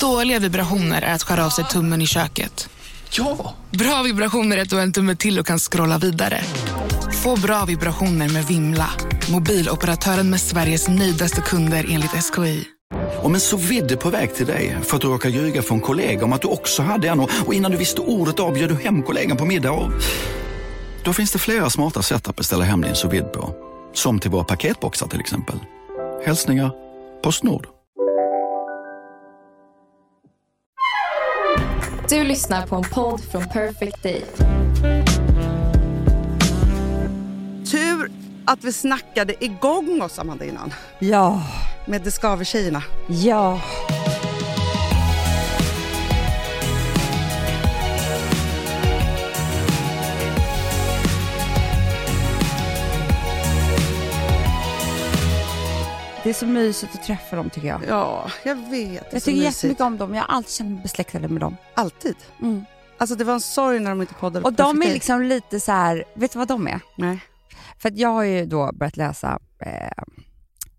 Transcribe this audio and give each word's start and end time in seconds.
Dåliga 0.00 0.38
vibrationer 0.38 1.02
är 1.02 1.14
att 1.14 1.22
skära 1.22 1.46
av 1.46 1.50
sig 1.50 1.64
tummen 1.64 2.02
i 2.02 2.06
köket. 2.06 2.68
Ja! 3.10 3.54
Bra 3.70 4.02
vibrationer 4.02 4.56
är 4.56 4.62
att 4.62 4.70
du 4.70 4.76
har 4.76 4.82
en 4.82 4.92
tumme 4.92 5.16
till 5.16 5.38
och 5.38 5.46
kan 5.46 5.58
scrolla 5.58 5.98
vidare. 5.98 6.40
Få 7.22 7.36
bra 7.36 7.64
vibrationer 7.64 8.28
med 8.28 8.44
Vimla. 8.44 8.90
Mobiloperatören 9.32 10.30
med 10.30 10.40
Sveriges 10.40 10.88
nöjdaste 10.88 11.40
kunder 11.40 11.86
enligt 11.88 12.10
SKI. 12.10 12.64
Om 13.22 13.34
en 13.34 13.40
så 13.40 13.56
vidde 13.56 13.96
på 13.96 14.10
väg 14.10 14.34
till 14.34 14.46
dig 14.46 14.76
för 14.82 14.96
att 14.96 15.02
du 15.02 15.08
råkar 15.08 15.28
ljuga 15.28 15.62
från 15.62 15.80
kollega 15.80 16.24
om 16.24 16.32
att 16.32 16.42
du 16.42 16.48
också 16.48 16.82
hade 16.82 17.08
en 17.08 17.20
och 17.20 17.54
innan 17.54 17.70
du 17.70 17.76
visste 17.76 18.00
ordet 18.00 18.40
av 18.40 18.54
du 18.54 18.74
hem 18.74 19.02
kollegan 19.02 19.36
på 19.36 19.44
middag 19.44 19.72
och... 19.72 19.90
Då 21.04 21.12
finns 21.12 21.32
det 21.32 21.38
flera 21.38 21.70
smarta 21.70 22.02
sätt 22.02 22.28
att 22.28 22.36
beställa 22.36 22.64
hem 22.64 22.80
din 22.80 22.94
sous 22.94 23.22
på. 23.32 23.54
Som 23.94 24.18
till 24.18 24.30
våra 24.30 24.44
paketboxar 24.44 25.06
till 25.06 25.20
exempel. 25.20 25.56
Hälsningar 26.26 26.70
Postnord. 27.22 27.79
Du 32.10 32.24
lyssnar 32.24 32.66
på 32.66 32.76
en 32.76 32.82
podd 32.82 33.20
från 33.20 33.48
Perfect 33.48 34.02
Day. 34.02 34.24
Tur 37.70 38.10
att 38.44 38.64
vi 38.64 38.72
snackade 38.72 39.44
igång 39.44 40.02
oss 40.02 40.18
Amanda 40.18 40.44
innan. 40.44 40.74
Ja, 40.98 41.42
Med 41.86 42.02
Det 42.02 42.10
skaver 42.10 42.44
tjejerna. 42.44 42.82
ja. 43.08 43.60
Det 56.22 56.30
är 56.30 56.34
så 56.34 56.46
mysigt 56.46 56.94
att 56.94 57.02
träffa 57.02 57.36
dem 57.36 57.50
tycker 57.50 57.68
jag. 57.68 57.82
Ja, 57.88 58.30
jag 58.44 58.70
vet. 58.70 59.12
Jag 59.12 59.22
tycker 59.22 59.42
jättemycket 59.42 59.82
om 59.82 59.98
dem. 59.98 60.14
Jag 60.14 60.22
har 60.22 60.36
alltid 60.36 60.52
känt 60.52 60.70
mig 60.70 60.82
besläktad 60.82 61.18
med 61.18 61.40
dem. 61.40 61.56
Alltid. 61.74 62.16
Mm. 62.40 62.64
Alltså 62.98 63.16
det 63.16 63.24
var 63.24 63.34
en 63.34 63.40
sorg 63.40 63.80
när 63.80 63.90
de 63.90 64.00
inte 64.00 64.14
poddade. 64.14 64.46
Och 64.46 64.52
de 64.52 64.82
är 64.82 64.92
liksom 64.92 65.22
lite 65.22 65.60
så 65.60 65.72
här, 65.72 66.04
vet 66.14 66.32
du 66.32 66.38
vad 66.38 66.48
de 66.48 66.68
är? 66.68 66.80
Nej. 66.96 67.20
För 67.78 67.88
att 67.88 67.98
jag 67.98 68.08
har 68.08 68.22
ju 68.22 68.46
då 68.46 68.70
börjat 68.72 68.96
läsa 68.96 69.38
eh, 69.58 70.02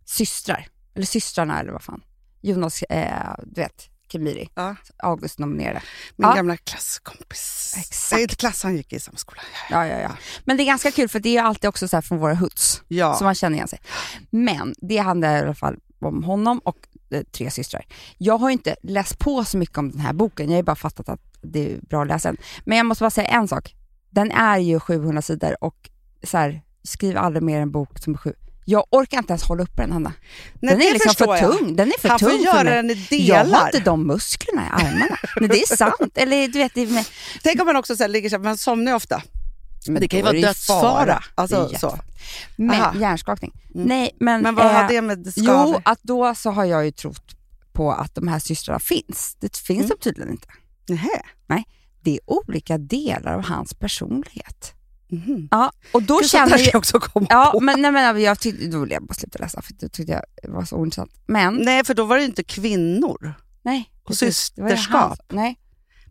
Systrar, 0.06 0.68
eller 0.96 1.06
Systrarna 1.06 1.60
eller 1.60 1.72
vad 1.72 1.82
fan. 1.82 2.02
Jonas, 2.42 2.84
eh, 2.84 3.36
du 3.44 3.62
vet, 3.62 3.90
Kemiri, 4.12 4.50
Ja. 4.56 4.76
August 4.98 5.40
nominerade. 5.40 5.82
Min 6.16 6.28
Ja. 6.30 6.36
gamla 6.36 6.58
klasskompis. 6.58 7.74
Exakt. 7.78 8.38
Klass, 8.38 8.64
han 8.64 8.76
gick 8.78 8.94
i 8.94 9.00
samma 9.00 9.18
skola. 9.18 9.42
Ja, 9.70 9.88
ja, 9.88 10.00
ja. 10.00 10.12
Men 10.46 10.58
det 10.58 10.64
är 10.64 10.66
ganska 10.66 10.92
kul 10.92 11.10
för 11.10 11.20
det 11.20 11.38
är 11.38 11.44
alltid 11.44 11.68
också 11.68 11.88
så 11.88 11.98
här 11.98 12.02
från 12.02 12.18
våra 12.18 12.34
hoods, 12.36 12.84
Ja. 12.88 13.14
så 13.14 13.24
man 13.24 13.36
känner 13.36 13.56
igen 13.56 13.68
sig. 13.68 13.80
Men 14.30 14.76
det 14.78 14.98
handlar 14.98 15.38
i 15.38 15.40
alla 15.42 15.56
fall 15.56 15.76
om 16.00 16.24
honom 16.24 16.60
och 16.64 16.78
eh, 17.12 17.22
tre 17.24 17.52
systrar. 17.52 17.86
Jag 18.18 18.38
har 18.38 18.50
inte 18.50 18.76
läst 18.84 19.20
på 19.20 19.44
så 19.44 19.58
mycket 19.58 19.78
om 19.78 19.92
den 19.92 20.00
här 20.00 20.14
boken, 20.14 20.46
jag 20.46 20.52
har 20.54 20.58
ju 20.58 20.64
bara 20.64 20.76
fattat 20.76 21.10
att 21.10 21.22
det 21.42 21.72
är 21.74 21.80
bra 21.82 22.02
att 22.02 22.08
läsa 22.08 22.30
den. 22.30 22.38
Men 22.66 22.78
jag 22.78 22.86
måste 22.86 23.04
bara 23.04 23.10
säga 23.10 23.28
en 23.28 23.48
sak. 23.48 23.76
Den 24.10 24.32
är 24.32 24.58
ju 24.58 24.80
700 24.80 25.22
sidor 25.22 25.64
och 25.64 25.90
så 26.24 26.38
här, 26.38 26.62
skriv 26.84 27.18
aldrig 27.18 27.44
mer 27.44 27.60
en 27.60 27.72
bok 27.72 28.00
som 28.00 28.14
är 28.14 28.18
sju. 28.18 28.34
Jag 28.66 28.86
orkar 28.92 29.18
inte 29.18 29.32
ens 29.34 29.44
hålla 29.44 29.64
uppe 29.64 29.82
den 29.82 29.92
Hanna. 29.92 30.14
Nej, 30.60 30.74
Den 30.76 30.82
är 30.88 30.94
liksom 30.94 31.14
för 31.16 31.36
jag. 31.38 31.58
tung. 31.58 31.76
Den 31.76 31.88
är 31.88 32.00
för 32.02 32.10
Han 32.10 32.20
får 32.20 32.30
tung 32.30 32.38
för 32.38 32.46
göra 32.46 32.64
den 32.76 32.92
i 32.92 33.08
Jag 33.10 33.38
har 33.38 33.44
delar. 33.46 33.66
inte 33.68 33.80
de 33.80 34.08
musklerna 34.08 34.62
i 34.68 34.70
armarna. 34.70 35.18
Men 35.40 35.50
det 35.50 35.62
är 35.62 35.76
sant. 35.76 36.12
Eller 36.18 36.48
du 36.48 36.60
vet, 36.60 36.74
det, 36.74 36.82
är- 36.82 37.08
Tänk 37.44 37.60
om 37.62 37.66
man 37.66 37.76
också 37.76 37.96
så 37.96 38.04
här, 38.04 38.08
ligger 38.08 38.30
så 38.30 38.36
här, 38.36 38.44
man 38.44 38.58
somnar 38.58 38.94
ofta. 38.94 39.22
men 39.88 40.02
Det 40.02 40.08
kan 40.08 40.18
ju 40.20 40.24
vara 40.24 40.34
dödsfara. 40.42 41.24
Alltså, 41.36 41.70
så. 41.80 42.00
Men 42.56 42.82
Aha. 42.82 42.94
hjärnskakning. 43.00 43.52
Mm. 43.76 43.88
Nej, 43.88 44.12
men, 44.20 44.42
Men 44.42 44.56
vad 44.56 44.66
eh, 44.66 44.72
har 44.72 44.88
det 44.88 45.02
med 45.02 45.20
det 45.20 45.32
Jo, 45.36 45.82
att 45.86 46.00
då 46.04 46.36
så 46.36 46.52
har 46.52 46.66
jag 46.66 46.86
ju 46.86 46.92
trott 46.92 47.36
på 47.74 47.92
att 47.92 48.16
de 48.16 48.28
här 48.28 48.40
systrarna 48.40 48.80
finns. 48.80 49.38
Det 49.40 49.58
finns 49.58 49.80
Mm. 49.86 49.90
de 49.90 50.04
tydligen 50.04 50.32
inte. 50.32 50.48
Nähä. 50.88 51.24
Det 52.04 52.12
är 52.12 52.20
olika 52.26 52.78
delar 52.78 53.34
av 53.34 53.44
hans 53.46 53.74
personlighet. 53.74 54.74
Mhm. 55.12 55.48
Ja, 55.52 55.72
och 55.92 56.04
då 56.04 56.18
Gud, 56.20 56.30
känner 56.30 56.58
jag... 56.58 56.76
också 56.76 57.00
komma 57.00 57.28
Ja, 57.30 57.50
på. 57.54 57.60
men, 57.60 57.82
nej, 57.82 57.92
men 57.92 58.22
jag 58.22 58.40
tyckte, 58.40 58.66
då 58.68 58.80
ville 58.80 58.94
jag 58.94 59.04
bara 59.06 59.14
sluta 59.14 59.40
läsa 59.40 59.62
för 59.62 59.74
det 59.74 59.90
tyckte 59.90 60.24
jag 60.44 60.52
var 60.54 60.66
så 60.66 60.76
ointressant. 60.76 61.12
Men, 61.26 61.56
Nej, 61.56 61.84
för 61.84 61.94
då 61.94 62.04
var 62.06 62.16
det 62.16 62.22
ju 62.22 62.28
inte 62.28 62.44
kvinnor. 62.44 63.34
nej. 63.64 63.90
Och 64.04 64.08
precis, 64.08 64.38
systerskap. 64.38 65.02
hans- 65.02 65.20
Nej. 65.32 65.58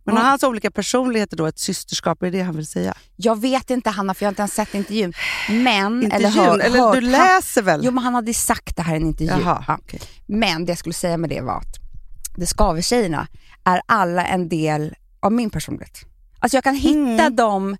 Men 0.04 0.16
har 0.16 0.24
hans 0.24 0.42
olika 0.42 0.70
personligheter 0.70 1.36
då 1.36 1.46
ett 1.46 1.58
systerskap? 1.58 2.22
Är 2.22 2.30
det 2.30 2.38
det 2.38 2.44
han 2.44 2.56
vill 2.56 2.66
säga? 2.66 2.94
Jag 3.16 3.40
vet 3.40 3.70
inte 3.70 3.90
Hanna, 3.90 4.14
för 4.14 4.22
jag 4.24 4.26
har 4.26 4.32
inte 4.32 4.42
ens 4.42 4.54
sett 4.54 4.74
intervjun. 4.74 5.12
Men, 5.48 6.02
Intervjun? 6.02 6.10
eller, 6.12 6.30
hör, 6.30 6.58
eller 6.58 6.78
hört 6.78 6.94
du 6.94 7.00
han- 7.02 7.10
läser 7.10 7.62
väl? 7.62 7.80
Jo, 7.84 7.90
men 7.90 8.04
han 8.04 8.14
hade 8.14 8.34
sagt 8.34 8.76
det 8.76 8.82
här 8.82 8.94
i 8.94 8.96
en 8.96 9.06
intervju. 9.06 9.32
Jaha, 9.44 9.64
Ja. 9.68 9.78
okej. 9.82 10.00
Men 10.26 10.64
det 10.64 10.70
jag 10.70 10.78
skulle 10.78 10.92
säga 10.92 11.16
med 11.16 11.30
det 11.30 11.40
var 11.40 11.56
att 11.58 11.76
det 12.36 12.46
skaver 12.46 12.82
tjejerna 12.82 13.26
är 13.64 13.80
alla 13.86 14.26
en 14.26 14.48
del 14.48 14.94
av 15.22 15.32
min 15.32 15.50
personlighet. 15.50 15.98
Alltså 16.38 16.56
jag 16.56 16.64
kan 16.64 16.74
hitta 16.74 16.98
Mm. 17.24 17.36
dem, 17.36 17.76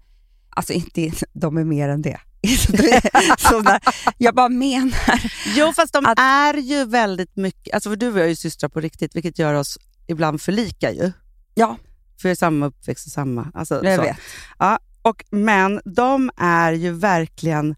alltså 0.50 0.72
inte 0.72 1.12
de 1.32 1.56
är 1.56 1.64
mer 1.64 1.88
än 1.88 2.02
det. 2.02 2.20
Sådär. 3.38 3.80
Jag 4.18 4.34
bara 4.34 4.48
menar, 4.48 5.22
Jo, 5.56 5.72
fast 5.76 5.92
de 5.92 6.06
Att- 6.06 6.18
är 6.18 6.54
ju 6.54 6.84
väldigt 6.84 7.36
mycket... 7.36 7.74
Alltså 7.74 7.90
för 7.90 7.96
du 7.96 8.12
och 8.12 8.18
jag 8.18 8.24
är 8.24 8.28
ju 8.28 8.36
systrar 8.36 8.68
på 8.68 8.80
riktigt, 8.80 9.16
vilket 9.16 9.38
gör 9.38 9.54
oss 9.54 9.78
ibland 10.06 10.42
för 10.42 10.52
lika 10.52 10.92
ju. 10.92 11.12
ja, 11.54 11.76
För 12.20 12.28
vi 12.28 12.30
är 12.30 12.34
samma 12.36 12.66
uppväxt 12.66 13.06
och 13.06 13.12
samma... 13.12 13.50
Alltså, 13.54 13.84
jag 13.84 13.96
så. 13.96 14.02
vet. 14.02 14.16
Ja, 14.58 14.78
och, 15.02 15.24
men 15.30 15.80
de 15.84 16.30
är 16.36 16.72
ju 16.72 16.92
verkligen 16.92 17.74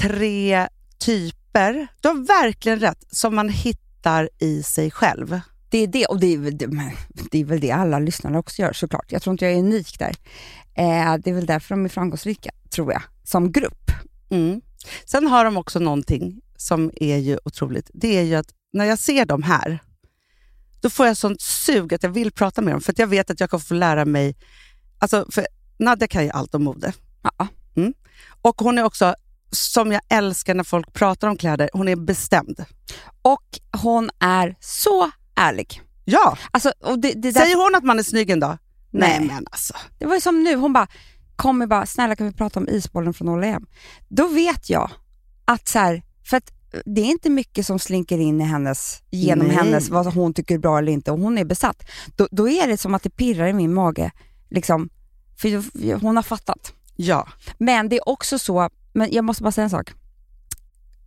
tre 0.00 0.68
typer. 0.98 1.88
Du 2.00 2.08
har 2.08 2.26
verkligen 2.26 2.80
rätt, 2.80 3.04
som 3.10 3.34
man 3.34 3.48
hittar 3.48 4.28
i 4.38 4.62
sig 4.62 4.90
själv. 4.90 5.40
Det 5.70 5.78
är 5.78 5.86
det, 5.86 6.06
och 6.06 6.20
det 6.20 6.34
är, 6.34 6.38
väl 6.38 6.58
det, 6.58 6.66
men 6.66 6.90
det 7.30 7.40
är 7.40 7.44
väl 7.44 7.60
det 7.60 7.70
alla 7.70 7.98
lyssnare 7.98 8.38
också 8.38 8.62
gör 8.62 8.72
såklart. 8.72 9.12
Jag 9.12 9.22
tror 9.22 9.32
inte 9.34 9.44
jag 9.44 9.54
är 9.54 9.58
unik 9.58 9.98
där. 9.98 10.16
Eh, 10.78 11.16
det 11.24 11.30
är 11.30 11.34
väl 11.34 11.46
därför 11.46 11.74
de 11.74 11.84
är 11.84 11.88
framgångsrika, 11.88 12.50
tror 12.70 12.92
jag, 12.92 13.02
som 13.24 13.52
grupp. 13.52 13.90
Mm. 14.30 14.60
Sen 15.04 15.26
har 15.26 15.44
de 15.44 15.56
också 15.56 15.78
någonting 15.78 16.40
som 16.56 16.90
är 16.96 17.16
ju 17.16 17.38
otroligt. 17.44 17.90
Det 17.94 18.18
är 18.18 18.22
ju 18.22 18.34
att 18.34 18.54
när 18.72 18.84
jag 18.84 18.98
ser 18.98 19.24
dem 19.24 19.42
här, 19.42 19.78
då 20.80 20.90
får 20.90 21.06
jag 21.06 21.16
sånt 21.16 21.40
sug 21.40 21.94
att 21.94 22.02
jag 22.02 22.10
vill 22.10 22.32
prata 22.32 22.62
med 22.62 22.74
dem. 22.74 22.80
För 22.80 22.92
att 22.92 22.98
jag 22.98 23.06
vet 23.06 23.30
att 23.30 23.40
jag 23.40 23.50
kan 23.50 23.60
få 23.60 23.74
lära 23.74 24.04
mig... 24.04 24.36
Alltså, 24.98 25.26
för 25.30 25.46
Nadja 25.78 26.06
kan 26.06 26.24
ju 26.24 26.30
allt 26.30 26.54
om 26.54 26.64
mode. 26.64 26.92
Ja. 27.22 27.46
Och 28.42 28.60
hon 28.60 28.78
är 28.78 28.82
också, 28.82 29.14
som 29.50 29.92
jag 29.92 30.00
älskar 30.08 30.54
när 30.54 30.64
folk 30.64 30.92
pratar 30.92 31.28
om 31.28 31.36
kläder, 31.36 31.70
hon 31.72 31.88
är 31.88 31.96
bestämd. 31.96 32.64
Och 33.22 33.60
hon 33.82 34.10
är 34.20 34.56
så 34.60 35.10
ärlig. 35.34 35.82
Ja, 36.04 36.38
Alltså, 36.50 36.72
och 36.80 36.98
det, 36.98 37.12
det, 37.12 37.30
där, 37.30 37.40
säger 37.40 37.56
hon 37.56 37.74
att 37.74 37.84
man 37.84 37.98
är 37.98 38.02
snygg 38.02 38.30
en 38.30 38.40
dag? 38.40 38.58
Nej, 38.90 39.18
Nej. 39.18 39.28
men 39.28 39.46
alltså. 39.50 39.74
det 39.98 40.06
var 40.06 40.14
ju 40.14 40.20
som 40.20 40.42
nu, 40.44 40.56
hon 40.56 40.72
bara 40.72 40.86
kommer 41.36 41.66
bara, 41.66 41.86
snälla 41.86 42.16
kan 42.16 42.26
vi 42.26 42.32
prata 42.32 42.60
om 42.60 42.68
isbollen 42.68 43.14
från 43.14 43.42
hem? 43.42 43.66
Då 44.08 44.28
vet 44.28 44.70
jag 44.70 44.90
att 45.44 45.68
så 45.68 45.78
här, 45.78 46.02
för 46.24 46.36
att 46.36 46.52
det 46.84 47.00
är 47.00 47.04
inte 47.04 47.30
mycket 47.30 47.66
som 47.66 47.78
slinker 47.78 48.18
in 48.18 48.40
i 48.40 48.44
hennes, 48.44 49.02
genom 49.10 49.46
Nej. 49.46 49.56
hennes, 49.56 49.88
vad 49.88 50.14
hon 50.14 50.34
tycker 50.34 50.54
är 50.54 50.58
bra 50.58 50.78
eller 50.78 50.92
inte 50.92 51.10
och 51.10 51.18
hon 51.18 51.38
är 51.38 51.44
besatt. 51.44 51.90
Då, 52.16 52.28
då 52.30 52.48
är 52.48 52.66
det 52.66 52.76
som 52.76 52.94
att 52.94 53.02
det 53.02 53.10
pirrar 53.10 53.46
i 53.46 53.52
min 53.52 53.74
mage, 53.74 54.10
liksom, 54.50 54.88
för 55.36 56.00
hon 56.00 56.16
har 56.16 56.22
fattat. 56.22 56.72
Ja. 56.96 57.28
Men 57.58 57.88
det 57.88 57.96
är 57.96 58.08
också 58.08 58.38
så, 58.38 58.70
men 58.92 59.08
jag 59.12 59.24
måste 59.24 59.42
bara 59.42 59.52
säga 59.52 59.64
en 59.64 59.70
sak. 59.70 59.92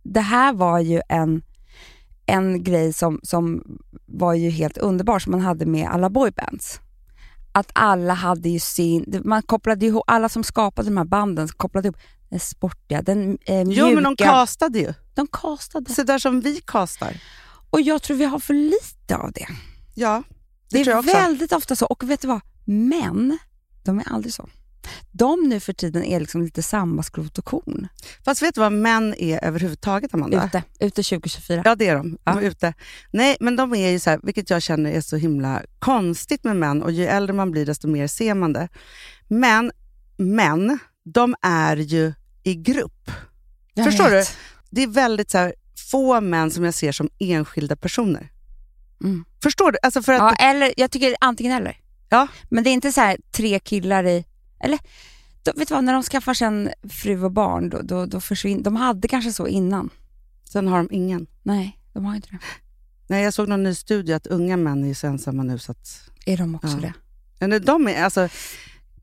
Det 0.02 0.20
här 0.20 0.52
var 0.52 0.78
ju 0.80 1.00
en, 1.08 1.42
en 2.26 2.64
grej 2.64 2.92
som, 2.92 3.20
som 3.22 3.62
var 4.06 4.34
ju 4.34 4.50
helt 4.50 4.78
underbar 4.78 5.18
som 5.18 5.30
man 5.30 5.40
hade 5.40 5.66
med 5.66 5.88
alla 5.88 6.10
boybands. 6.10 6.80
Att 7.52 7.70
alla 7.74 8.14
hade 8.14 8.48
ju 8.48 8.60
sin, 8.60 9.22
man 9.24 9.42
kopplade 9.42 9.86
ihop, 9.86 10.04
alla 10.06 10.28
som 10.28 10.44
skapade 10.44 10.88
de 10.88 10.96
här 10.96 11.04
banden 11.04 11.48
kopplade 11.48 11.88
ihop 11.88 11.96
den 12.30 12.40
sportiga, 12.40 13.02
den 13.02 13.38
eh, 13.46 13.64
mjuka. 13.64 13.80
Jo, 13.80 13.94
men 13.94 14.02
de 14.02 14.16
castade 14.16 14.78
ju. 14.78 14.94
de 15.14 15.26
castade. 15.26 15.94
Så 15.94 16.02
där 16.02 16.18
som 16.18 16.40
vi 16.40 16.60
castar. 16.60 17.16
Och 17.70 17.80
jag 17.80 18.02
tror 18.02 18.16
vi 18.16 18.24
har 18.24 18.38
för 18.38 18.54
lite 18.54 19.16
av 19.16 19.32
det. 19.32 19.46
Ja, 19.94 20.22
det, 20.70 20.78
Det, 20.78 20.84
tror 20.84 20.96
jag 20.96 21.04
är 21.04 21.08
också. 21.10 21.16
väldigt 21.20 21.52
ofta 21.52 21.76
så. 21.76 21.86
Och 21.86 22.10
vet 22.10 22.20
du 22.20 22.28
vad? 22.28 22.40
Män, 22.64 23.38
de 23.84 23.98
är 23.98 24.12
aldrig 24.12 24.34
så. 24.34 24.48
De 25.12 25.48
nu 25.48 25.60
för 25.60 25.72
tiden 25.72 26.04
är 26.04 26.20
liksom 26.20 26.42
lite 26.42 26.62
samma 26.62 27.02
skrot 27.02 27.38
och 27.38 27.44
korn. 27.44 27.88
Fast 28.24 28.42
vet 28.42 28.54
du 28.54 28.60
vad 28.60 28.72
män 28.72 29.14
är 29.14 29.44
överhuvudtaget, 29.44 30.14
Amanda? 30.14 30.44
Ute, 30.46 30.62
ute 30.80 31.02
2024. 31.02 31.62
Ja, 31.64 31.74
det 31.74 31.86
är 31.88 31.96
de. 31.96 32.10
De 32.10 32.18
Ja. 32.24 32.40
är 32.40 32.44
ute. 32.46 32.74
Nej, 33.10 33.36
men 33.40 33.56
de 33.56 33.74
är 33.74 33.90
ju 33.90 33.98
så 33.98 34.10
här, 34.10 34.20
vilket 34.22 34.50
jag 34.50 34.62
känner 34.62 34.90
är 34.90 35.00
så 35.00 35.16
himla 35.16 35.62
konstigt 35.78 36.44
med 36.44 36.56
män 36.56 36.82
och 36.82 36.92
ju 36.92 37.06
äldre 37.06 37.34
man 37.36 37.50
blir 37.50 37.66
desto 37.66 37.88
mer 37.88 38.06
ser 38.06 38.34
man 38.34 38.52
det. 38.52 38.68
Men 39.28 39.72
män, 40.16 40.78
de 41.04 41.34
är 41.42 41.76
ju 41.76 42.12
i 42.42 42.54
grupp. 42.54 43.10
Jag 43.74 43.86
Förstår 43.86 44.10
vet. 44.10 44.36
Det 44.70 44.82
är 44.82 44.86
väldigt 44.86 45.30
så 45.30 45.38
här, 45.38 45.54
få 45.90 46.20
män 46.20 46.50
som 46.50 46.64
jag 46.64 46.74
ser 46.74 46.92
som 46.92 47.08
enskilda 47.18 47.76
personer. 47.76 48.28
Mm. 49.04 49.24
Förstår 49.42 49.72
du? 49.72 49.78
Alltså 49.82 50.02
för 50.02 50.12
att, 50.12 50.20
Ja, 50.20 50.34
eller, 50.46 50.74
jag 50.76 50.90
tycker 50.90 51.16
antingen 51.20 51.52
eller. 51.52 51.76
Ja. 52.08 52.28
Men 52.50 52.64
det 52.64 52.70
är 52.70 52.72
inte 52.72 52.92
så 52.92 53.00
här 53.00 53.16
tre 53.32 53.58
killar 53.58 54.06
i... 54.06 54.24
Eller, 54.62 54.78
då, 55.42 55.52
vet 55.56 55.68
du 55.68 55.74
vad, 55.74 55.84
när 55.84 55.92
de 55.92 56.02
skaffar 56.02 56.34
sig 56.34 56.46
en 56.46 56.70
fru 56.90 57.24
och 57.24 57.32
barn, 57.32 57.68
då, 57.68 57.80
då, 57.82 58.06
då 58.06 58.20
försvinner... 58.20 58.62
De 58.62 58.76
hade 58.76 59.08
kanske 59.08 59.32
så 59.32 59.46
innan. 59.46 59.90
Sen 60.44 60.68
har 60.68 60.76
de 60.78 60.88
ingen. 60.90 61.26
Nej, 61.42 61.78
de 61.92 62.04
har 62.04 62.14
inte 62.14 62.28
det. 62.30 62.38
Nej, 63.06 63.24
jag 63.24 63.34
såg 63.34 63.48
någon 63.48 63.62
ny 63.62 63.74
studie 63.74 64.12
att 64.12 64.26
unga 64.26 64.56
män 64.56 64.84
är 64.84 64.94
så 64.94 65.06
ensamma 65.06 65.42
nu. 65.42 65.58
Så 65.58 65.72
att, 65.72 66.10
Är 66.26 66.36
de 66.36 66.54
också 66.54 66.68
Ja. 66.68 66.92
det? 67.38 67.46
men 67.46 67.64
de 67.64 67.88
är, 67.88 68.04
alltså, 68.04 68.28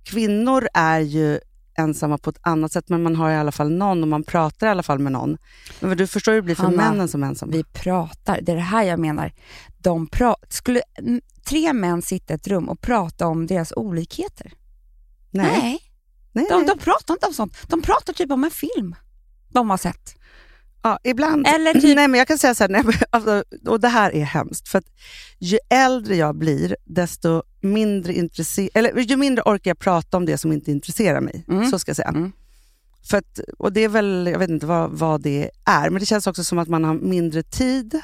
kvinnor 0.03 0.67
är 0.73 0.99
ju 0.99 1.39
ensamma 1.77 2.17
på 2.17 2.29
ett 2.29 2.39
annat 2.41 2.71
sätt, 2.71 2.89
men 2.89 3.03
man 3.03 3.15
har 3.15 3.31
i 3.31 3.35
alla 3.35 3.51
fall 3.51 3.69
någon 3.71 4.01
och 4.01 4.07
man 4.07 4.23
pratar 4.23 4.67
i 4.67 4.69
alla 4.69 4.83
fall 4.83 4.99
med 4.99 5.11
någon. 5.11 5.37
Men 5.79 5.97
du 5.97 6.07
förstår 6.07 6.31
hur 6.31 6.37
det 6.41 6.45
blir 6.45 6.55
för 6.55 6.63
Hanna, 6.63 6.91
männen 6.91 7.07
som 7.07 7.23
är 7.23 7.27
ensamma. 7.27 7.51
Vi 7.51 7.63
pratar, 7.63 8.41
det 8.41 8.51
är 8.51 8.55
det 8.55 8.61
här 8.61 8.83
jag 8.83 8.99
menar. 8.99 9.33
De 9.77 10.07
pra- 10.07 10.35
skulle 10.49 10.81
tre 11.45 11.73
män 11.73 12.01
sitta 12.01 12.33
i 12.33 12.35
ett 12.35 12.47
rum 12.47 12.69
och 12.69 12.81
prata 12.81 13.27
om 13.27 13.47
deras 13.47 13.73
olikheter? 13.75 14.53
Nej, 15.31 15.61
Nej, 15.61 15.79
nej, 16.31 16.45
de, 16.49 16.65
de 16.65 16.77
pratar 16.77 17.13
inte 17.13 17.27
om 17.27 17.33
sånt. 17.33 17.57
De 17.67 17.81
pratar 17.81 18.13
typ 18.13 18.31
om 18.31 18.43
en 18.43 18.51
film 18.51 18.95
de 19.49 19.69
har 19.69 19.77
sett. 19.77 20.15
Ja, 20.81 20.99
ibland. 21.03 21.47
Eller 21.47 21.73
typ- 21.73 21.95
Nej, 21.95 22.07
men 22.07 22.17
jag 22.17 22.27
kan 22.27 22.37
säga 22.37 22.55
så 22.55 22.63
här, 22.63 22.69
nej, 22.69 22.83
men 22.83 22.93
alltså, 23.09 23.43
och 23.65 23.79
det 23.79 23.87
här 23.87 24.15
är 24.15 24.23
hemskt. 24.23 24.67
För 24.67 24.83
ju 25.39 25.57
äldre 25.69 26.15
jag 26.15 26.35
blir, 26.35 26.75
desto 26.85 27.43
mindre 27.61 28.13
intresse- 28.13 28.69
eller 28.73 28.97
ju 28.99 29.17
mindre 29.17 29.43
orkar 29.45 29.69
jag 29.71 29.79
prata 29.79 30.17
om 30.17 30.25
det 30.25 30.37
som 30.37 30.51
inte 30.51 30.71
intresserar 30.71 31.21
mig. 31.21 31.45
Mm. 31.47 31.69
Så 31.71 31.79
ska 31.79 31.89
jag 31.89 31.95
säga. 31.95 32.07
Mm. 32.09 32.31
För 33.09 33.17
att, 33.17 33.39
och 33.57 33.73
det 33.73 33.83
är 33.83 33.89
väl, 33.89 34.29
jag 34.31 34.39
vet 34.39 34.49
inte 34.49 34.65
vad, 34.65 34.91
vad 34.91 35.21
det 35.21 35.49
är, 35.65 35.89
men 35.89 35.99
det 35.99 36.05
känns 36.05 36.27
också 36.27 36.43
som 36.43 36.59
att 36.59 36.67
man 36.67 36.83
har 36.83 36.93
mindre 36.93 37.43
tid. 37.43 38.01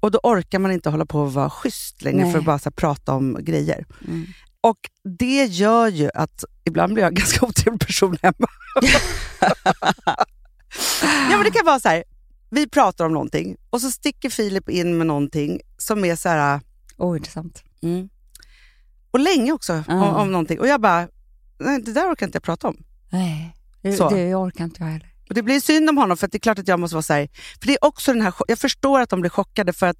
Och 0.00 0.10
då 0.10 0.18
orkar 0.22 0.58
man 0.58 0.70
inte 0.72 0.90
hålla 0.90 1.06
på 1.06 1.20
och 1.20 1.32
vara 1.32 1.50
schysst 1.50 2.02
längre 2.02 2.22
Nej. 2.22 2.32
för 2.32 2.38
att 2.38 2.44
bara 2.44 2.60
här, 2.64 2.70
prata 2.70 3.12
om 3.14 3.38
grejer. 3.40 3.86
Mm. 4.08 4.26
Och 4.68 4.78
det 5.18 5.44
gör 5.44 5.88
ju 5.88 6.10
att 6.14 6.44
ibland 6.64 6.94
blir 6.94 7.02
jag 7.04 7.08
en 7.10 7.14
ganska 7.14 7.46
otrevlig 7.46 7.80
person 7.80 8.18
hemma. 8.22 8.48
ja, 11.30 11.36
men 11.36 11.44
det 11.44 11.50
kan 11.50 11.64
vara 11.66 11.80
så 11.80 11.88
här, 11.88 12.04
vi 12.50 12.68
pratar 12.68 13.04
om 13.04 13.12
någonting 13.12 13.56
och 13.70 13.80
så 13.80 13.90
sticker 13.90 14.30
Filip 14.30 14.68
in 14.68 14.98
med 14.98 15.06
någonting 15.06 15.60
som 15.78 16.04
är 16.04 16.16
så 16.16 16.28
här, 16.28 16.60
Ointressant. 16.96 17.62
och 19.10 19.20
länge 19.20 19.52
också, 19.52 19.72
om, 19.72 19.82
Ja. 19.88 20.14
om 20.22 20.32
någonting. 20.32 20.60
Och 20.60 20.68
jag 20.68 20.80
bara, 20.80 21.08
nej 21.58 21.82
det 21.82 21.92
där 21.92 22.12
orkar 22.12 22.26
inte 22.26 22.36
jag 22.36 22.42
prata 22.42 22.68
om. 22.68 22.76
Nej, 23.10 23.56
det, 23.82 23.92
Så. 23.92 24.10
det 24.10 24.34
orkar 24.34 24.64
inte 24.64 24.82
jag 24.82 24.88
heller. 24.88 25.12
Och 25.28 25.34
det 25.34 25.42
blir 25.42 25.60
synd 25.60 25.90
om 25.90 25.96
honom 25.98 26.16
för 26.16 26.26
att 26.26 26.32
det 26.32 26.36
är 26.36 26.40
klart 26.40 26.58
att 26.58 26.68
jag 26.68 26.80
måste 26.80 26.94
vara 26.94 27.02
så 27.02 27.12
här, 27.12 27.28
för 27.60 27.66
det 27.66 27.72
är 27.72 27.84
också 27.84 28.12
den 28.12 28.22
här, 28.22 28.34
jag 28.48 28.58
förstår 28.58 29.00
att 29.00 29.08
de 29.10 29.20
blir 29.20 29.30
chockade 29.30 29.72
för 29.72 29.86
att, 29.86 29.96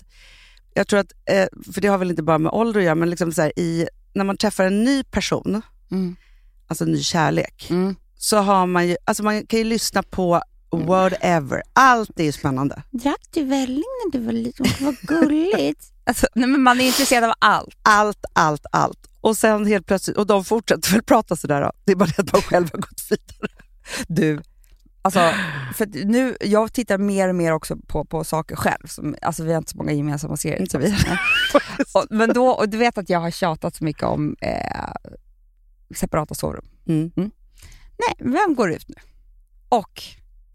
jag 0.75 0.89
tror 0.89 1.01
att, 1.01 1.13
eh, 1.31 1.47
för 1.75 1.81
det 1.81 1.89
har 1.89 1.99
väl 1.99 2.11
inte 2.11 2.23
bara 2.23 2.39
med 2.39 2.53
ålder 2.53 2.81
att 2.81 2.85
göra, 2.85 2.95
men 2.95 3.11
liksom 3.11 3.33
så 3.33 3.43
här, 3.43 3.53
i, 3.59 3.89
när 4.17 4.25
man 4.25 4.37
träffar 4.37 4.65
en 4.65 4.85
ny 4.85 5.05
person, 5.05 5.63
Mm. 5.91 6.17
alltså 6.69 6.85
ny 6.85 7.03
kärlek, 7.03 7.67
Mm. 7.71 7.97
så 8.19 8.37
har 8.37 8.67
man 8.67 8.89
ju, 8.89 8.97
alltså 9.05 9.23
man 9.23 9.47
kan 9.47 9.59
ju 9.59 9.65
lyssna 9.65 10.03
på 10.03 10.43
whatever. 10.73 11.63
Allt 11.73 12.21
är 12.21 12.25
ju 12.25 12.33
spännande. 12.33 12.83
Drack 12.91 13.21
du 13.31 13.45
välling 13.45 13.85
när 14.05 14.13
du 14.13 14.25
var 14.27 14.33
liten? 14.33 14.67
Vad 14.81 14.97
gulligt. 14.99 15.93
alltså, 16.05 16.27
nej, 16.35 16.49
men 16.49 16.63
man 16.63 16.81
är 16.81 16.87
intresserad 16.87 17.25
av 17.25 17.33
allt. 17.39 17.77
Allt, 17.83 18.25
allt, 18.33 18.67
allt. 18.73 18.99
Och 19.21 19.37
sen 19.37 19.67
helt 19.67 19.87
plötsligt, 19.87 20.17
och 20.17 20.27
de 20.27 20.45
fortsätter 20.45 20.93
väl 20.93 21.03
prata 21.03 21.37
sådär 21.37 21.61
då. 21.63 21.73
Det 21.85 21.93
är 21.93 21.97
bara 21.97 22.11
det 22.17 22.19
att 22.23 22.33
man 22.33 22.43
själv 22.43 22.69
har 22.73 22.79
gått 22.81 23.03
vidare. 23.11 23.53
Du, 24.09 24.43
alltså, 25.07 25.33
för 25.75 26.05
nu, 26.05 26.37
jag 26.41 26.73
tittar 26.73 26.99
mer 26.99 27.29
och 27.29 27.35
mer 27.35 27.53
också 27.53 27.77
på, 27.87 28.05
på 28.05 28.25
saker 28.25 28.57
själv. 28.57 28.87
Som, 28.87 29.17
alltså, 29.23 29.45
vi 29.45 29.53
har 29.53 29.59
inte 29.59 29.71
så 29.71 29.77
många 29.77 29.93
gemensamma 29.93 30.37
serier. 30.37 30.61
Inte 30.61 30.79
vi. 30.79 30.95
och, 31.95 32.07
men 32.11 32.33
då, 32.33 32.49
och 32.49 32.69
du 32.69 32.79
vet 32.79 32.99
att 32.99 33.11
jag 33.11 33.21
har 33.21 33.31
tjatat 33.31 33.75
så 33.75 33.85
mycket 33.85 34.03
om 34.03 34.37
eh, 34.41 35.13
separata 35.95 36.35
sovrum. 36.35 36.65
Mm. 36.89 37.13
Nej, 37.17 38.15
vem 38.19 38.55
går 38.55 38.73
ut 38.73 38.89
nu 38.89 38.95
och 39.69 40.03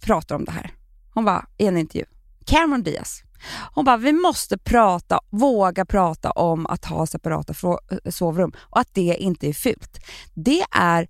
pratar 0.01 0.35
om 0.35 0.45
det 0.45 0.51
här? 0.51 0.73
Hon 1.13 1.25
bara, 1.25 1.45
i 1.57 1.67
en 1.67 1.77
intervju, 1.77 2.05
Cameron 2.45 2.83
Diaz. 2.83 3.23
Hon 3.73 3.85
bara, 3.85 3.97
vi 3.97 4.13
måste 4.13 4.57
prata, 4.57 5.19
våga 5.29 5.85
prata 5.85 6.31
om 6.31 6.67
att 6.67 6.85
ha 6.85 7.07
separata 7.07 7.53
eh, 7.63 8.11
sovrum 8.11 8.51
och 8.59 8.79
att 8.79 8.93
det 8.93 9.15
inte 9.19 9.47
är 9.47 9.53
fult. 9.53 9.99
Det 10.33 10.63
är 10.71 11.07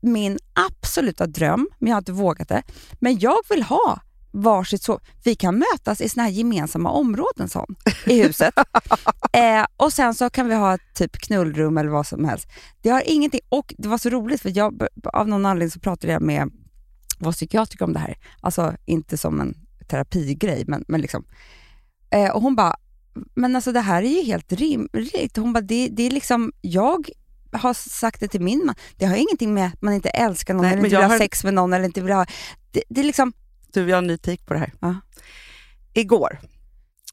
min 0.00 0.38
absoluta 0.52 1.26
dröm, 1.26 1.68
men 1.78 1.88
jag 1.88 1.94
har 1.94 2.00
inte 2.00 2.12
vågat 2.12 2.48
det. 2.48 2.62
Men 3.00 3.18
jag 3.18 3.38
vill 3.48 3.62
ha 3.62 4.00
varsitt 4.32 4.82
sov. 4.82 5.00
Vi 5.24 5.34
kan 5.34 5.58
mötas 5.58 6.00
i 6.00 6.08
såna 6.08 6.22
här 6.22 6.30
gemensamma 6.30 6.90
områden 6.90 7.48
sån, 7.48 7.76
i 8.06 8.22
huset. 8.22 8.54
eh, 9.32 9.66
och 9.76 9.92
sen 9.92 10.14
så 10.14 10.30
kan 10.30 10.48
vi 10.48 10.54
ha 10.54 10.74
ett 10.74 10.94
typ 10.94 11.18
knullrum 11.18 11.78
eller 11.78 11.90
vad 11.90 12.06
som 12.06 12.24
helst. 12.24 12.48
Det 12.82 12.90
har 12.90 13.02
ingenting, 13.06 13.40
och 13.48 13.74
det 13.78 13.88
var 13.88 13.98
så 13.98 14.10
roligt 14.10 14.40
för 14.40 14.56
jag, 14.56 14.82
av 15.04 15.28
någon 15.28 15.46
anledning 15.46 15.70
så 15.70 15.80
pratade 15.80 16.12
jag 16.12 16.22
med 16.22 16.50
vår 17.18 17.32
psykiatriker 17.32 17.84
om 17.84 17.92
det 17.92 17.98
här. 17.98 18.18
Alltså 18.40 18.74
inte 18.84 19.16
som 19.16 19.40
en 19.40 19.54
terapigrej, 19.88 20.64
men, 20.66 20.84
men 20.88 21.00
liksom. 21.00 21.24
Eh, 22.10 22.30
och 22.30 22.42
hon 22.42 22.56
bara, 22.56 22.76
men 23.34 23.56
alltså 23.56 23.72
det 23.72 23.80
här 23.80 24.02
är 24.02 24.20
ju 24.20 24.22
helt 24.22 24.52
rimligt. 24.52 25.36
Hon 25.36 25.52
bara, 25.52 25.60
det, 25.60 25.88
det 25.88 26.02
är 26.02 26.10
liksom, 26.10 26.52
jag 26.60 27.10
har 27.52 27.74
sagt 27.74 28.20
det 28.20 28.28
till 28.28 28.40
min 28.40 28.66
man, 28.66 28.74
det 28.96 29.06
har 29.06 29.16
ingenting 29.16 29.54
med 29.54 29.66
att 29.66 29.82
man 29.82 29.94
inte 29.94 30.08
älskar 30.08 30.54
någon 30.54 30.62
Nej, 30.62 30.72
eller 30.72 30.84
inte 30.84 30.96
vill 30.96 31.04
ha 31.04 31.10
har- 31.12 31.18
sex 31.18 31.44
med 31.44 31.54
någon 31.54 31.72
eller 31.72 31.84
inte 31.84 32.00
vill 32.00 32.12
ha, 32.12 32.26
det, 32.70 32.82
det 32.88 33.00
är 33.00 33.04
liksom, 33.04 33.32
Du, 33.72 33.88
jag 33.88 33.96
har 33.96 34.02
en 34.02 34.06
ny 34.06 34.16
take 34.18 34.44
på 34.44 34.52
det 34.54 34.60
här. 34.60 34.72
Ja. 34.80 34.94
Igår 35.94 36.40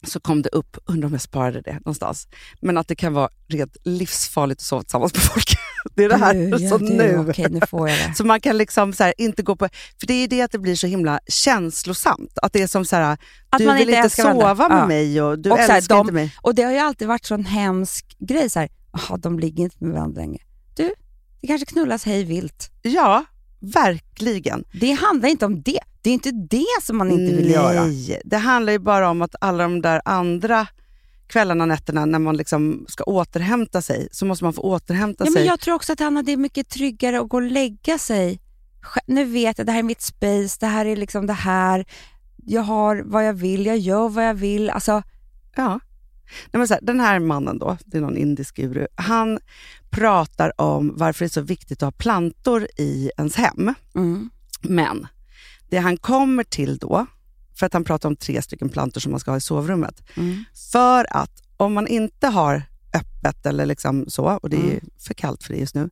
så 0.04 0.20
kom 0.20 0.42
det 0.42 0.50
upp, 0.50 0.78
undrar 0.86 1.08
om 1.08 1.14
jag 1.14 1.22
sparade 1.22 1.62
det 1.62 1.74
någonstans, 1.74 2.28
men 2.62 2.78
att 2.78 2.88
det 2.88 2.96
kan 2.96 3.14
vara 3.14 3.30
rent 3.48 3.78
livsfarligt 3.84 4.60
att 4.62 4.66
sova 4.66 4.82
tillsammans 4.84 5.14
med 5.14 5.24
folk. 5.24 5.46
Det 5.96 6.04
är 6.04 6.10
det 6.10 6.18
här 6.18 6.34
du, 6.34 6.50
ja, 6.64 6.70
så 6.70 6.78
du, 6.78 6.86
nu. 6.94 7.18
Okej, 7.30 7.48
nu 7.50 7.60
får 7.70 7.90
jag 7.90 7.98
det. 8.10 8.14
Så 8.18 8.26
man 8.26 8.42
kan 8.42 8.58
liksom 8.58 8.94
så 8.94 9.04
här, 9.04 9.14
inte 9.18 9.44
gå 9.44 9.56
på... 9.56 9.70
För 10.00 10.08
det 10.08 10.14
är 10.14 10.28
det 10.28 10.42
att 10.42 10.52
det 10.52 10.60
blir 10.60 10.76
så 10.76 10.88
himla 10.88 11.20
känslosamt. 11.28 12.38
Att 12.42 12.54
det 12.54 12.62
är 12.62 12.68
som 12.68 12.86
så 12.86 12.96
här, 12.96 13.18
Att 13.50 13.60
du 13.60 13.66
man 13.66 13.76
vill 13.78 13.82
inte 13.90 13.92
inte 13.98 14.06
älskar 14.06 14.24
sova 14.24 14.54
varandra. 14.54 14.88
med 14.88 15.04
Ja. 15.06 15.06
mig 15.06 15.22
och 15.22 15.40
du 15.40 15.52
Och 15.52 15.58
så 15.58 15.64
här, 15.64 15.78
älskar 15.78 15.96
de- 15.96 16.02
inte 16.02 16.14
mig. 16.14 16.36
Och 16.42 16.56
det 16.56 16.64
har 16.64 16.72
ju 16.72 16.78
alltid 16.78 17.08
varit 17.08 17.26
så 17.26 17.34
en 17.34 17.46
hemsk 17.46 18.16
grej, 18.20 18.50
så 18.50 18.60
här, 18.60 18.70
"Jaha, 19.10 19.18
de 19.18 19.40
ligger 19.40 19.64
inte 19.64 19.78
med 19.80 19.94
varandra 19.94 20.22
längre. 20.22 20.42
Du, 20.76 20.92
det 21.42 21.48
kanske 21.48 21.66
knullas 21.66 22.06
hej 22.06 22.24
vilt. 22.24 22.72
Ja, 22.82 23.26
verkligen. 23.60 24.64
Det 24.74 24.92
handlar 24.92 25.30
inte 25.30 25.46
om 25.46 25.62
det. 25.62 25.80
Det 26.02 26.10
är 26.10 26.14
inte 26.14 26.32
det 26.32 26.66
som 26.84 26.98
man 26.98 27.12
inte 27.12 27.36
vill 27.36 27.50
göra. 27.50 27.86
Nej, 27.86 28.22
det 28.26 28.38
handlar 28.38 28.74
ju 28.74 28.80
bara 28.80 29.10
om 29.10 29.22
att 29.22 29.36
alla 29.42 29.64
de 29.64 29.82
där 29.82 30.02
andra 30.06 30.68
kvällarna 31.28 31.64
och 31.64 31.68
nätterna 31.68 32.06
när 32.06 32.20
man 32.20 32.38
liksom 32.38 32.86
ska 32.88 33.04
återhämta 33.04 33.82
sig, 33.82 34.08
så 34.12 34.26
måste 34.26 34.44
man 34.44 34.54
få 34.54 34.62
återhämta 34.62 35.26
Ja, 35.26 35.32
sig. 35.32 35.42
men 35.42 35.48
jag 35.48 35.60
tror 35.60 35.76
också 35.76 35.94
att 35.94 36.00
Hanna, 36.00 36.24
det 36.24 36.32
är 36.32 36.38
mycket 36.38 36.70
tryggare 36.70 37.20
att 37.20 37.30
gå 37.30 37.38
och 37.38 37.44
lägga 37.52 37.98
sig. 37.98 38.40
Nu 39.06 39.26
vet 39.26 39.58
jag, 39.58 39.68
det 39.68 39.72
här 39.72 39.80
är 39.80 39.84
mitt 39.84 40.02
space, 40.02 40.58
det 40.60 40.66
här 40.68 40.86
är 40.86 40.96
liksom 40.96 41.28
det 41.28 41.34
här. 41.34 41.86
Jag 42.46 42.62
har 42.62 43.04
vad 43.06 43.28
jag 43.28 43.34
vill, 43.34 43.66
jag 43.66 43.78
gör 43.78 44.10
vad 44.10 44.28
jag 44.28 44.34
vill. 44.34 44.70
Alltså, 44.70 45.04
Ja. 45.56 45.80
Nej, 46.52 46.58
men 46.60 46.68
så 46.68 46.74
här, 46.74 46.82
den 46.82 47.00
här 47.00 47.20
mannen 47.20 47.60
då, 47.60 47.78
det 47.86 47.98
är 47.98 48.02
någon 48.02 48.18
indisk 48.18 48.56
guru, 48.56 48.88
han 48.96 49.40
pratar 49.90 50.62
om 50.62 50.94
varför 50.98 51.26
det 51.26 51.28
är 51.28 51.30
så 51.30 51.42
viktigt 51.42 51.84
att 51.84 51.88
ha 51.88 51.92
plantor 51.92 52.68
i 52.78 53.12
ens 53.18 53.36
hem. 53.36 53.74
mm, 53.96 54.30
Men 54.62 55.08
det 55.70 55.78
han 55.78 55.98
kommer 55.98 56.44
till 56.44 56.78
då, 56.78 57.06
för 57.60 57.66
att 57.66 57.74
han 57.74 57.84
pratar 57.84 58.10
om 58.10 58.16
tre 58.16 58.42
stycken 58.42 58.70
plantor 58.70 59.02
som 59.02 59.12
man 59.12 59.20
ska 59.20 59.32
ha 59.32 59.38
i 59.38 59.42
sovrummet, 59.42 60.04
mm, 60.18 60.44
för 60.72 61.08
att 61.18 61.32
om 61.58 61.74
man 61.74 61.88
inte 61.88 62.28
har 62.28 62.64
öppet 62.94 63.46
eller 63.46 63.66
liksom 63.66 64.06
så, 64.10 64.24
och 64.26 64.50
det 64.50 64.58
är 64.58 64.62
Mm. 64.72 64.90
för 65.08 65.14
kallt 65.14 65.44
för 65.44 65.54
det 65.54 65.60
just 65.60 65.76
nu, 65.76 65.90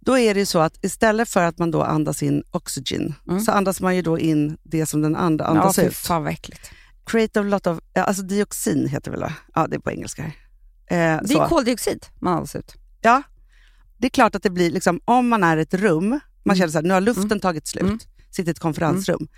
då 0.00 0.18
är 0.18 0.34
det 0.34 0.46
så 0.46 0.58
att 0.58 0.84
istället 0.84 1.28
för 1.28 1.42
att 1.42 1.58
man 1.58 1.70
då 1.70 1.82
andas 1.82 2.22
in 2.22 2.42
oxygen, 2.50 3.14
Mm. 3.28 3.40
så 3.40 3.52
andas 3.52 3.80
man 3.80 3.96
ju 3.96 4.02
då 4.02 4.18
in 4.18 4.56
det 4.62 4.86
som 4.86 5.02
den 5.02 5.16
andra 5.16 5.44
ja, 5.44 5.48
andas 5.50 5.76
fy 5.76 5.82
ut. 5.82 5.94
fan 5.96 6.22
vad 6.24 6.32
äckligt. 6.32 6.70
Create 7.06 7.40
a 7.40 7.42
lot 7.42 7.66
of, 7.66 7.78
ja, 7.92 8.02
alltså 8.02 8.22
dioxin 8.22 8.88
heter 8.88 9.10
det 9.10 9.16
väl? 9.18 9.20
va? 9.20 9.34
Ja, 9.54 9.66
det 9.66 9.76
är 9.76 9.80
på 9.80 9.90
engelska. 9.90 10.22
här. 10.22 10.32
Eh, 11.16 11.20
Det 11.22 11.28
så. 11.28 11.42
är 11.42 11.48
koldioxid 11.48 12.06
man 12.20 12.32
andas 12.34 12.56
ut. 12.56 12.74
Ja, 13.00 13.22
det 13.98 14.06
är 14.06 14.10
klart 14.10 14.34
att 14.34 14.42
det 14.42 14.50
blir, 14.50 14.70
liksom, 14.70 15.00
om 15.04 15.28
man 15.28 15.44
är 15.44 15.56
i 15.56 15.60
ett 15.62 15.74
rum, 15.74 16.08
man 16.08 16.20
Mm. 16.44 16.56
känner 16.56 16.68
så 16.72 16.78
här, 16.78 16.82
nu 16.82 16.94
har 16.94 17.00
luften 17.00 17.40
tagit 17.40 17.66
slut, 17.66 17.82
Mm. 17.82 17.98
sitter 18.30 18.50
i 18.50 18.50
ett 18.50 18.58
konferensrum. 18.58 19.28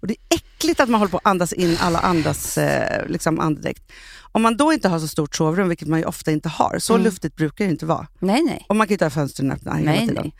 Och 0.00 0.06
det 0.08 0.14
är 0.14 0.36
äckligt 0.36 0.80
att 0.80 0.88
man 0.88 0.98
håller 1.00 1.10
på 1.10 1.16
att 1.16 1.26
andas 1.26 1.52
in 1.52 1.76
alla 1.80 1.98
andras 1.98 2.58
eh, 2.58 3.08
liksom 3.08 3.40
andedräkt. 3.40 3.92
Om 4.32 4.42
man 4.42 4.56
då 4.56 4.72
inte 4.72 4.88
har 4.88 4.98
så 4.98 5.08
stort 5.08 5.34
sovrum, 5.36 5.68
vilket 5.68 5.88
man 5.88 5.98
ju 5.98 6.04
ofta 6.04 6.30
inte 6.30 6.48
har, 6.48 6.78
så 6.78 6.92
Mm. 6.94 7.04
luftigt 7.04 7.36
brukar 7.36 7.64
det 7.64 7.70
inte 7.70 7.86
vara. 7.86 8.06
Nej, 8.18 8.42
nej. 8.42 8.66
Och 8.68 8.76
man 8.76 8.86
kan 8.86 8.90
ju 8.90 8.94
inte 8.94 9.04
ha 9.04 9.10
fönstren 9.10 9.52
öppna 9.52 9.74
hela 9.74 9.90
Nej, 9.90 10.00
tiden. 10.00 10.14
nej. 10.24 10.34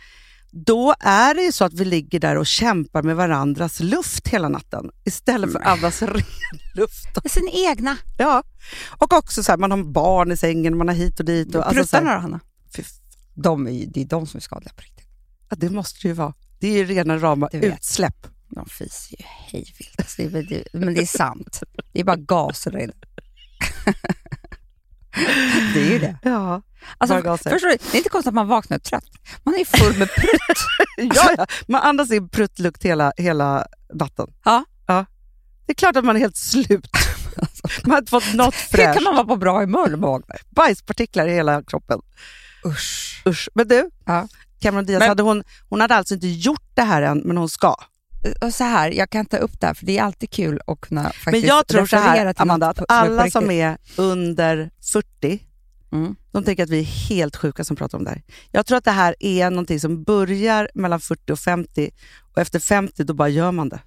Då 0.55 0.95
är 1.01 1.35
det 1.35 1.43
ju 1.43 1.53
så 1.53 1.65
att 1.65 1.75
vi 1.75 1.85
ligger 1.85 2.21
där 2.21 2.37
och 2.37 2.47
kämpar 2.47 3.03
med 3.03 3.17
varandras 3.17 3.81
luft 3.81 4.29
hela 4.29 4.49
natten, 4.49 4.91
istället 5.05 5.53
för 5.53 5.61
andas 5.61 6.03
ren 6.03 6.25
luft. 6.75 7.31
Sin 7.33 7.49
egna. 7.53 7.97
Ja. 8.19 8.43
Och 8.89 9.13
också 9.13 9.43
så 9.43 9.53
här, 9.53 9.59
man 9.59 9.71
har 9.71 9.83
barn 9.83 10.33
i 10.33 10.37
sängen, 10.37 10.77
man 10.77 10.89
har 10.89 10.95
hit 10.95 11.21
och 11.21 11.27
dit. 11.27 11.55
Och, 11.55 11.67
alltså, 11.67 11.85
så 11.85 11.91
Pruttarna 11.91 12.15
då, 12.15 12.21
Hanna? 12.21 12.41
fy 12.77 12.83
De 13.35 13.67
är, 13.67 13.87
det 13.87 14.01
är 14.01 14.05
de 14.05 14.27
som 14.27 14.39
är 14.39 14.43
skadliga 14.43 14.73
på 14.77 14.83
riktigt. 14.83 15.09
ja, 15.51 15.57
det 15.57 15.71
måste 15.71 15.99
det 16.03 16.09
ju 16.09 16.15
vara. 16.15 16.35
Det 16.61 16.67
är 16.67 16.73
ju 16.77 16.85
rena 16.85 17.19
rama 17.19 17.49
utsläpp. 17.53 18.27
De 18.49 18.67
fiser 18.69 19.17
ju 19.19 19.25
hejvilt. 19.27 19.95
Alltså, 19.99 20.23
Men 20.73 20.95
det 20.95 21.03
är 21.03 21.07
sant. 21.07 21.63
Det 21.93 22.01
är 22.01 22.05
bara 22.05 22.17
gaser 22.17 22.71
där 22.71 22.79
inne. 22.79 22.93
Det 25.75 25.81
är 25.81 25.91
ju 25.91 25.99
det. 25.99 26.19
Ja. 26.23 26.63
Alltså, 26.99 27.37
förstår 27.51 27.69
du? 27.69 27.77
Det 27.77 27.95
är 27.95 27.97
inte 27.97 28.09
konstigt 28.09 28.29
att 28.29 28.35
man 28.35 28.49
vaknar 28.49 28.79
trött. 28.79 29.05
Man 29.43 29.55
är 29.55 29.65
full 29.79 29.99
med 29.99 30.09
prutt. 30.15 30.59
ja, 31.15 31.31
ja. 31.37 31.47
Man 31.69 31.81
andas 31.83 32.11
in 32.13 32.29
pruttlukt 32.29 32.83
hela, 32.85 33.13
hela 33.17 33.67
natten. 33.95 34.27
Ja. 34.45 34.65
ja. 34.87 35.07
Det 35.67 35.73
är 35.73 35.75
klart 35.75 35.97
att 35.97 36.05
man 36.05 36.17
är 36.17 36.21
helt 36.21 36.37
slut. 36.37 36.89
Man 37.85 37.91
har 37.91 37.99
inte 37.99 38.11
fått 38.11 38.35
något 38.35 38.55
Hur 38.55 38.79
fräscht. 38.79 38.95
kan 38.95 39.03
man 39.05 39.15
vara 39.15 39.27
på 39.27 39.37
bra 39.37 39.61
humör 39.61 39.89
när 39.89 39.97
man 39.97 40.11
vaknar? 40.11 40.37
Bajspartiklar 40.51 41.27
i 41.29 41.35
hela 41.35 41.63
kroppen. 41.63 42.01
Usch. 42.67 43.23
Usch. 43.27 43.49
Men 43.55 43.69
du, 43.69 43.91
Ja. 44.07 44.29
Cameron 44.61 44.87
Diaz, 44.87 44.99
Men- 44.99 45.09
hade 45.09 45.23
hon, 45.23 45.43
hon 45.69 45.81
hade 45.81 45.95
alltså 45.95 46.15
inte 46.15 46.27
gjort 46.29 46.71
det 46.75 46.83
här 46.83 47.03
än, 47.03 47.19
men 47.19 47.37
hon 47.37 47.49
ska. 47.49 47.75
Och 48.41 48.55
så 48.55 48.65
här, 48.65 48.91
jag 48.91 49.11
kan 49.11 49.27
ta 49.27 49.37
upp 49.37 49.61
det 49.61 49.67
här 49.67 49.75
för 49.75 49.87
det 49.87 49.99
är 49.99 50.03
alltid 50.03 50.31
kul 50.31 50.61
att 50.67 50.81
kunna 50.81 51.03
faktiskt 51.03 51.27
Men 51.27 51.41
jag 51.41 51.67
tror 51.67 51.87
så 51.87 51.97
här, 51.97 52.35
Amanda, 52.37 52.69
att 52.69 52.83
alla 52.89 53.31
som 53.31 53.51
är 53.51 53.79
under 53.97 54.71
40, 54.93 55.43
Mm. 55.93 56.17
de 56.33 56.45
tänker 56.45 56.63
att 56.63 56.71
vi 56.71 56.81
är 56.81 56.85
helt 57.09 57.37
sjuka 57.37 57.65
som 57.65 57.77
pratar 57.77 57.99
om 57.99 58.05
det 58.05 58.11
här. 58.11 58.23
Jag 58.51 58.67
tror 58.67 58.79
att 58.79 58.85
det 58.85 58.91
här 58.91 59.15
är 59.21 59.51
någonting 59.51 59.81
som 59.81 60.03
börjar 60.03 60.71
mellan 60.75 61.01
40 61.01 61.33
och 61.33 61.39
50 61.39 61.91
och 62.33 62.39
efter 62.39 62.59
50 62.61 63.05
då 63.05 63.15
bara 63.15 63.29
gör 63.29 63.53
man 63.53 63.69
det. 63.69 63.81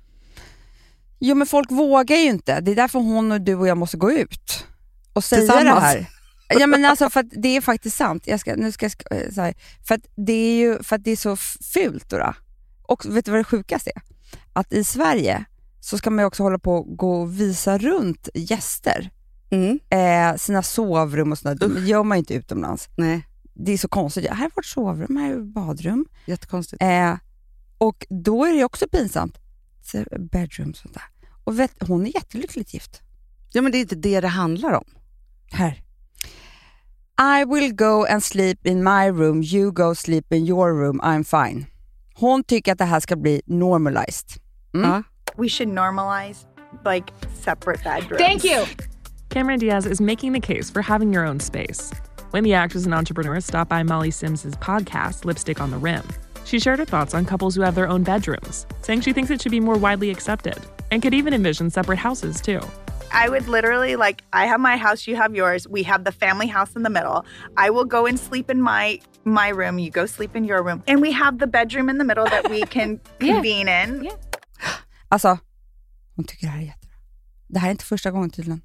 Jo 1.19 1.35
men 1.35 1.47
folk 1.47 1.71
vågar 1.71 2.15
ju 2.15 2.29
inte. 2.29 2.59
Det 2.59 2.71
är 2.71 2.75
därför 2.75 2.99
hon 2.99 3.31
och 3.31 3.41
du 3.41 3.55
och 3.55 3.67
jag 3.67 3.77
måste 3.77 3.97
gå 3.97 4.11
ut 4.11 4.65
och 5.13 5.23
säga 5.23 5.63
det 5.63 5.69
här. 5.69 6.09
Ja 6.49 6.67
men 6.67 6.85
alltså 6.85 7.09
för 7.09 7.19
att 7.19 7.29
det 7.31 7.57
är 7.57 7.61
faktiskt 7.61 7.97
sant. 7.97 8.27
Jag 8.27 8.39
ska, 8.39 8.55
nu 8.55 8.71
ska 8.71 8.85
jag, 8.85 9.21
eh, 9.21 9.31
så 9.31 9.41
här, 9.41 9.53
för 9.87 9.99
det 10.15 10.33
är 10.33 10.57
ju 10.57 10.83
för 10.83 10.95
att 10.95 11.03
det 11.03 11.11
är 11.11 11.15
så 11.15 11.35
fult 11.73 12.09
då. 12.09 12.17
då. 12.17 12.33
Och 12.83 13.05
vet 13.05 13.25
du 13.25 13.31
vad 13.31 13.39
det 13.39 13.43
sjukaste 13.43 13.91
är? 13.95 14.01
Att 14.53 14.73
i 14.73 14.83
Sverige 14.83 15.45
så 15.81 15.97
ska 15.97 16.09
man 16.09 16.23
ju 16.23 16.25
också 16.25 16.43
hålla 16.43 16.59
på 16.59 16.75
och 16.75 16.97
gå 16.97 17.21
och 17.21 17.39
visa 17.39 17.77
runt 17.77 18.29
gäster. 18.33 19.11
Mm. 19.49 19.79
Eh, 19.89 20.37
sina 20.37 20.63
sovrum 20.63 21.31
och 21.31 21.37
sådär. 21.37 21.67
Det 21.67 21.81
gör 21.81 22.03
man 22.03 22.17
ju 22.17 22.19
inte 22.19 22.33
utomlands. 22.33 22.89
Nej, 22.95 23.27
Det 23.53 23.71
är 23.71 23.77
så 23.77 23.87
konstigt. 23.87 24.29
Här 24.29 24.45
är 24.45 24.51
vårt 24.55 24.65
sovrum, 24.65 25.17
här 25.17 25.31
är 25.33 25.39
badrum. 25.39 26.05
jättekonstigt. 26.25 26.81
Eh, 26.83 27.15
och 27.77 28.05
då 28.09 28.45
är 28.45 28.53
det 28.53 28.63
också 28.63 28.87
pinsamt. 28.87 29.37
Bedroom 30.31 30.69
och 30.69 30.75
sånt 30.75 30.93
där. 30.93 31.03
Och 31.43 31.59
vet, 31.59 31.71
hon 31.87 32.05
är 32.05 32.15
jättelyckligt 32.15 32.73
gift. 32.73 33.01
Ja, 33.53 33.61
men 33.61 33.71
det 33.71 33.77
är 33.77 33.79
inte 33.79 33.95
det 33.95 34.21
det 34.21 34.27
handlar 34.27 34.71
om. 34.73 34.85
Här. 35.51 35.81
I 37.39 37.45
will 37.45 37.75
go 37.75 38.05
and 38.09 38.23
sleep 38.23 38.65
in 38.65 38.83
my 38.83 39.09
room, 39.09 39.43
you 39.43 39.71
go 39.71 39.95
sleep 39.95 40.33
in 40.33 40.47
your 40.47 40.69
room, 40.83 41.01
I'm 41.01 41.23
fine. 41.47 41.65
Hon 42.15 42.43
tycker 42.43 42.71
att 42.71 42.77
det 42.77 42.85
här 42.85 42.99
ska 42.99 43.15
bli 43.15 43.41
normalized. 43.45 44.29
Mm. 44.73 44.89
Ja. 44.89 45.03
we 45.37 45.49
should 45.49 45.73
normalize 45.73 46.45
like 46.93 47.13
separate 47.43 47.83
bedrooms. 47.83 48.17
Thank 48.21 48.45
you. 48.45 48.65
Cameron 49.35 49.59
Diaz 49.59 49.85
is 49.85 49.99
making 49.99 50.31
the 50.31 50.39
case 50.39 50.69
for 50.69 50.81
having 50.81 51.11
your 51.11 51.25
own 51.25 51.41
space. 51.41 51.91
When 52.31 52.45
the 52.45 52.53
actress 52.53 52.85
and 52.85 52.93
entrepreneur 52.93 53.41
stopped 53.41 53.69
by 53.69 53.83
Molly 53.83 54.09
Sims' 54.09 54.55
podcast, 54.61 55.25
Lipstick 55.25 55.59
on 55.59 55.71
the 55.71 55.77
Rim, 55.77 56.07
she 56.45 56.57
shared 56.57 56.79
her 56.79 56.85
thoughts 56.85 57.13
on 57.13 57.25
couples 57.25 57.53
who 57.53 57.61
have 57.61 57.75
their 57.75 57.89
own 57.89 58.01
bedrooms, 58.03 58.65
saying 58.81 59.01
she 59.01 59.11
thinks 59.11 59.29
it 59.29 59.41
should 59.41 59.51
be 59.51 59.59
more 59.59 59.77
widely 59.77 60.09
accepted 60.09 60.57
and 60.89 61.03
could 61.03 61.13
even 61.13 61.33
envision 61.33 61.69
separate 61.69 61.97
houses 61.97 62.39
too. 62.39 62.61
I 63.11 63.27
would 63.27 63.49
literally 63.49 63.97
like 63.97 64.23
I 64.31 64.45
have 64.45 64.61
my 64.61 64.77
house, 64.77 65.05
you 65.05 65.17
have 65.17 65.35
yours. 65.35 65.67
We 65.67 65.83
have 65.83 66.05
the 66.05 66.13
family 66.13 66.47
house 66.47 66.73
in 66.73 66.83
the 66.83 66.89
middle. 66.89 67.25
I 67.57 67.71
will 67.71 67.83
go 67.83 68.05
and 68.05 68.17
sleep 68.17 68.49
in 68.49 68.61
my 68.61 69.01
my 69.25 69.49
room, 69.49 69.79
you 69.79 69.91
go 69.91 70.05
sleep 70.05 70.33
in 70.37 70.45
your 70.45 70.63
room. 70.63 70.81
And 70.87 71.01
we 71.01 71.11
have 71.11 71.39
the 71.39 71.47
bedroom 71.47 71.89
in 71.89 71.97
the 71.97 72.05
middle 72.05 72.23
that 72.23 72.49
we 72.49 72.61
can 72.61 73.01
convene 73.19 73.67
in. 73.67 74.05
Yeah. 74.05 74.15
Alltså, 75.09 75.39
hon 76.15 76.25
tycker 76.25 76.47
det 76.47 76.51
här 76.51 76.61
är 76.61 76.65
jättebra. 76.65 76.95
Det 77.49 77.59
här 77.59 77.67
är 77.67 77.71
inte 77.71 77.85
första 77.85 78.11
gången 78.11 78.29
tydligen. 78.29 78.61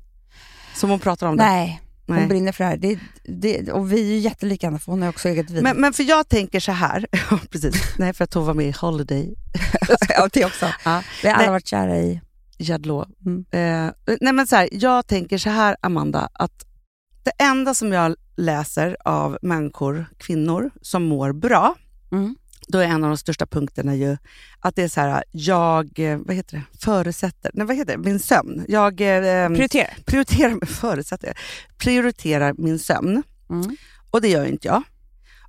Som 0.75 0.91
hon 0.91 0.99
pratar 0.99 1.27
om 1.27 1.37
det. 1.37 1.43
Nej, 1.45 1.81
hon 2.07 2.17
Nej. 2.17 2.27
brinner 2.27 2.53
för 2.53 2.65
det 2.65 2.71
här. 2.71 2.77
Det, 2.77 2.99
det, 3.25 3.73
och 3.73 3.93
vi 3.93 4.01
är 4.01 4.05
ju 4.05 4.19
jättelikadana 4.19 4.79
för 4.79 4.93
hon 4.93 5.03
har 5.03 5.09
också 5.09 5.29
eget 5.29 5.51
vin. 5.51 5.63
Men, 5.63 5.77
men 5.77 5.93
för 5.93 6.03
jag 6.03 6.29
tänker 6.29 6.61
så 6.61 6.73
här, 6.73 7.07
precis. 7.51 7.95
Nej, 7.99 8.13
för 8.13 8.25
att 8.25 8.35
hon 8.35 8.47
var 8.47 8.55
med 8.55 8.67
i 8.67 8.75
Holiday. 8.81 9.35
ja, 10.09 10.29
det 10.33 10.45
också. 10.45 10.67
Ja. 10.85 11.03
Vi 11.23 11.29
har 11.29 11.35
alla 11.35 11.43
Nej. 11.43 11.51
varit 11.51 11.67
kära 11.67 11.99
i... 11.99 12.21
Jadlå. 12.63 13.07
Mm. 13.27 13.45
Eh, 13.51 13.93
nej 14.21 14.33
men 14.33 14.47
så 14.47 14.57
här, 14.57 14.69
jag 14.73 15.07
tänker 15.07 15.39
så 15.39 15.51
här, 15.51 15.77
Amanda, 15.81 16.29
att 16.33 16.65
det 17.23 17.45
enda 17.45 17.75
som 17.75 17.93
jag 17.93 18.15
läser 18.37 18.97
av 19.05 19.39
människor, 19.43 20.07
kvinnor, 20.19 20.71
som 20.83 21.03
mår 21.03 21.33
bra, 21.33 21.75
Mm. 22.13 22.37
Då 22.71 22.79
är 22.79 22.85
en 22.87 23.05
av 23.05 23.11
de 23.11 23.17
största 23.17 23.47
punkterna 23.47 23.95
ju 23.95 24.17
att 24.61 24.77
det 24.77 24.83
är 24.83 24.89
så 24.89 25.01
här, 25.01 25.25
jag, 25.31 25.99
eh, 25.99 26.19
vad 26.19 26.37
heter 26.37 26.57
det, 26.57 26.79
förutsätter, 26.81 27.51
nej 27.55 27.67
vad 27.67 27.77
heter 27.77 27.97
det, 27.97 27.99
min 28.03 28.19
sömn. 28.19 28.65
Jag 28.69 29.01
eh, 29.01 29.49
Prioritera. 29.49 29.89
prioriterar, 30.07 30.67
förutsätter, 30.67 31.39
prioriterar 31.79 32.55
min 32.59 32.79
sömn 32.79 33.23
Mm. 33.51 33.77
och 34.11 34.21
det 34.21 34.29
gör 34.29 34.45
inte 34.45 34.69
jag. 34.69 34.83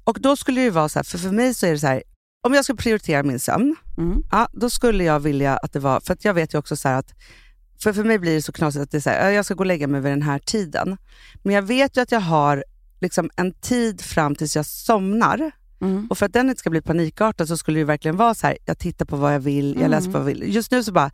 Och 0.04 0.18
då 0.22 0.36
skulle 0.36 0.62
det 0.62 0.66
ju 0.66 0.70
vara 0.70 0.90
så 0.90 1.00
här, 1.00 1.04
för 1.04 1.18
för 1.18 1.30
mig 1.32 1.54
så 1.54 1.66
är 1.66 1.72
det 1.72 1.80
så 1.80 1.88
här, 1.88 2.04
om 2.44 2.54
jag 2.54 2.66
ska 2.66 2.76
prioritera 2.76 3.24
min 3.24 3.40
sömn, 3.40 3.76
Mm. 3.98 4.24
Ja, 4.32 4.48
då 4.54 4.70
skulle 4.70 5.04
jag 5.04 5.20
vilja 5.20 5.58
att 5.58 5.74
det 5.74 5.80
var, 5.80 6.00
för 6.00 6.14
att 6.14 6.26
jag 6.26 6.34
vet 6.34 6.54
ju 6.54 6.58
också 6.58 6.76
så 6.76 6.88
här 6.88 6.96
att, 6.96 7.14
för 7.84 7.94
för 7.94 8.04
mig 8.04 8.20
blir 8.20 8.34
det 8.36 8.42
så 8.42 8.52
knasigt 8.52 8.84
att 8.84 8.92
det 8.92 8.98
är 8.98 9.02
så 9.02 9.10
här, 9.10 9.26
ja, 9.26 9.32
jag 9.32 9.46
ska 9.46 9.54
gå 9.54 9.60
och 9.60 9.66
lägga 9.66 9.88
mig 9.88 10.02
vid 10.02 10.12
den 10.12 10.22
här 10.22 10.40
tiden. 10.40 10.98
Men 11.44 11.56
jag 11.56 11.62
vet 11.62 11.98
ju 11.98 12.02
att 12.02 12.12
jag 12.12 12.20
har 12.20 12.64
liksom 13.02 13.30
en 13.36 13.54
tid 13.54 14.02
fram 14.02 14.36
tills 14.36 14.56
jag 14.56 14.66
somnar. 14.66 15.52
Mm. 15.82 16.08
Och 16.10 16.18
för 16.18 16.26
att 16.26 16.34
den 16.34 16.50
inte 16.50 16.60
ska 16.60 16.70
bli 16.70 16.82
panikartad 16.82 17.48
så 17.48 17.58
skulle 17.58 17.80
det 17.80 17.84
verkligen 17.86 18.18
vara 18.18 18.34
så 18.34 18.48
här, 18.48 18.58
jag 18.66 18.78
tittar 18.80 19.06
på 19.06 19.16
vad 19.16 19.34
jag 19.34 19.40
vill, 19.40 19.78
jag 19.82 19.90
läser 19.92 20.06
på 20.06 20.12
vad 20.12 20.22
jag 20.22 20.26
vill. 20.26 20.56
Just 20.56 20.72
nu 20.72 20.84
så 20.84 20.92
bara 20.92 21.12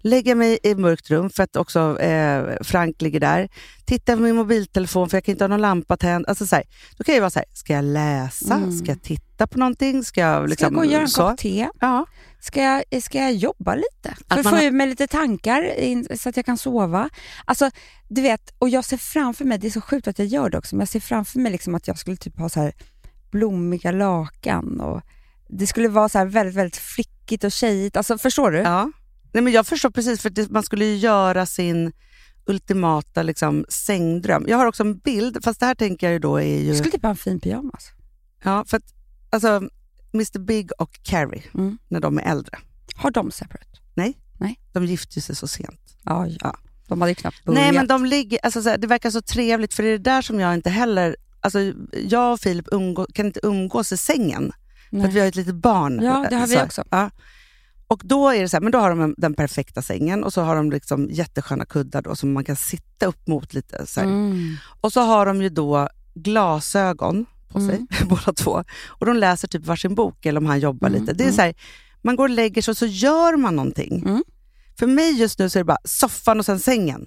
lägger 0.00 0.30
jag 0.30 0.38
mig 0.38 0.58
i 0.62 0.70
ett 0.70 0.78
mörkt 0.78 1.10
rum 1.10 1.30
för 1.30 1.42
att 1.42 1.56
också 1.56 1.98
eh, 2.00 2.44
Frank 2.62 3.02
ligger 3.02 3.20
där. 3.20 3.48
Tittar 3.84 4.16
på 4.16 4.22
min 4.22 4.36
mobiltelefon 4.36 5.08
för 5.10 5.16
jag 5.16 5.24
kan 5.24 5.32
inte 5.32 5.44
ha 5.44 5.48
någon 5.48 5.60
lampa 5.60 5.96
tänd. 5.96 6.24
Alltså 6.28 6.46
så 6.46 6.56
här, 6.56 6.64
då 6.98 7.04
kan 7.04 7.14
jag 7.14 7.22
vara 7.22 7.30
så 7.30 7.38
här, 7.38 7.46
ska 7.52 7.72
jag 7.72 7.84
läsa? 7.84 8.54
Mm. 8.54 8.72
Ska 8.78 8.86
jag 8.86 9.02
titta 9.02 9.46
på 9.46 9.58
någonting? 9.58 10.04
Ska 10.04 10.20
jag, 10.20 10.38
Ska 10.42 10.46
liksom, 10.46 10.64
jag 10.66 10.74
gå 10.74 10.80
och 10.80 10.86
göra 10.86 11.02
en 11.02 11.08
så? 11.08 11.28
kopp 11.28 11.38
te? 11.38 11.68
Ja. 11.80 12.06
Ska 12.40 12.62
jag, 12.62 13.02
ska 13.02 13.18
jag 13.18 13.32
jobba 13.32 13.74
lite? 13.74 14.16
För 14.28 14.38
att 14.40 14.42
få 14.42 14.56
har- 14.56 14.62
ur 14.62 14.70
mig 14.70 14.86
lite 14.86 15.06
tankar 15.06 15.78
in, 15.78 16.06
så 16.18 16.28
att 16.28 16.36
jag 16.36 16.46
kan 16.46 16.58
sova. 16.58 17.08
Alltså, 17.44 17.70
du 18.08 18.22
vet, 18.22 18.54
och 18.58 18.68
jag 18.68 18.84
ser 18.84 18.96
framför 18.96 19.44
mig, 19.44 19.58
det 19.58 19.66
är 19.66 19.70
så 19.70 19.80
sjukt 19.80 20.08
att 20.08 20.18
jag 20.18 20.28
gör 20.28 20.50
det 20.50 20.58
också, 20.58 20.76
men 20.76 20.80
jag 20.80 20.88
ser 20.88 21.00
framför 21.00 21.38
mig 21.38 21.52
liksom 21.52 21.74
att 21.74 21.88
jag 21.88 21.98
skulle 21.98 22.16
typ 22.16 22.38
ha 22.38 22.48
så 22.48 22.60
här 22.60 22.72
blommiga 23.30 23.90
lakan 23.92 24.80
och 24.80 25.02
det 25.48 25.66
skulle 25.66 25.88
vara 25.88 26.08
så 26.08 26.24
väldigt, 26.24 26.54
väldigt 26.54 26.76
flickigt 26.76 27.44
och 27.44 27.52
tjejigt. 27.52 27.96
Alltså, 27.96 28.18
förstår 28.18 28.50
du? 28.50 28.58
Ja. 28.58 28.92
Nej, 29.32 29.42
men 29.42 29.52
jag 29.52 29.66
förstår 29.66 29.90
precis, 29.90 30.20
för 30.22 30.30
det, 30.30 30.50
man 30.50 30.62
skulle 30.62 30.84
ju 30.84 30.96
göra 30.96 31.46
sin 31.46 31.92
ultimata 32.46 33.22
liksom, 33.22 33.64
sängdröm. 33.68 34.44
Jag 34.48 34.56
har 34.56 34.66
också 34.66 34.82
en 34.82 34.98
bild, 34.98 35.44
fast 35.44 35.60
det 35.60 35.66
här 35.66 35.74
tänker 35.74 36.06
jag 36.06 36.12
ju 36.12 36.18
då 36.18 36.36
är 36.36 36.58
ju... 36.58 36.66
Jag 36.68 36.76
skulle 36.76 36.90
typ 36.92 37.02
ha 37.02 37.10
en 37.10 37.16
fin 37.16 37.40
pyjamas. 37.40 37.90
Ja, 38.44 38.64
för 38.68 38.76
att, 38.76 38.94
alltså, 39.30 39.62
Mr 40.14 40.38
Big 40.38 40.70
och 40.78 41.00
Carrie, 41.02 41.42
Mm. 41.54 41.78
när 41.88 42.00
de 42.00 42.18
är 42.18 42.22
äldre, 42.22 42.58
Har 42.96 43.10
de 43.10 43.30
separate? 43.30 43.66
de 44.72 44.84
gifte 44.84 45.20
sig 45.20 45.36
så 45.36 45.48
sent. 45.48 45.96
Ja, 46.04 46.26
ja. 46.26 46.36
Ja. 46.40 46.56
De 46.88 47.00
hade 47.00 47.10
ju 47.10 47.14
knappt 47.14 47.44
börjat. 47.44 47.62
Nej, 47.62 47.72
men 47.72 47.86
de 47.86 48.04
ligger, 48.06 48.38
alltså, 48.42 48.62
så 48.62 48.68
här, 48.68 48.78
det 48.78 48.86
verkar 48.86 49.10
så 49.10 49.22
trevligt, 49.22 49.74
för 49.74 49.82
det 49.82 49.88
är 49.88 49.98
det 49.98 50.04
där 50.10 50.22
som 50.22 50.40
jag 50.40 50.54
inte 50.54 50.70
heller... 50.70 51.16
Alltså, 51.40 51.72
jag 51.92 52.32
och 52.32 52.40
Filip 52.40 52.66
umgå, 52.72 53.06
kan 53.14 53.26
inte 53.26 53.40
umgås 53.42 53.92
i 53.92 53.96
sängen, 53.96 54.52
för 54.90 54.96
Nej. 54.96 55.08
att 55.08 55.14
vi 55.14 55.20
har 55.20 55.26
ett 55.26 55.36
litet 55.36 55.54
barn. 55.54 56.00
Ja, 56.02 56.26
det 56.30 56.36
har 56.36 56.46
vi 56.46 56.54
Så, 56.54 56.62
också. 56.64 56.84
Ja. 56.90 57.10
Och 57.86 58.02
då 58.04 58.28
är 58.28 58.40
det 58.42 58.48
så 58.48 58.56
här, 58.56 58.60
men 58.62 58.72
då 58.72 58.78
har 58.78 58.90
de 58.90 59.00
en- 59.00 59.14
den 59.18 59.34
perfekta 59.34 59.82
sängen 59.82 60.24
och 60.24 60.32
så 60.32 60.42
har 60.42 60.56
de 60.56 60.70
liksom 60.70 61.08
jättesköna 61.10 61.64
kuddar 61.64 62.02
då, 62.02 62.16
som 62.16 62.32
man 62.32 62.44
kan 62.44 62.56
sitta 62.56 63.06
upp 63.06 63.26
mot 63.26 63.54
lite. 63.54 63.86
Så. 63.86 64.00
Mm. 64.00 64.56
Och 64.80 64.92
så 64.92 65.00
har 65.00 65.26
de 65.26 65.42
ju 65.42 65.48
då 65.48 65.88
glasögon 66.14 67.26
på 67.48 67.58
Mm. 67.58 67.70
sig, 67.70 67.86
båda 68.08 68.32
två. 68.32 68.64
Och 68.86 69.06
de 69.06 69.16
läser 69.16 69.48
typ 69.48 69.66
varsin 69.66 69.94
bok 69.94 70.26
eller 70.26 70.40
om 70.40 70.46
han 70.46 70.60
jobbar 70.60 70.88
Mm, 70.88 71.00
lite. 71.00 71.12
Det 71.12 71.22
är 71.24 71.26
mm. 71.26 71.36
så 71.36 71.42
här, 71.42 71.54
man 72.02 72.16
går 72.16 72.24
och 72.24 72.30
lägger 72.34 72.62
sig 72.62 72.72
och 72.72 72.76
så 72.78 72.86
gör 72.86 73.36
man 73.36 73.56
någonting. 73.56 74.02
Mm. 74.06 74.24
För 74.78 74.86
mig 74.86 75.12
just 75.20 75.38
nu 75.38 75.48
så 75.50 75.58
är 75.58 75.60
det 75.60 75.64
bara 75.64 75.78
soffan 75.84 76.38
och 76.38 76.46
sen 76.46 76.58
sängen. 76.58 77.06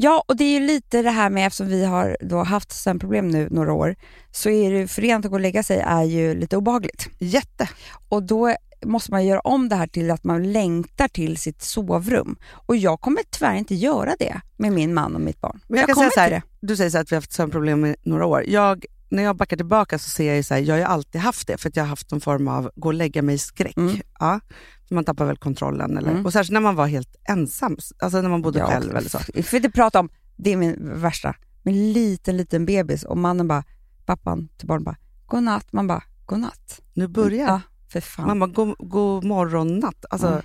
Ja, 0.00 0.24
och 0.28 0.36
det 0.36 0.44
är 0.44 0.60
ju 0.60 0.66
lite 0.66 1.02
det 1.02 1.10
här 1.10 1.30
med, 1.30 1.46
eftersom 1.46 1.68
vi 1.68 1.84
har 1.84 2.16
då 2.20 2.42
haft 2.42 2.72
sömnproblem 2.72 3.28
nu 3.28 3.48
några 3.50 3.72
år, 3.72 3.96
så 4.30 4.50
är 4.50 4.72
det 4.72 4.88
förenat 4.88 5.24
att 5.24 5.30
gå 5.30 5.36
och 5.36 5.40
lägga 5.40 5.62
sig 5.62 5.78
är 5.78 6.02
ju 6.02 6.34
lite 6.34 6.56
obehagligt. 6.56 7.08
Jätte. 7.18 7.68
Och 8.08 8.22
då 8.22 8.54
måste 8.84 9.10
man 9.10 9.26
göra 9.26 9.40
om 9.40 9.68
det 9.68 9.76
här 9.76 9.86
till 9.86 10.10
att 10.10 10.24
man 10.24 10.52
längtar 10.52 11.08
till 11.08 11.36
sitt 11.36 11.62
sovrum. 11.62 12.36
Och 12.52 12.76
jag 12.76 13.00
kommer 13.00 13.22
tyvärr 13.30 13.54
inte 13.54 13.74
göra 13.74 14.14
det 14.18 14.40
med 14.56 14.72
min 14.72 14.94
man 14.94 15.14
och 15.14 15.20
mitt 15.20 15.40
barn. 15.40 15.60
Men 15.68 15.78
jag, 15.78 15.86
kan 15.86 15.94
kommer 15.94 16.10
säga 16.10 16.28
så 16.28 16.34
här, 16.34 16.42
du 16.60 16.76
säger 16.76 16.90
så 16.90 16.96
här 16.96 17.02
att 17.02 17.12
vi 17.12 17.16
har 17.16 17.20
haft 17.20 17.32
sömnproblem 17.32 17.84
i 17.84 17.96
några 18.02 18.26
år. 18.26 18.44
Jag, 18.46 18.84
när 19.10 19.22
jag 19.22 19.36
backar 19.36 19.56
tillbaka 19.56 19.98
så 19.98 20.10
ser 20.10 20.26
jag 20.26 20.36
ju 20.36 20.42
så 20.42 20.54
här, 20.54 20.60
jag 20.60 20.74
har 20.74 20.78
ju 20.78 20.84
alltid 20.84 21.20
haft 21.20 21.46
det, 21.46 21.58
för 21.58 21.68
att 21.68 21.76
jag 21.76 21.82
har 21.84 21.88
haft 21.88 22.10
någon 22.10 22.20
form 22.20 22.48
av 22.48 22.70
gå 22.76 22.88
och 22.88 22.94
lägga 22.94 23.22
mig 23.22 23.34
i 23.34 23.38
skräck. 23.38 23.76
Mm. 23.76 23.96
Ja, 24.18 24.40
för 24.88 24.94
man 24.94 25.04
tappar 25.04 25.24
väl 25.26 25.36
kontrollen. 25.36 25.96
Eller, 25.98 26.10
Mm. 26.10 26.26
Och 26.26 26.32
särskilt 26.32 26.52
när 26.52 26.60
man 26.60 26.74
var 26.76 26.86
helt 26.86 27.16
ensam, 27.28 27.76
alltså 27.98 28.22
när 28.22 28.28
man 28.28 28.42
bodde 28.42 28.58
Ja, 28.58 28.66
själv 28.66 28.96
eller 28.96 29.08
så. 29.08 29.18
Vi 29.34 29.42
får 29.42 29.56
inte 29.56 29.70
prata 29.70 30.00
om, 30.00 30.08
det 30.36 30.52
är 30.52 30.56
min 30.56 31.00
värsta, 31.00 31.34
en 31.64 31.92
liten, 31.92 32.36
liten 32.36 32.66
bebis 32.66 33.02
och 33.04 33.18
mannen 33.18 33.48
bara, 33.48 33.64
pappan 34.06 34.48
till 34.56 34.68
barnen 34.68 34.84
bara, 34.84 34.96
godnatt. 35.26 35.72
Man 35.72 35.86
bara, 35.86 36.02
godnatt. 36.26 36.80
Nu 36.94 37.08
börjar 37.08 37.46
Ja, 37.48 37.60
för 37.92 38.00
fan. 38.00 38.26
Man 38.26 38.38
bara, 38.40 38.50
god, 38.50 38.74
god 38.78 39.24
morgon, 39.24 39.78
natt. 39.78 40.04
Alltså, 40.10 40.26
Mm. 40.28 40.42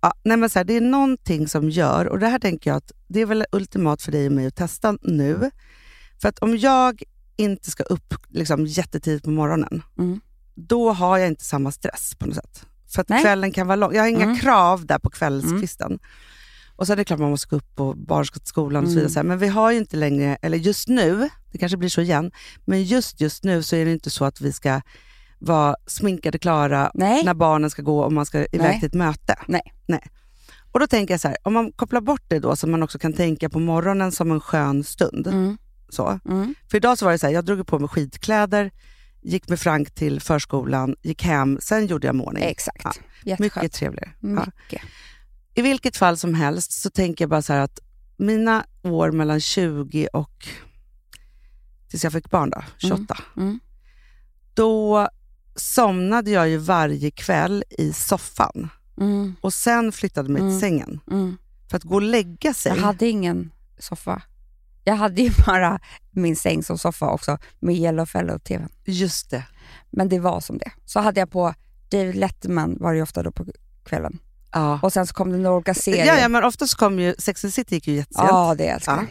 ja, 0.00 0.12
nej 0.24 0.36
men 0.36 0.50
så 0.50 0.58
här, 0.58 0.64
det 0.64 0.76
är 0.76 0.80
någonting 0.80 1.48
som 1.48 1.70
gör, 1.70 2.08
och 2.08 2.18
det 2.18 2.26
här 2.26 2.38
tänker 2.38 2.70
jag 2.70 2.76
att 2.76 2.92
det 3.08 3.20
är 3.20 3.26
väl 3.26 3.44
ultimat 3.52 4.02
för 4.02 4.12
dig 4.12 4.26
och 4.26 4.32
mig 4.32 4.46
att 4.46 4.56
testa 4.56 4.98
nu. 5.02 5.50
För 6.22 6.28
att 6.28 6.38
om 6.38 6.56
jag 6.56 7.02
inte 7.36 7.70
ska 7.70 7.82
upp 7.82 8.14
liksom, 8.28 8.66
jättetidigt 8.66 9.24
på 9.24 9.30
morgonen, 9.30 9.82
Mm. 9.98 10.20
då 10.54 10.92
har 10.92 11.18
jag 11.18 11.28
inte 11.28 11.44
samma 11.44 11.70
stress 11.72 12.14
på 12.18 12.26
något 12.26 12.34
sätt. 12.34 12.66
För 12.94 13.00
att 13.02 13.08
Nej. 13.08 13.22
kvällen 13.22 13.52
kan 13.52 13.66
vara 13.66 13.76
lång. 13.76 13.94
Jag 13.94 14.02
har 14.02 14.08
inga 14.08 14.22
Mm. 14.24 14.36
krav 14.38 14.86
där 14.86 14.98
på 14.98 15.10
kvällskvisten. 15.10 15.98
Och 16.76 16.86
sen 16.86 16.92
är 16.92 16.96
det 16.96 17.04
klart 17.04 17.20
man 17.20 17.30
måste 17.30 17.48
gå 17.48 17.56
upp 17.56 17.74
på 17.76 17.94
barnskolan 17.94 18.84
och 18.84 18.88
så 18.90 18.94
vidare. 18.94 19.10
Mm. 19.10 19.12
Så. 19.12 19.22
Men 19.22 19.38
vi 19.38 19.48
har 19.48 19.70
ju 19.70 19.78
inte 19.78 19.96
längre, 19.96 20.36
eller 20.42 20.58
just 20.58 20.88
nu, 20.88 21.28
det 21.52 21.58
kanske 21.58 21.76
blir 21.76 21.88
så 21.88 22.00
igen, 22.00 22.30
men 22.64 22.82
just 22.84 23.20
just 23.20 23.44
nu 23.44 23.62
så 23.62 23.76
är 23.76 23.84
det 23.84 23.92
inte 23.92 24.10
så 24.10 24.24
att 24.24 24.40
vi 24.40 24.52
ska 24.52 24.80
vara 25.38 25.76
sminkade 25.86 26.38
klara 26.38 26.90
Nej. 26.94 27.24
när 27.24 27.34
barnen 27.34 27.70
ska 27.70 27.82
gå 27.82 28.00
och 28.00 28.12
man 28.12 28.26
ska 28.26 28.38
iväg 28.38 28.60
Nej. 28.60 28.80
till 28.80 28.86
ett 28.86 28.94
möte. 28.94 29.34
Nej. 29.48 29.62
Nej. 29.86 30.00
Och 30.72 30.80
då 30.80 30.86
tänker 30.86 31.14
jag 31.14 31.20
så 31.20 31.28
här, 31.28 31.36
om 31.42 31.52
man 31.54 31.72
kopplar 31.72 32.00
bort 32.00 32.22
det 32.28 32.38
då 32.38 32.56
så 32.56 32.66
man 32.66 32.82
också 32.82 32.98
kan 32.98 33.12
tänka 33.12 33.48
på 33.50 33.58
morgonen 33.58 34.12
som 34.12 34.30
en 34.30 34.40
skön 34.40 34.84
stund. 34.84 35.26
Mm. 35.26 35.58
Så. 35.94 36.20
Mm. 36.28 36.54
För 36.70 36.76
idag 36.76 36.98
så 36.98 37.04
var 37.04 37.12
det 37.12 37.18
så 37.18 37.26
här, 37.26 37.34
jag 37.34 37.44
drog 37.44 37.66
på 37.66 37.78
mig 37.78 37.88
skidkläder, 37.88 38.70
gick 39.22 39.48
med 39.48 39.60
Frank 39.60 39.90
till 39.94 40.20
förskolan, 40.20 40.96
gick 41.02 41.22
hem, 41.22 41.58
sen 41.62 41.86
gjorde 41.86 42.06
jag 42.06 42.14
morning. 42.16 42.44
Exakt. 42.44 43.00
Ja. 43.24 43.36
Mycket 43.38 43.72
trevligare. 43.72 44.10
Ja. 44.20 44.28
Mycket. 44.28 44.82
I 45.54 45.62
vilket 45.62 45.96
fall 45.96 46.16
som 46.16 46.34
helst 46.34 46.72
så 46.72 46.90
tänker 46.90 47.24
jag 47.24 47.30
bara 47.30 47.42
så 47.42 47.52
här 47.52 47.60
att 47.60 47.78
mina 48.16 48.64
år 48.82 49.10
mellan 49.12 49.40
20 49.40 50.08
och 50.12 50.48
tills 51.88 52.04
jag 52.04 52.12
fick 52.12 52.30
barn 52.30 52.50
då, 52.50 52.62
28, 52.78 53.18
Mm. 53.36 53.60
då 54.54 55.08
somnade 55.56 56.30
jag 56.30 56.48
ju 56.48 56.56
varje 56.56 57.10
kväll 57.10 57.64
i 57.70 57.92
soffan 57.92 58.68
Mm. 59.00 59.34
och 59.40 59.54
sen 59.54 59.92
flyttade 59.92 60.28
mig 60.28 60.40
Mm. 60.42 60.52
till 60.52 60.60
sängen. 60.60 61.00
Mm. 61.10 61.36
För 61.70 61.76
att 61.76 61.82
gå 61.82 61.94
och 61.94 62.02
lägga 62.02 62.54
sig. 62.54 62.72
Jag 62.76 62.82
hade 62.82 63.06
ingen 63.08 63.50
soffa. 63.78 64.22
Jag 64.84 64.94
hade 64.94 65.22
ju 65.22 65.30
bara 65.46 65.78
min 66.10 66.36
säng 66.36 66.62
som 66.62 66.78
soffa 66.78 67.10
också 67.10 67.38
med 67.60 67.74
Yellow 67.76 68.06
Fellow-tvn. 68.06 68.68
Just 68.84 69.30
det. 69.30 69.42
Men 69.90 70.08
det 70.08 70.18
var 70.20 70.40
som 70.40 70.58
det. 70.58 70.70
Så 70.84 71.00
hade 71.00 71.20
jag 71.20 71.30
på 71.30 71.54
David 71.90 72.14
Letterman 72.14 72.76
var 72.80 72.90
det 72.92 72.96
ju 72.96 73.02
ofta 73.02 73.22
då 73.22 73.32
på 73.32 73.46
kvällen. 73.84 74.18
Ja. 74.52 74.78
Och 74.82 74.92
sen 74.92 75.06
så 75.06 75.14
kom 75.14 75.30
det 75.32 75.38
några 75.38 75.74
serier. 75.74 76.06
Ja, 76.06 76.18
ja, 76.18 76.28
men 76.28 76.44
oftast 76.44 76.74
kom 76.74 76.98
ju, 77.00 77.14
Sex 77.18 77.44
and 77.44 77.54
City 77.54 77.74
gick 77.74 77.86
ju 77.88 77.94
jättesent. 77.94 78.28
Ja, 78.30 78.54
det 78.58 78.68
älskar 78.68 78.92
Ja. 78.92 78.98
jag. 78.98 79.08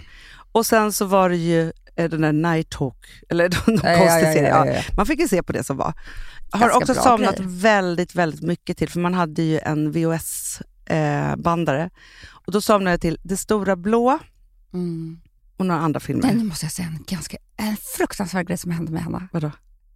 Och 0.52 0.66
sen 0.66 0.92
så 0.94 1.06
var 1.06 1.30
det 1.30 1.36
ju 1.36 1.72
eh, 1.96 2.10
den 2.10 2.22
där 2.22 2.32
Night 2.34 2.70
Talk, 2.70 3.06
eller 3.30 3.44
någon 3.68 3.80
Ja, 3.84 3.98
konstig 3.98 4.28
ja, 4.28 4.64
serie. 4.64 4.86
Man 4.98 5.06
fick 5.06 5.20
ju 5.20 5.28
se 5.28 5.44
på 5.44 5.52
det 5.54 5.64
som 5.64 5.78
var. 5.78 5.94
Har 6.52 6.78
också 6.78 6.94
somnat 6.94 7.36
grejer. 7.38 7.50
väldigt, 7.62 8.16
väldigt 8.16 8.42
mycket 8.42 8.78
till, 8.78 8.90
för 8.90 9.00
man 9.00 9.14
hade 9.14 9.42
ju 9.42 9.60
en 9.60 9.92
VHS-bandare. 9.92 11.90
och 12.46 12.52
då 12.52 12.62
somnade 12.62 12.92
jag 12.92 13.02
till 13.02 13.18
Det 13.24 13.38
stora 13.38 13.76
blå 13.76 14.20
Mm. 14.74 15.20
Och 15.58 15.66
några 15.66 15.82
andra 15.82 16.00
filmer. 16.00 16.24
Men 16.28 16.38
nu 16.38 16.44
måste 16.44 16.66
jag 16.66 16.72
säga 16.74 16.88
en, 16.88 17.04
ganska, 17.08 17.38
en 17.58 17.78
fruktansvärd 17.98 18.48
grej 18.48 18.58
som 18.58 18.72
hände 18.72 18.92
med 18.92 19.04
Hanna. 19.04 19.28
Vadå? 19.34 19.52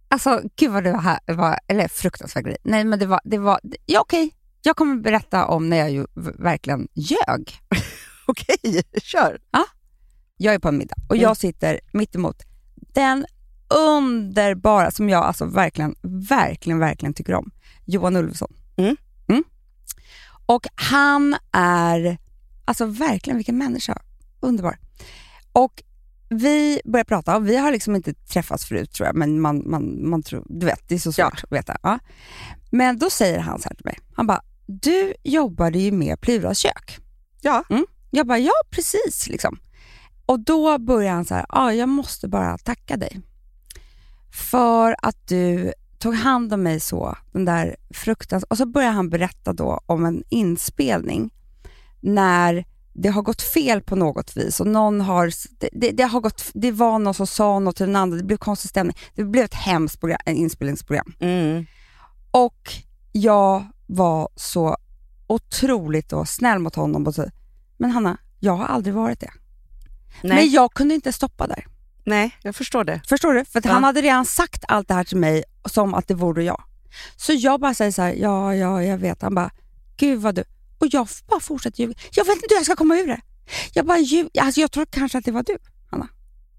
Alltså 0.08 0.42
gud 0.56 0.70
vad 0.72 0.84
det 0.84 0.92
var, 0.92 1.00
här, 1.00 1.20
var 1.26 1.58
eller 1.66 1.88
fruktansvärd 1.88 2.44
grej. 2.44 2.56
Nej 2.64 2.84
men 2.84 2.98
det 2.98 3.06
var, 3.06 3.20
det 3.24 3.38
var 3.38 3.60
ja 3.86 4.00
okej. 4.00 4.34
Jag 4.62 4.76
kommer 4.76 4.96
berätta 4.96 5.46
om 5.46 5.68
när 5.68 5.76
jag 5.76 5.90
ju 5.90 6.06
verkligen 6.38 6.88
ljög. 6.94 7.52
Okej, 8.26 8.82
kör. 9.02 9.38
Jag 10.36 10.54
är 10.54 10.58
på 10.58 10.68
en 10.68 10.78
middag 10.78 10.94
och 11.08 11.14
Mm. 11.14 11.22
jag 11.22 11.36
sitter 11.36 11.80
mitt 11.92 12.14
emot 12.14 12.42
den 12.94 13.26
underbara, 13.74 14.90
som 14.90 15.08
jag 15.08 15.24
alltså 15.24 15.44
verkligen, 15.44 15.94
verkligen, 16.02 16.78
verkligen 16.78 17.14
tycker 17.14 17.34
om, 17.34 17.50
Johan 17.84 18.16
Ulveson. 18.16 18.52
Mm. 18.76 18.96
Och 20.46 20.66
han 20.74 21.36
är, 21.52 22.18
alltså 22.64 22.86
verkligen 22.86 23.36
vilken 23.36 23.58
människa, 23.58 23.98
underbar. 24.40 24.78
Och 25.58 25.82
vi 26.28 26.80
börjar 26.84 27.04
prata 27.04 27.36
och 27.36 27.48
vi 27.48 27.56
har 27.56 27.72
liksom 27.72 27.96
inte 27.96 28.14
träffats 28.14 28.66
förut 28.66 28.92
tror 28.92 29.06
jag, 29.06 29.16
men 29.16 29.40
man, 29.40 29.70
man, 29.70 30.08
man 30.10 30.22
tror, 30.22 30.44
du 30.48 30.66
vet, 30.66 30.88
det 30.88 30.94
är 30.94 30.98
så 30.98 31.12
svårt 31.12 31.44
att 31.44 31.52
veta. 31.52 31.76
Ja. 31.82 31.98
Men 32.70 32.98
då 32.98 33.10
säger 33.10 33.38
han 33.38 33.60
så 33.60 33.68
här 33.68 33.76
till 33.76 33.86
mig, 33.86 33.98
han 34.14 34.26
bara, 34.26 34.40
du 34.66 35.14
jobbade 35.24 35.78
ju 35.78 35.92
med 35.92 36.20
Pluras 36.20 36.58
kök. 36.58 36.98
Ja. 37.40 37.64
Mm. 37.70 37.86
Jag 38.10 38.26
bara, 38.26 38.38
ja 38.38 38.52
precis. 38.70 39.28
Liksom. 39.28 39.58
Och 40.26 40.40
då 40.40 40.78
börjar 40.78 41.12
han 41.12 41.24
så 41.24 41.34
här, 41.34 41.46
ja, 41.48 41.72
jag 41.72 41.88
måste 41.88 42.28
bara 42.28 42.58
tacka 42.58 42.96
dig. 42.96 43.20
För 44.32 44.96
att 45.02 45.28
du 45.28 45.72
tog 45.98 46.14
hand 46.14 46.52
om 46.52 46.62
mig 46.62 46.80
så, 46.80 47.16
den 47.32 47.44
där 47.44 47.76
fruktans... 47.90 48.44
Och 48.44 48.56
så 48.56 48.66
börjar 48.66 48.90
han 48.90 49.10
berätta 49.10 49.52
då 49.52 49.80
om 49.86 50.04
en 50.04 50.22
inspelning 50.28 51.30
när 52.00 52.64
det 52.92 53.08
har 53.08 53.22
gått 53.22 53.42
fel 53.42 53.82
på 53.82 53.96
något 53.96 54.36
vis 54.36 54.60
och 54.60 54.66
någon 54.66 55.00
har, 55.00 55.32
det, 55.60 55.68
det, 55.72 55.90
det 55.90 56.02
har 56.02 56.20
gått, 56.20 56.50
det 56.54 56.72
var 56.72 56.98
någon 56.98 57.14
som 57.14 57.26
sa 57.26 57.58
något 57.58 57.76
till 57.76 57.86
den 57.86 57.96
andra, 57.96 58.16
det 58.16 58.24
blev 58.24 58.36
konstig 58.36 58.68
stämning. 58.70 58.96
Det 59.14 59.24
blev 59.24 59.44
ett 59.44 59.54
hemskt 59.54 60.00
program, 60.00 60.18
en 60.24 60.36
inspelningsprogram. 60.36 61.12
Mm. 61.20 61.66
Och 62.30 62.72
jag 63.12 63.66
var 63.86 64.28
så 64.36 64.76
otroligt 65.26 66.08
då 66.08 66.24
snäll 66.24 66.58
mot 66.58 66.74
honom 66.74 67.06
och 67.06 67.14
så, 67.14 67.26
men 67.76 67.90
Hanna, 67.90 68.18
jag 68.40 68.52
har 68.52 68.66
aldrig 68.66 68.94
varit 68.94 69.20
det. 69.20 69.30
Nej. 70.22 70.36
Men 70.36 70.50
jag 70.50 70.72
kunde 70.74 70.94
inte 70.94 71.12
stoppa 71.12 71.46
där. 71.46 71.66
Nej, 72.04 72.36
jag 72.42 72.56
förstår 72.56 72.84
det. 72.84 73.00
Förstår 73.08 73.34
du? 73.34 73.44
För 73.44 73.62
Ja. 73.64 73.72
han 73.72 73.84
hade 73.84 74.02
redan 74.02 74.24
sagt 74.24 74.64
allt 74.68 74.88
det 74.88 74.94
här 74.94 75.04
till 75.04 75.16
mig 75.16 75.44
som 75.64 75.94
att 75.94 76.08
det 76.08 76.14
vore 76.14 76.44
jag. 76.44 76.62
Så 77.16 77.32
jag 77.32 77.60
bara 77.60 77.74
säger 77.74 77.90
så 77.92 78.02
här, 78.02 78.12
ja, 78.12 78.54
ja, 78.54 78.82
jag 78.82 78.98
vet. 78.98 79.22
Han 79.22 79.34
bara, 79.34 79.50
gud 79.96 80.20
vad 80.20 80.34
du... 80.34 80.44
Och 80.78 80.86
jag 80.90 81.08
bara 81.26 81.40
fortsätter 81.40 81.80
ljuga. 81.80 81.94
Jag 82.12 82.24
vet 82.24 82.36
inte 82.36 82.46
hur 82.48 82.56
jag 82.56 82.64
ska 82.64 82.76
komma 82.76 82.96
ur 82.96 83.06
det. 83.06 83.20
Jag 83.72 83.86
bara 83.86 83.98
ljug... 83.98 84.28
Alltså 84.38 84.60
jag 84.60 84.70
tror 84.70 84.86
kanske 84.90 85.18
att 85.18 85.24
det 85.24 85.32
var 85.32 85.42
du, 85.42 85.58
Hanna. 85.90 86.08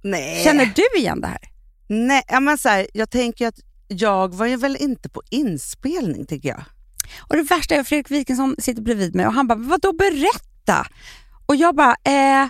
Nej. 0.02 0.44
Känner 0.44 0.72
du 0.76 1.00
igen 1.00 1.22
det 1.22 1.28
här? 1.28 1.50
Nej, 1.88 2.24
men 2.42 2.58
så 2.58 2.70
här, 2.70 2.88
jag 2.94 3.10
tänker 3.10 3.48
att 3.48 3.60
jag 3.88 4.34
var 4.36 4.46
ju 4.46 4.56
väl 4.56 4.78
inte 4.80 5.10
på 5.10 5.22
inspelning, 5.30 6.26
tycker 6.26 6.50
jag. 6.50 6.64
Och 7.20 7.36
det 7.36 7.42
värsta 7.42 7.76
är 7.76 7.80
att 7.80 7.88
Fredrik 7.88 8.12
Wikingsson 8.12 8.56
sitter 8.60 8.82
bredvid 8.82 9.16
mig 9.16 9.28
och 9.28 9.34
han 9.34 9.48
bara, 9.48 9.56
vadå 9.60 9.94
berätta? 9.94 10.88
Och 11.46 11.56
jag 11.56 11.76
bara, 11.76 11.96
eh, 12.04 12.50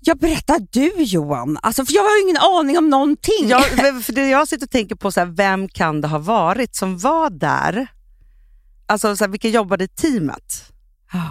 jag 0.00 0.18
berättar 0.18 0.66
du 0.70 0.92
Johan. 1.02 1.58
Alltså, 1.62 1.86
för 1.86 1.94
jag 1.94 2.02
har 2.02 2.16
ju 2.16 2.22
ingen 2.22 2.36
aning 2.36 2.78
om 2.78 2.90
någonting. 2.90 3.48
Jag, 3.48 3.64
för 4.04 4.12
det 4.12 4.28
jag 4.28 4.48
sitter 4.48 4.66
och 4.66 4.70
tänker 4.70 4.94
på, 4.94 5.12
så 5.12 5.20
här, 5.20 5.26
vem 5.26 5.68
kan 5.68 6.00
det 6.00 6.08
ha 6.08 6.18
varit 6.18 6.76
som 6.76 6.98
var 6.98 7.30
där? 7.30 7.86
Alltså 8.86 9.16
så 9.16 9.24
här, 9.24 9.30
vilka 9.30 9.48
jobbade 9.48 9.84
i 9.84 9.88
teamet? 9.88 10.72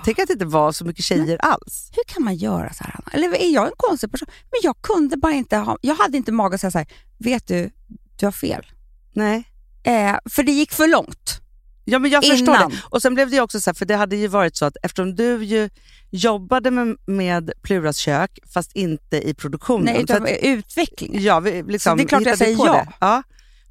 Tänk 0.05 0.19
att 0.19 0.27
det 0.27 0.33
inte 0.33 0.45
var 0.45 0.71
så 0.71 0.85
mycket 0.85 1.05
tjejer 1.05 1.37
alls. 1.41 1.91
Hur 1.95 2.03
kan 2.13 2.23
man 2.23 2.35
göra 2.35 2.73
så 2.73 2.83
här 2.83 2.91
Hanna? 2.91 3.09
Eller 3.11 3.37
är 3.37 3.53
jag 3.53 3.65
en 3.65 3.73
konstig 3.77 4.11
person? 4.11 4.27
Men 4.51 4.59
jag 4.63 4.81
kunde 4.81 5.17
bara 5.17 5.33
inte 5.33 5.57
ha, 5.57 5.77
jag 5.81 5.95
hade 5.95 6.17
inte 6.17 6.31
mag 6.31 6.55
att 6.55 6.61
säga 6.61 6.71
så 6.71 6.77
här, 6.77 6.87
vet 7.17 7.47
du, 7.47 7.71
du 8.19 8.25
har 8.25 8.31
fel. 8.31 8.65
Nej. 9.13 9.43
Eh, 9.83 10.15
för 10.29 10.43
det 10.43 10.51
gick 10.51 10.71
för 10.71 10.87
långt. 10.87 11.41
Ja, 11.85 11.99
men 11.99 12.11
jag 12.11 12.25
förstår 12.25 12.55
Innan. 12.55 12.69
det. 12.69 12.77
Och 12.89 13.01
sen 13.01 13.13
blev 13.13 13.29
det 13.29 13.41
också 13.41 13.61
så 13.61 13.69
här, 13.69 13.75
för 13.75 13.85
det 13.85 13.95
hade 13.95 14.15
ju 14.15 14.27
varit 14.27 14.55
så 14.55 14.65
att 14.65 14.77
eftersom 14.83 15.15
du 15.15 15.43
ju 15.43 15.69
jobbade 16.09 16.71
med, 16.71 16.97
med 17.05 17.51
Pluras 17.61 17.97
kök, 17.97 18.39
fast 18.53 18.75
inte 18.75 19.29
i 19.29 19.33
produktionen. 19.33 19.85
Nej, 19.85 20.03
utan 20.03 20.23
att, 20.23 20.29
utveckling. 20.41 21.21
ja, 21.21 21.39
vi, 21.39 21.63
liksom, 21.63 21.91
Så 21.91 21.95
det 21.95 22.03
är 22.03 22.07
klart 22.07 22.25
jag 22.25 22.37
säger 22.37 22.65
ja. 22.65 22.73
Det. 22.73 22.87
ja. 22.99 23.23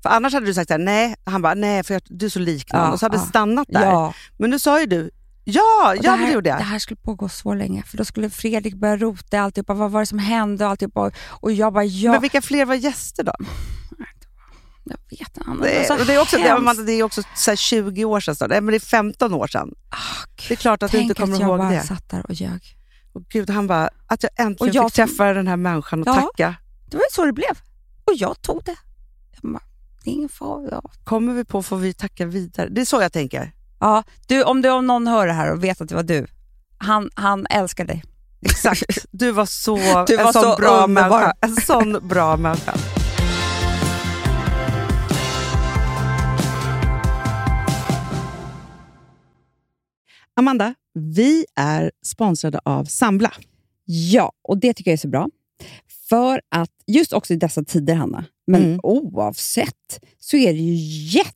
För 0.02 0.08
annars 0.08 0.32
hade 0.32 0.46
du 0.46 0.54
sagt 0.54 0.68
så 0.68 0.74
här, 0.74 0.78
nej. 0.78 1.14
Han 1.24 1.42
bara, 1.42 1.54
nej 1.54 1.82
för 1.82 1.94
jag, 1.94 2.02
du 2.06 2.26
är 2.26 2.30
så 2.30 2.38
lik 2.38 2.72
någon. 2.72 2.82
Ja, 2.82 2.92
och 2.92 2.98
så 2.98 3.04
hade 3.04 3.16
det 3.16 3.22
ja. 3.22 3.26
stannat 3.28 3.68
där. 3.70 3.86
Ja. 3.86 4.14
Men 4.38 4.50
nu 4.50 4.58
sa 4.58 4.80
ju 4.80 4.86
du, 4.86 5.10
ja, 5.48 5.90
Och 5.90 5.96
ja 5.96 6.02
det, 6.02 6.08
men 6.10 6.20
det 6.20 6.26
här, 6.26 6.34
gjorde 6.34 6.48
jag. 6.50 6.58
det 6.58 6.62
här 6.64 6.78
skulle 6.78 6.96
pågå 7.00 7.28
så 7.28 7.54
länge, 7.54 7.82
för 7.82 7.96
då 7.96 8.04
skulle 8.04 8.30
Fredrik 8.30 8.74
börja 8.74 8.96
rota 8.96 9.36
i 9.36 9.40
alltihopa. 9.40 9.74
Vad 9.74 9.90
var 9.90 10.00
det 10.00 10.06
som 10.06 10.18
hände 10.18 10.64
och 10.64 10.70
alltihopa? 10.70 11.10
Och 11.28 11.52
jag 11.52 11.72
bara, 11.72 11.84
ja, 11.84 12.12
Men 12.12 12.20
vilka 12.20 12.42
fler 12.42 12.64
var 12.64 12.74
gäster 12.74 13.24
då? 13.24 13.32
jag 14.84 14.96
vet 15.10 15.36
inte. 15.36 15.62
Det 15.62 15.86
är, 15.86 16.04
det 16.06 16.14
är 16.14 16.20
också, 16.22 16.36
det, 16.36 16.42
hemskt. 16.42 16.86
Det 16.86 16.92
är 16.92 17.02
också 17.02 17.22
så 17.36 17.50
här 17.50 17.56
20 17.56 18.04
år 18.04 18.20
sedan, 18.20 18.36
snart. 18.36 18.50
nej, 18.50 18.60
men 18.60 18.72
det 18.72 18.76
är 18.76 18.80
15 18.80 19.34
år 19.34 19.46
sedan. 19.46 19.68
Gud. 19.68 20.46
Det 20.48 20.54
är 20.54 20.56
klart 20.56 20.82
att 20.82 20.90
du 20.90 20.98
inte 20.98 21.14
Tänk 21.14 21.24
kommer 21.24 21.34
att 21.34 21.40
jag 21.40 21.48
ihåg 21.48 21.58
bara 21.58 21.70
det. 21.70 21.80
satt 21.86 22.08
där 22.10 22.26
och 22.26 22.32
ljög. 22.34 22.62
Och 23.12 23.22
Gud, 23.28 23.50
han 23.50 23.66
bara, 23.66 23.90
att 24.06 24.22
jag 24.22 24.30
äntligen 24.36 24.70
Och 24.70 24.74
jag 24.74 24.84
fick 24.84 24.94
träffa 24.94 25.32
den 25.32 25.46
här 25.46 25.56
människan 25.56 26.00
och 26.02 26.08
Ja. 26.08 26.14
tacka. 26.14 26.54
Det 26.90 26.96
var 26.96 27.04
så 27.12 27.24
det 27.24 27.32
blev. 27.32 27.50
Och 28.04 28.12
jag 28.14 28.42
tog 28.42 28.62
det. 28.64 28.76
Jag 29.42 29.52
bara, 29.52 29.62
det 30.04 30.10
är 30.10 30.14
ingen 30.14 30.28
fara. 30.28 30.80
Kommer 31.04 31.34
vi 31.34 31.44
på 31.44 31.62
får 31.62 31.76
vi 31.76 31.92
tacka 31.94 32.26
vidare. 32.26 32.68
Det 32.68 32.80
är 32.80 32.84
så 32.84 33.02
jag 33.02 33.12
tänker. 33.12 33.52
Ja, 33.80 34.02
du, 34.28 34.42
om, 34.44 34.62
du, 34.62 34.70
om 34.70 34.86
någon 34.86 35.06
hör 35.06 35.26
det 35.26 35.32
här 35.32 35.52
och 35.52 35.64
vet 35.64 35.80
att 35.80 35.88
det 35.88 35.94
var 35.94 36.02
du, 36.02 36.26
han, 36.78 37.10
han 37.14 37.46
älskar 37.50 37.84
dig. 37.84 38.02
Exakt. 38.42 38.82
Du 39.10 39.30
var 39.30 39.46
så, 39.46 39.76
Du 40.08 40.18
en 40.18 40.24
var 40.24 40.32
sån 40.32 40.42
så 40.42 40.56
bra 40.56 40.84
underbar. 40.84 41.10
människa. 41.20 41.32
En 41.40 41.56
sån 41.56 42.08
bra 42.08 42.36
människa. 42.36 42.74
Amanda, 50.36 50.74
vi 50.94 51.44
är 51.56 51.90
sponsrade 52.04 52.60
av 52.64 52.84
Sambla. 52.84 53.32
Ja, 53.84 54.32
och 54.42 54.58
det 54.58 54.74
tycker 54.74 54.90
jag 54.90 54.92
är 54.92 54.98
så 55.00 55.08
bra. 55.08 55.28
För 56.08 56.40
att 56.48 56.70
just 56.86 57.12
också 57.12 57.32
i 57.32 57.36
dessa 57.36 57.64
tider, 57.64 57.94
Hanna, 57.94 58.24
men 58.46 58.62
Mm. 58.64 58.80
oavsett, 58.82 60.00
så 60.18 60.36
är 60.36 60.52
det 60.52 60.58
ju 60.58 60.74
jätte, 61.18 61.35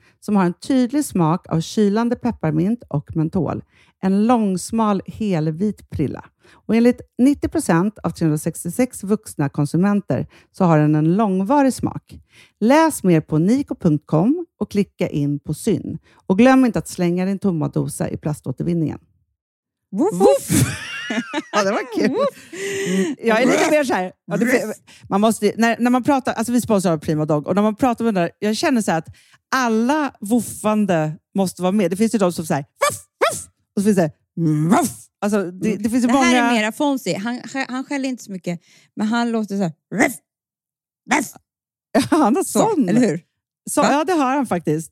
som 0.25 0.35
har 0.35 0.45
en 0.45 0.53
tydlig 0.53 1.05
smak 1.05 1.47
av 1.47 1.61
kylande 1.61 2.15
pepparmint 2.15 2.83
och 2.87 3.15
mentol. 3.15 3.63
En 4.01 4.27
långsmal 4.27 5.01
helvit 5.07 5.89
prilla. 5.89 6.25
Och 6.51 6.75
enligt 6.75 7.01
90 7.17 7.49
procent 7.49 7.97
av 8.03 8.09
366 8.09 9.03
vuxna 9.03 9.49
konsumenter 9.49 10.27
så 10.51 10.63
har 10.65 10.79
den 10.79 10.95
en 10.95 11.15
långvarig 11.15 11.73
smak. 11.73 12.19
Läs 12.59 13.03
mer 13.03 13.21
på 13.21 13.37
niko.com 13.37 14.45
och 14.59 14.71
klicka 14.71 15.09
in 15.09 15.39
på 15.39 15.53
Syn. 15.53 15.97
Och 16.27 16.37
glöm 16.37 16.65
inte 16.65 16.79
att 16.79 16.87
slänga 16.87 17.25
din 17.25 17.39
tomma 17.39 17.67
dosa 17.67 18.09
i 18.09 18.17
plaståtervinningen. 18.17 18.99
Woof! 19.91 20.90
Ja, 21.51 21.63
det 21.63 21.71
var 21.71 21.93
kul. 21.95 22.05
Mm, 22.05 23.15
jag 23.19 23.41
är 23.41 23.45
lite 23.45 23.71
mer 23.71 23.83
så 23.83 23.93
här. 23.93 24.11
Ja, 24.25 24.37
det, 24.37 24.73
man 25.09 25.21
måste, 25.21 25.53
när, 25.57 25.77
när 25.79 25.91
man 25.91 26.03
pratar, 26.03 26.33
alltså 26.33 26.53
vi 26.53 26.61
sponsrar 26.61 26.97
Prima 26.97 27.25
Dog 27.25 27.47
och 27.47 27.55
när 27.55 27.61
man 27.61 27.75
pratar 27.75 28.05
med 28.05 28.13
den 28.13 28.23
där, 28.23 28.31
jag 28.39 28.55
känner 28.55 28.81
så 28.81 28.91
här 28.91 28.97
att 28.97 29.07
alla 29.55 30.13
woofande 30.19 31.13
måste 31.35 31.61
vara 31.61 31.71
med. 31.71 31.91
Det 31.91 31.97
finns 31.97 32.15
ju 32.15 32.19
de 32.19 32.33
som 32.33 32.45
säger 32.45 32.61
woof, 32.63 32.99
woof, 33.31 33.47
och 33.75 33.81
så 33.81 33.85
finns 33.85 33.97
det 33.97 34.11
woof. 34.69 34.89
Alltså, 35.21 35.51
det, 35.51 35.75
det 35.75 35.89
finns 35.89 36.03
ju 36.03 36.07
Det 36.07 36.13
många... 36.13 36.25
här 36.25 36.49
är 36.49 36.53
mera 36.59 36.71
Fonzie. 36.71 37.17
Han, 37.17 37.41
han 37.67 37.83
skäller 37.83 38.09
inte 38.09 38.23
så 38.23 38.31
mycket, 38.31 38.59
men 38.95 39.07
han 39.07 39.31
låter 39.31 39.57
så 39.57 39.63
här... 39.63 39.73
Ruff, 39.95 40.13
ruff, 41.13 41.33
Han 42.11 42.35
har 42.35 42.43
så, 42.43 42.59
sån. 42.59 42.89
eller 42.89 42.99
hur? 43.01 43.21
Så, 43.69 43.81
ja, 43.81 44.03
det 44.03 44.13
har 44.13 44.35
han 44.35 44.47
faktiskt. 44.47 44.91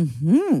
Mm-hmm. 0.00 0.60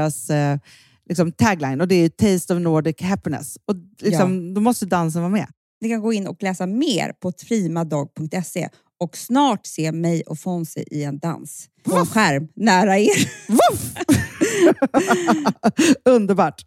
deras 0.01 0.29
eh, 0.29 0.57
liksom 1.09 1.31
tagline 1.31 1.81
och 1.81 1.87
det 1.87 1.95
är 1.95 2.09
Taste 2.09 2.53
of 2.53 2.61
Nordic 2.61 3.01
Happiness. 3.01 3.57
Och 3.65 3.75
liksom, 4.01 4.53
Då 4.53 4.61
måste 4.61 4.85
dansen 4.85 5.21
vara 5.21 5.31
med. 5.31 5.47
Ni 5.81 5.89
kan 5.89 6.01
gå 6.01 6.13
in 6.13 6.27
och 6.27 6.43
läsa 6.43 6.65
mer 6.65 7.13
på 7.19 7.31
primadog.se 7.31 8.69
och 8.99 9.17
snart 9.17 9.65
se 9.65 9.91
mig 9.91 10.21
och 10.21 10.39
Fonzie 10.39 10.85
i 10.91 11.03
en 11.03 11.19
dans 11.19 11.69
på 11.83 11.97
en 11.97 12.05
skärm 12.05 12.47
nära 12.55 12.99
er. 12.99 13.31
Underbart! 16.09 16.61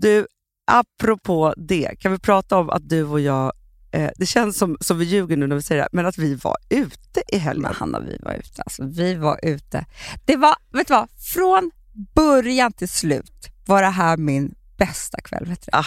Du, 0.00 0.26
apropå 0.70 1.54
det, 1.56 1.90
kan 1.98 2.12
vi 2.12 2.18
prata 2.18 2.58
om 2.58 2.70
att 2.70 2.88
du 2.88 3.04
och 3.04 3.20
jag, 3.20 3.52
eh, 3.90 4.10
det 4.16 4.26
känns 4.26 4.58
som, 4.58 4.76
som 4.80 4.98
vi 4.98 5.04
ljuger 5.04 5.36
nu 5.36 5.46
när 5.46 5.56
vi 5.56 5.62
säger 5.62 5.82
det, 5.82 5.88
men 5.92 6.06
att 6.06 6.18
vi 6.18 6.34
var 6.34 6.56
ute 6.68 7.22
i 7.28 7.38
helgen. 7.38 7.62
Men 7.62 7.74
Hanna, 7.74 8.00
vi 8.00 8.18
var 8.22 8.32
ute. 8.34 8.62
Alltså, 8.62 8.84
vi 8.84 9.14
var 9.14 9.40
ute. 9.42 9.84
Det 10.24 10.36
var, 10.36 10.56
vet 10.72 10.86
du 10.86 10.94
vad? 10.94 11.08
Från 11.34 11.70
början 12.14 12.72
till 12.72 12.88
slut 12.88 13.48
var 13.66 13.82
det 13.82 13.88
här 13.88 14.16
min 14.16 14.54
bästa 14.76 15.20
kväll. 15.20 15.44
Vet 15.46 15.62
du? 15.62 15.68
Ah. 15.72 15.84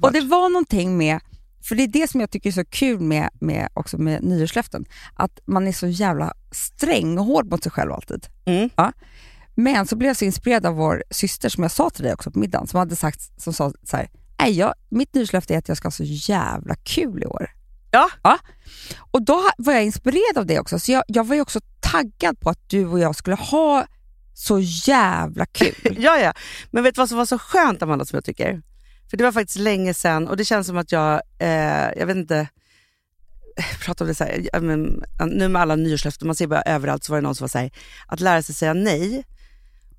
Och 0.00 0.12
det 0.12 0.20
var 0.20 0.48
någonting 0.48 0.96
med, 0.96 1.20
för 1.68 1.74
det 1.74 1.82
är 1.82 1.88
det 1.88 2.10
som 2.10 2.20
jag 2.20 2.30
tycker 2.30 2.50
är 2.50 2.54
så 2.54 2.64
kul 2.64 3.00
med, 3.00 3.30
med, 3.40 3.68
också 3.74 3.98
med 3.98 4.22
nyårslöften, 4.22 4.84
att 5.14 5.40
man 5.46 5.66
är 5.66 5.72
så 5.72 5.86
jävla 5.86 6.34
sträng 6.50 7.18
och 7.18 7.24
hård 7.24 7.50
mot 7.50 7.62
sig 7.62 7.72
själv 7.72 7.92
alltid. 7.92 8.26
Mm. 8.44 8.70
Ja. 8.76 8.92
Men 9.54 9.86
så 9.86 9.96
blev 9.96 10.08
jag 10.08 10.16
så 10.16 10.24
inspirerad 10.24 10.66
av 10.66 10.74
vår 10.74 11.04
syster, 11.10 11.48
som 11.48 11.62
jag 11.62 11.70
sa 11.70 11.90
till 11.90 12.04
dig 12.04 12.12
också 12.12 12.30
på 12.30 12.38
middagen, 12.38 12.66
som 12.66 12.78
hade 12.78 12.96
sagt, 12.96 13.42
som 13.42 13.52
sa 13.52 13.72
så 13.82 13.96
här, 13.96 14.08
Nej, 14.40 14.52
jag, 14.52 14.74
mitt 14.88 15.14
nyårslöfte 15.14 15.54
är 15.54 15.58
att 15.58 15.68
jag 15.68 15.76
ska 15.76 15.86
ha 15.86 15.92
så 15.92 16.04
jävla 16.04 16.74
kul 16.74 17.22
i 17.22 17.26
år. 17.26 17.50
Ja. 17.90 18.10
ja. 18.22 18.38
Och 19.10 19.22
då 19.22 19.50
var 19.58 19.72
jag 19.72 19.84
inspirerad 19.84 20.38
av 20.38 20.46
det 20.46 20.60
också, 20.60 20.78
så 20.78 20.92
jag, 20.92 21.04
jag 21.06 21.26
var 21.26 21.34
ju 21.34 21.40
också 21.40 21.60
taggad 21.80 22.40
på 22.40 22.50
att 22.50 22.68
du 22.68 22.86
och 22.86 22.98
jag 22.98 23.16
skulle 23.16 23.36
ha 23.36 23.86
så 24.34 24.58
jävla 24.60 25.46
kul. 25.46 25.96
Ja, 25.98 26.18
ja. 26.18 26.32
Men 26.70 26.82
vet 26.82 26.94
du 26.94 27.00
vad 27.00 27.08
som 27.08 27.18
var 27.18 27.26
så 27.26 27.38
skönt 27.38 27.82
Amanda, 27.82 28.04
som 28.04 28.16
jag 28.16 28.24
tycker? 28.24 28.62
För 29.10 29.16
det 29.16 29.24
var 29.24 29.32
faktiskt 29.32 29.58
länge 29.58 29.94
sedan 29.94 30.28
och 30.28 30.36
det 30.36 30.44
känns 30.44 30.66
som 30.66 30.76
att 30.76 30.92
jag, 30.92 31.22
eh, 31.38 31.90
jag 31.96 32.06
vet 32.06 32.16
inte, 32.16 32.48
jag 33.56 33.80
pratar 33.80 34.04
om 34.04 34.08
det 34.08 34.14
så 34.14 34.24
här, 34.24 34.60
men, 34.60 35.04
nu 35.26 35.48
med 35.48 35.62
alla 35.62 35.76
nyårslöften, 35.76 36.26
man 36.26 36.36
ser 36.36 36.46
bara 36.46 36.62
överallt 36.62 37.04
så 37.04 37.12
var 37.12 37.18
det 37.18 37.22
någon 37.22 37.34
som 37.34 37.44
var 37.44 37.48
så 37.48 37.58
här, 37.58 37.70
att 38.06 38.20
lära 38.20 38.42
sig 38.42 38.54
säga 38.54 38.74
nej. 38.74 39.24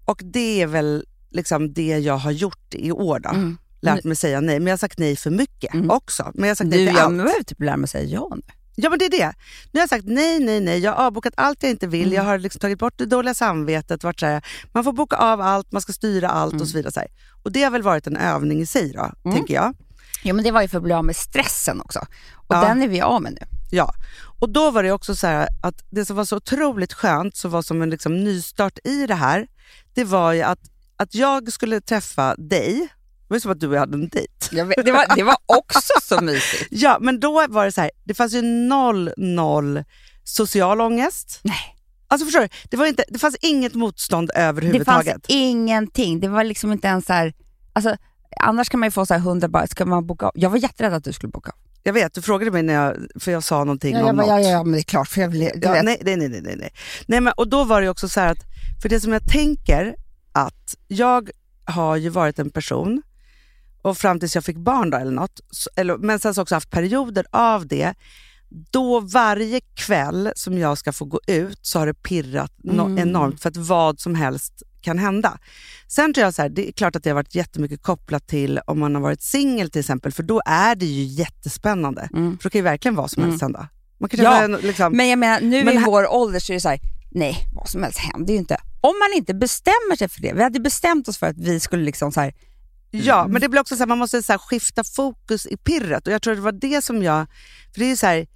Och 0.05 0.21
det 0.23 0.61
är 0.61 0.67
väl 0.67 1.05
liksom 1.31 1.73
det 1.73 1.97
jag 1.97 2.17
har 2.17 2.31
gjort 2.31 2.73
i 2.73 2.91
år 2.91 3.19
då. 3.19 3.29
Mm. 3.29 3.57
Lärt 3.81 4.03
mig 4.03 4.15
säga 4.15 4.41
nej, 4.41 4.59
men 4.59 4.67
jag 4.67 4.71
har 4.73 4.77
sagt 4.77 4.99
nej 4.99 5.15
för 5.15 5.29
mycket 5.29 5.73
Mm. 5.73 5.89
också. 5.91 6.31
Men 6.33 6.43
jag 6.43 6.49
har 6.49 6.55
sagt 6.55 6.71
Du, 6.71 6.77
nej 6.77 6.87
till 6.87 6.95
jag 6.95 7.05
allt. 7.05 7.17
behöver 7.17 7.43
typ 7.43 7.61
lära 7.61 7.77
mig 7.77 7.87
säga 7.89 8.03
ja 8.05 8.29
nu. 8.35 8.41
Ja 8.75 8.89
men 8.89 8.99
det 8.99 9.05
är 9.05 9.09
det. 9.09 9.33
Nu 9.71 9.79
har 9.79 9.81
jag 9.81 9.89
sagt 9.89 10.05
nej, 10.07 10.39
nej, 10.39 10.59
nej. 10.59 10.79
Jag 10.79 10.91
har 10.93 11.05
avbokat 11.05 11.33
allt 11.37 11.63
jag 11.63 11.69
inte 11.71 11.87
vill. 11.87 12.01
Mm. 12.07 12.13
Jag 12.15 12.23
har 12.23 12.37
liksom 12.37 12.59
tagit 12.59 12.79
bort 12.79 12.93
det 12.97 13.05
dåliga 13.05 13.33
samvetet. 13.33 14.03
Varit 14.03 14.19
så 14.19 14.25
här, 14.25 14.45
man 14.73 14.83
får 14.83 14.93
boka 14.93 15.15
av 15.15 15.41
allt, 15.41 15.71
man 15.71 15.81
ska 15.81 15.93
styra 15.93 16.29
allt 16.29 16.51
Mm. 16.53 16.61
och 16.61 16.67
så 16.67 16.77
vidare. 16.77 16.91
Så. 16.91 17.01
Och 17.43 17.51
det 17.51 17.63
har 17.63 17.71
väl 17.71 17.81
varit 17.81 18.07
en 18.07 18.17
övning 18.17 18.61
i 18.61 18.65
sig 18.65 18.93
då, 18.93 19.31
tänker 19.31 19.53
jag. 19.53 19.75
Ja, 20.23 20.33
men 20.33 20.43
det 20.43 20.51
var 20.51 20.61
ju 20.61 20.67
för 20.67 20.77
att 20.77 20.83
bli 20.83 20.93
av 20.93 21.05
med 21.05 21.15
stressen 21.15 21.81
också. 21.81 21.99
Och 22.35 22.55
Ja. 22.55 22.61
den 22.61 22.81
är 22.83 22.87
vi 22.87 23.01
av 23.01 23.21
med 23.21 23.31
nu. 23.31 23.47
Ja. 23.71 23.93
Och 24.39 24.49
då 24.49 24.71
var 24.71 24.83
det 24.83 24.91
också 24.91 25.15
så 25.15 25.27
här 25.27 25.47
att 25.63 25.83
det 25.89 26.05
som 26.05 26.15
var 26.15 26.25
så 26.25 26.35
otroligt 26.37 26.93
skönt, 26.93 27.35
som 27.35 27.51
var 27.51 27.61
som 27.61 27.81
en 27.81 27.89
liksom 27.89 28.23
nystart 28.23 28.79
i 28.83 29.07
det 29.07 29.15
här, 29.15 29.47
det 29.93 30.03
var 30.03 30.33
ju 30.33 30.41
att, 30.41 30.59
att 30.97 31.15
jag 31.15 31.53
skulle 31.53 31.81
träffa 31.81 32.35
dig. 32.35 32.87
Det 33.29 33.33
var 33.35 33.39
som 33.39 33.51
att 33.51 33.59
du 33.59 33.67
och 33.67 33.75
jag 33.75 33.79
hade 33.79 33.93
en 33.93 34.09
dejt. 34.09 34.63
Vet, 34.65 34.85
det, 34.85 34.91
var, 34.91 35.15
det 35.15 35.23
var 35.23 35.35
också 35.45 35.79
så 36.01 36.21
mysigt. 36.23 36.67
Ja, 36.71 36.97
men 37.01 37.19
då 37.19 37.47
var 37.49 37.65
det 37.65 37.71
så 37.71 37.81
här, 37.81 37.91
det 38.03 38.13
fanns 38.13 38.33
ju 38.33 38.41
noll, 38.41 39.11
noll 39.17 39.83
social 40.23 40.81
ångest. 40.81 41.39
Nej. 41.43 41.75
Alltså 42.07 42.25
förstår 42.25 42.41
du? 42.41 42.47
Det, 42.69 42.77
var 42.77 42.85
inte, 42.85 43.03
det 43.09 43.19
fanns 43.19 43.35
inget 43.41 43.73
motstånd 43.73 44.27
Det 44.27 44.33
fanns 44.33 44.47
överhuvudtaget. 44.49 45.25
ingenting. 45.27 46.19
Det 46.19 46.27
var 46.27 46.43
liksom 46.43 46.71
inte 46.71 46.87
ens 46.87 47.05
så 47.05 47.13
här, 47.13 47.33
alltså, 47.73 47.95
annars 48.39 48.69
kan 48.69 48.79
man 48.79 48.87
ju 48.87 48.91
få 48.91 49.05
så 49.05 49.13
här 49.13 49.21
hundra 49.21 49.47
bara, 49.47 49.67
ska 49.67 49.85
man 49.85 50.07
boka 50.07 50.25
av? 50.25 50.31
Jag 50.35 50.49
var 50.49 50.57
jätterädd 50.57 50.93
att 50.93 51.03
du 51.03 51.13
skulle 51.13 51.31
boka 51.31 51.51
av. 51.51 51.57
Jag 51.83 51.93
vet, 51.93 52.13
du 52.13 52.21
frågade 52.21 52.51
mig 52.51 52.63
när 52.63 52.73
jag, 52.73 52.95
för 53.19 53.31
jag 53.31 53.43
sa 53.43 53.59
någonting 53.63 53.95
Ja, 53.95 54.09
om 54.09 54.17
bara, 54.17 54.27
något. 54.27 54.43
ja, 54.43 54.49
ja, 54.49 54.63
men 54.63 54.71
det 54.73 54.79
är 54.79 54.83
klart. 54.83 55.07
För 55.07 55.21
jag 55.21 55.27
vill, 55.29 55.39
du 55.39 55.59
Ja, 55.67 55.71
vet. 55.73 55.85
nej, 55.85 56.01
nej, 56.05 56.17
nej, 56.17 56.29
nej, 56.29 56.41
nej. 56.57 56.73
nej 57.07 57.21
men, 57.21 57.33
och 57.37 57.47
då 57.49 57.63
var 57.63 57.81
det 57.81 57.89
också 57.89 58.09
så 58.09 58.19
här 58.19 58.31
att, 58.31 58.43
för 58.81 58.89
det 58.89 58.99
som 58.99 59.13
jag 59.13 59.27
tänker 59.31 59.95
att 60.31 60.75
jag 60.87 61.29
har 61.65 61.95
ju 61.95 62.09
varit 62.09 62.39
en 62.39 62.49
person, 62.49 63.01
och 63.81 63.97
fram 63.97 64.19
tills 64.19 64.35
jag 64.35 64.45
fick 64.45 64.57
barn 64.57 64.89
då 64.89 64.97
eller 64.97 65.11
något, 65.11 65.39
så, 65.51 65.69
eller, 65.75 65.97
men 65.97 66.19
sen 66.19 66.33
så 66.33 66.41
också 66.41 66.55
haft 66.55 66.69
perioder 66.71 67.25
av 67.31 67.67
det, 67.67 67.93
då 68.71 68.99
varje 68.99 69.61
kväll 69.75 70.31
som 70.35 70.57
jag 70.57 70.77
ska 70.77 70.93
få 70.93 71.05
gå 71.05 71.19
ut 71.27 71.59
så 71.61 71.79
har 71.79 71.87
det 71.87 71.93
pirrat 71.93 72.51
no- 72.63 72.85
Mm. 72.85 72.97
enormt 72.97 73.41
för 73.41 73.49
att 73.49 73.57
vad 73.57 73.99
som 73.99 74.15
helst 74.15 74.63
kan 74.81 74.97
hända. 74.97 75.37
Sen 75.87 76.13
tror 76.13 76.23
jag 76.25 76.33
så 76.33 76.41
här, 76.41 76.49
det 76.49 76.67
är 76.67 76.71
klart 76.71 76.95
att 76.95 77.03
det 77.03 77.09
har 77.09 77.15
varit 77.15 77.35
jättemycket 77.35 77.83
kopplat 77.83 78.27
till 78.27 78.59
om 78.67 78.79
man 78.79 78.95
har 78.95 79.01
varit 79.01 79.21
singel 79.21 79.69
till 79.71 79.79
exempel, 79.79 80.11
för 80.11 80.23
då 80.23 80.41
är 80.45 80.75
det 80.75 80.85
ju 80.85 81.03
jättespännande. 81.03 82.09
Mm. 82.13 82.37
För 82.37 82.43
då 82.43 82.49
kan 82.49 82.59
ju 82.59 82.63
verkligen 82.63 82.95
vad 82.95 83.11
som 83.11 83.23
helst 83.23 83.41
hända. 83.41 83.67
Man 83.99 84.09
kan 84.09 84.19
Ja, 84.25 84.41
en, 84.43 84.51
liksom, 84.51 84.97
Men 84.97 85.09
jag 85.09 85.19
menar, 85.19 85.41
nu 85.41 85.63
Men 85.63 85.73
i 85.77 85.83
vår 85.85 86.13
ålder 86.13 86.39
så 86.39 86.51
är 86.51 86.53
det 86.53 86.61
så 86.61 86.69
här, 86.69 86.79
nej, 87.11 87.37
vad 87.55 87.69
som 87.69 87.83
helst 87.83 87.99
händer 87.99 88.33
ju 88.33 88.39
inte. 88.39 88.57
Om 88.81 88.93
man 88.99 89.17
inte 89.17 89.33
bestämmer 89.33 89.95
sig 89.97 90.09
för 90.09 90.21
det. 90.21 90.33
Vi 90.33 90.43
hade 90.43 90.59
bestämt 90.59 91.07
oss 91.07 91.17
för 91.17 91.27
att 91.27 91.37
vi 91.37 91.59
skulle 91.59 91.83
liksom 91.83 92.11
så 92.11 92.21
här, 92.21 92.33
Ja, 92.91 93.27
men 93.27 93.41
det 93.41 93.49
blir 93.49 93.61
också 93.61 93.75
så 93.75 93.79
här, 93.79 93.87
man 93.87 93.97
måste 93.97 94.23
så 94.23 94.33
här, 94.33 94.37
skifta 94.37 94.83
fokus 94.83 95.45
i 95.45 95.57
pirret 95.57 96.07
och 96.07 96.13
jag 96.13 96.21
tror 96.21 96.35
det 96.35 96.41
var 96.41 96.51
det 96.51 96.81
som 96.83 97.03
jag, 97.03 97.27
för 97.73 97.79
det 97.79 97.91
är 97.91 97.95
så 97.95 98.05
här, 98.07 98.27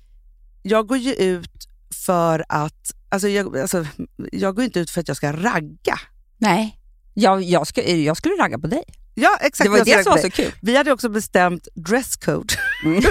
jag 0.64 0.88
går 0.88 0.98
ju 0.98 1.14
ut 1.14 1.68
för 2.06 2.46
att, 2.50 2.92
alltså 3.10 3.28
jag, 3.28 3.58
alltså, 3.58 3.86
jag 4.32 4.56
går 4.56 4.64
inte 4.66 4.80
ut 4.80 4.90
för 4.90 5.02
att 5.02 5.08
jag 5.08 5.18
ska 5.18 5.32
ragga. 5.34 6.00
nej, 6.38 6.80
jag, 7.14 7.44
jag, 7.44 7.68
ska, 7.68 7.84
jag 7.92 8.18
skulle 8.18 8.36
ragga 8.36 8.60
på 8.60 8.68
dig. 8.68 8.84
Ja, 9.16 9.38
exakt. 9.42 9.66
Det 9.66 9.70
var 9.78 9.86
det 9.86 10.04
som 10.04 10.12
var 10.12 10.18
så 10.18 10.30
kul. 10.30 10.52
Vi 10.62 10.78
hade 10.78 10.92
också 10.92 11.10
bestämt 11.10 11.68
dresscode. 11.76 12.54
Mm. 12.86 13.04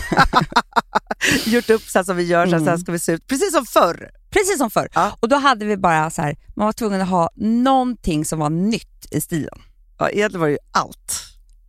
Gjort 1.46 1.70
upp 1.70 1.83
så 1.83 1.98
här 1.98 2.05
som 2.05 2.16
vi 2.16 2.22
gör, 2.22 2.46
så 2.46 2.52
här, 2.52 2.59
så 2.59 2.64
här 2.64 2.70
Mm. 2.72 2.81
ska 2.81 2.92
vi 2.92 2.98
se 2.98 3.12
ut. 3.12 3.26
Precis 3.26 3.52
som 3.52 3.66
förr. 3.66 4.11
Precis 4.31 4.59
som 4.59 4.70
förr. 4.70 4.88
Ja. 4.94 5.16
Och 5.20 5.28
då 5.28 5.37
hade 5.37 5.64
vi 5.64 5.76
bara 5.76 6.11
så 6.11 6.22
här, 6.22 6.37
man 6.57 6.66
var 6.66 6.72
tvungen 6.72 7.00
att 7.00 7.09
ha 7.09 7.31
någonting 7.37 8.24
som 8.24 8.38
var 8.38 8.50
nytt 8.50 9.07
i 9.11 9.20
stilen. 9.20 9.59
Ja, 9.98 10.11
egentligen 10.11 10.40
var 10.40 10.46
det 10.48 10.52
ju 10.52 10.59
allt. 10.72 11.22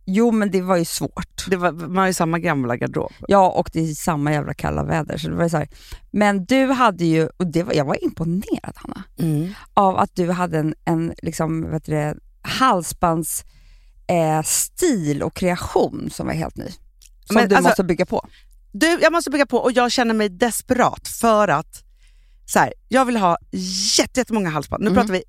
Jo, 0.06 0.30
men 0.30 0.50
det 0.50 0.62
var 0.62 0.76
ju 0.76 0.84
svårt. 0.84 1.44
Det 1.50 1.56
var, 1.56 1.72
man 1.72 1.96
har 1.96 2.06
ju 2.06 2.12
samma 2.12 2.38
gamla 2.38 2.76
garderob. 2.76 3.12
Ja, 3.28 3.50
och 3.50 3.70
det 3.72 3.80
är 3.80 3.94
samma 3.94 4.32
jävla 4.32 4.54
kalla 4.54 4.84
väder. 4.84 5.16
Så 5.18 5.28
det 5.28 5.34
var 5.36 5.48
så 5.48 5.56
här. 5.56 5.68
Men 6.10 6.44
du 6.44 6.66
hade 6.66 7.04
ju, 7.04 7.28
och 7.36 7.46
det 7.46 7.62
var, 7.62 7.72
jag 7.74 7.84
var 7.84 8.04
imponerad 8.04 8.72
Hanna, 8.76 9.02
av 9.74 9.96
att 9.98 10.10
du 10.16 10.30
hade 10.30 10.58
en, 10.58 10.74
en 10.84 11.14
liksom, 11.22 11.70
vet 11.70 11.84
det, 11.84 12.14
halsbands 12.42 13.44
eh, 14.06 14.42
stil 14.42 15.22
och 15.22 15.34
kreation 15.34 16.10
som 16.12 16.26
var 16.26 16.34
helt 16.34 16.56
ny. 16.56 16.66
Som 17.26 17.34
Men 17.34 17.48
du 17.48 17.54
alltså- 17.54 17.68
måste 17.68 17.84
bygga 17.84 18.06
på. 18.06 18.28
Du, 18.72 18.98
jag 19.02 19.12
måste 19.12 19.30
bygga 19.30 19.46
på 19.46 19.58
och 19.58 19.72
jag 19.72 19.92
känner 19.92 20.14
mig 20.14 20.28
desperat 20.28 21.08
för 21.08 21.48
att 21.48 21.82
så 22.46 22.58
här, 22.58 22.72
jag 22.88 23.04
vill 23.04 23.16
ha 23.16 23.36
jätte- 23.98 24.20
jättemånga 24.20 24.50
halsband. 24.50 24.84
Nu 24.84 24.90
Mm. 24.90 25.00
pratar 25.00 25.12
vi 25.12 25.22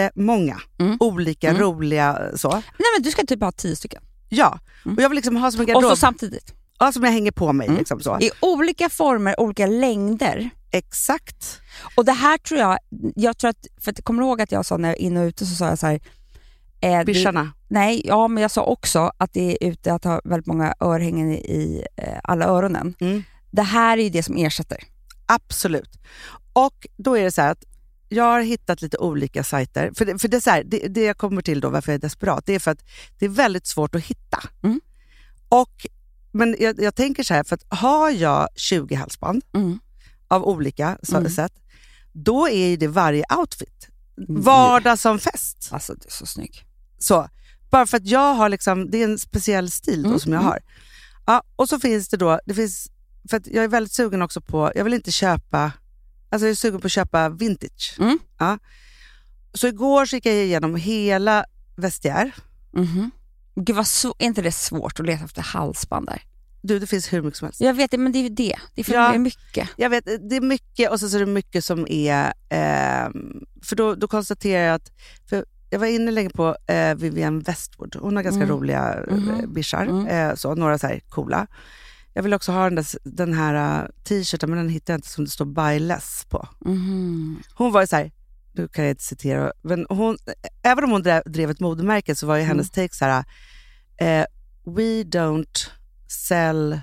jättemånga 0.00 0.60
Mm. 0.78 0.96
olika 1.00 1.48
Mm. 1.50 1.62
roliga 1.62 2.20
så. 2.36 2.48
Nej 2.50 2.62
men 2.96 3.02
du 3.02 3.10
ska 3.10 3.22
typ 3.26 3.40
ha 3.40 3.52
tio 3.52 3.76
stycken. 3.76 4.02
Ja, 4.28 4.58
Mm. 4.84 4.96
och 4.96 5.02
jag 5.02 5.08
vill 5.08 5.16
liksom 5.16 5.36
ha 5.36 5.50
som 5.50 5.60
en 5.60 5.64
Och 5.64 5.68
garderob 5.68 5.90
så 5.90 5.96
samtidigt. 5.96 6.54
ja, 6.78 6.92
som 6.92 7.04
jag 7.04 7.10
hänger 7.12 7.30
på 7.32 7.52
mig. 7.52 7.66
Mm. 7.66 7.78
Liksom 7.78 8.00
så. 8.00 8.18
I 8.20 8.30
olika 8.40 8.88
former, 8.88 9.40
olika 9.40 9.66
längder. 9.66 10.50
Exakt. 10.70 11.60
Och 11.96 12.04
det 12.04 12.12
här 12.12 12.38
tror 12.38 12.60
jag, 12.60 12.78
jag 13.14 13.38
tror 13.38 13.50
att, 13.50 13.66
för 13.80 13.90
att, 13.90 14.04
kommer 14.04 14.22
du 14.22 14.28
ihåg 14.28 14.40
att 14.40 14.52
jag 14.52 14.66
sa 14.66 14.76
när 14.76 14.88
jag 14.88 14.96
är 14.98 15.02
inne 15.02 15.20
och 15.20 15.26
ute 15.26 15.46
så 15.46 15.54
sa 15.54 15.68
jag 15.68 15.78
så 15.78 15.86
här. 15.86 16.00
Eh, 16.80 17.04
Bischarna. 17.04 17.52
nej, 17.68 18.02
ja 18.04 18.28
men 18.28 18.42
jag 18.42 18.50
sa 18.50 18.62
också 18.64 19.12
att 19.18 19.32
det 19.32 19.52
är 19.64 19.68
ute 19.70 19.94
att 19.94 20.04
ha 20.04 20.20
väldigt 20.24 20.46
många 20.46 20.74
örhängen 20.80 21.32
i, 21.32 21.84
eh, 21.96 22.18
alla 22.24 22.44
öronen. 22.44 22.94
Mm. 23.00 23.22
Det 23.50 23.62
här 23.62 23.98
är 23.98 24.02
ju 24.02 24.10
det 24.10 24.22
som 24.22 24.36
ersätter. 24.36 24.78
Absolut. 25.26 25.90
Och 26.52 26.86
då 26.96 27.16
är 27.18 27.24
det 27.24 27.30
så 27.30 27.42
här 27.42 27.50
att 27.52 27.64
jag 28.08 28.24
har 28.24 28.40
hittat 28.40 28.82
lite 28.82 28.98
olika 28.98 29.44
sajter. 29.44 29.92
För, 29.94 30.04
det, 30.04 30.18
för 30.18 30.28
det, 30.28 30.36
är 30.36 30.40
så 30.40 30.50
här, 30.50 30.64
det, 30.64 30.88
det 30.88 31.02
jag 31.04 31.16
kommer 31.18 31.42
till 31.42 31.60
då 31.60 31.68
varför 31.68 31.92
jag 31.92 31.98
är 31.98 32.00
desperat, 32.02 32.46
det 32.46 32.54
är 32.54 32.58
för 32.58 32.70
att 32.70 32.84
det 33.18 33.24
är 33.24 33.28
väldigt 33.28 33.66
svårt 33.66 33.94
att 33.94 34.04
hitta. 34.04 34.42
Mm. 34.62 34.80
Och, 35.48 35.86
men 36.32 36.56
jag, 36.58 36.80
jag 36.82 36.94
tänker 36.94 37.22
så 37.22 37.34
här, 37.34 37.44
för 37.44 37.54
att 37.54 37.64
har 37.68 38.10
jag 38.10 38.48
20 38.56 38.94
halsband 38.94 39.42
Mm. 39.54 39.78
av 40.28 40.44
olika 40.44 40.98
Mm. 41.12 41.30
sätt, 41.30 41.52
då 42.12 42.48
är 42.48 42.76
det 42.76 42.88
varje 42.88 43.24
outfit. 43.38 43.88
Vardag 44.28 44.98
som 44.98 45.18
fest. 45.18 45.68
Alltså 45.70 45.94
du 45.94 46.06
är 46.06 46.10
så 46.12 46.26
snygg. 46.26 46.64
Så, 46.98 47.28
bara 47.70 47.86
för 47.86 47.96
att 47.96 48.06
jag 48.06 48.34
har 48.34 48.48
liksom, 48.48 48.90
det 48.90 48.98
är 48.98 49.04
en 49.04 49.18
speciell 49.18 49.70
stil 49.70 50.02
då 50.02 50.08
Mm, 50.08 50.20
som 50.20 50.32
jag 50.32 50.40
mm. 50.40 50.50
har. 50.50 50.58
Ja, 51.26 51.42
och 51.56 51.68
så 51.68 51.80
finns 51.80 52.08
det 52.08 52.16
då, 52.16 52.40
det 52.46 52.54
finns, 52.54 52.90
för 53.30 53.36
att 53.36 53.46
jag 53.46 53.64
är 53.64 53.68
väldigt 53.68 53.92
sugen 53.92 54.22
också 54.22 54.40
på, 54.40 54.72
jag 54.74 54.84
vill 54.84 54.94
inte 54.94 55.12
köpa, 55.12 55.72
alltså 56.28 56.46
jag 56.46 56.50
är 56.50 56.54
sugen 56.54 56.80
på 56.80 56.86
att 56.86 56.92
köpa 56.92 57.28
vintage. 57.28 57.96
Mm. 57.98 58.18
Ja. 58.38 58.58
Så 59.52 59.66
igår 59.68 60.14
gick 60.14 60.26
jag 60.26 60.34
igenom 60.34 60.76
hela 60.76 61.44
vestiär. 61.76 62.32
Mhm. 62.72 63.10
Gud 63.54 63.76
vad 63.76 63.86
så, 63.86 64.14
är 64.18 64.26
inte 64.26 64.42
det 64.42 64.52
svårt 64.52 65.00
att 65.00 65.06
leta 65.06 65.24
efter 65.24 65.42
halsband 65.42 66.06
där? 66.06 66.22
Du, 66.62 66.78
det 66.78 66.86
finns 66.86 67.12
hur 67.12 67.22
mycket 67.22 67.38
som 67.38 67.46
helst. 67.46 67.60
Jag 67.60 67.74
vet 67.74 67.90
det, 67.90 67.98
men 67.98 68.12
det 68.12 68.18
är 68.18 68.22
ju 68.22 68.28
det. 68.28 68.56
Det 68.74 68.80
är 68.80 68.84
för 68.84 68.92
Ja. 68.92 69.08
det 69.08 69.14
är 69.14 69.18
mycket. 69.18 69.68
Jag 69.76 69.90
vet, 69.90 70.04
det 70.30 70.36
är 70.36 70.40
mycket 70.40 70.90
och 70.90 71.00
så 71.00 71.08
så 71.08 71.16
är 71.16 71.20
det 71.20 71.26
mycket 71.26 71.64
som 71.64 71.86
är, 71.88 72.32
ehm, 72.48 73.44
för 73.62 73.76
då, 73.76 73.94
då 73.94 74.08
konstaterar 74.08 74.62
jag 74.62 74.74
att, 74.74 74.92
för 75.28 75.44
jag 75.70 75.78
var 75.78 75.86
inne 75.86 76.10
länge 76.10 76.30
på 76.30 76.56
eh, 76.66 76.94
Vivienne 76.94 77.42
Westwood, 77.46 77.96
hon 78.00 78.16
har 78.16 78.22
ganska 78.22 78.42
Mm. 78.42 78.56
roliga 78.56 78.94
mm. 78.94 79.52
bischar, 79.54 79.86
Mm. 79.86 80.06
eh, 80.06 80.34
så, 80.34 80.54
några 80.54 80.78
så 80.78 80.86
här 80.86 81.00
coola. 81.08 81.46
Jag 82.16 82.22
vill 82.22 82.34
också 82.34 82.52
ha 82.52 82.64
den, 82.64 82.74
där, 82.74 82.86
den 83.04 83.32
här 83.32 83.82
uh, 83.82 83.88
t-shirten, 84.04 84.50
men 84.50 84.58
den 84.58 84.68
hittar 84.68 84.92
jag 84.92 84.98
inte 84.98 85.08
som 85.08 85.24
det 85.24 85.30
står 85.30 85.44
buy 85.44 85.78
less 85.78 86.26
på. 86.28 86.48
Mhm. 86.60 87.42
Hhon 87.54 87.72
var 87.72 87.80
ju 87.80 87.86
så 87.86 87.96
här, 87.96 88.12
nu 88.52 88.68
kan 88.68 88.84
jag 88.84 88.92
inte 88.92 89.04
citera, 89.04 89.52
men 89.62 89.86
hon, 89.88 90.16
även 90.62 90.84
om 90.84 90.90
hon 90.90 91.02
drev, 91.02 91.22
drev 91.26 91.50
ett 91.50 91.60
modemärke 91.60 92.14
så 92.14 92.26
var 92.26 92.36
ju 92.36 92.42
hennes 92.42 92.70
take 92.70 92.94
så 92.94 93.04
här, 93.04 93.24
eh, 93.96 94.26
we 94.64 95.02
don't 95.02 95.68
sell 96.08 96.80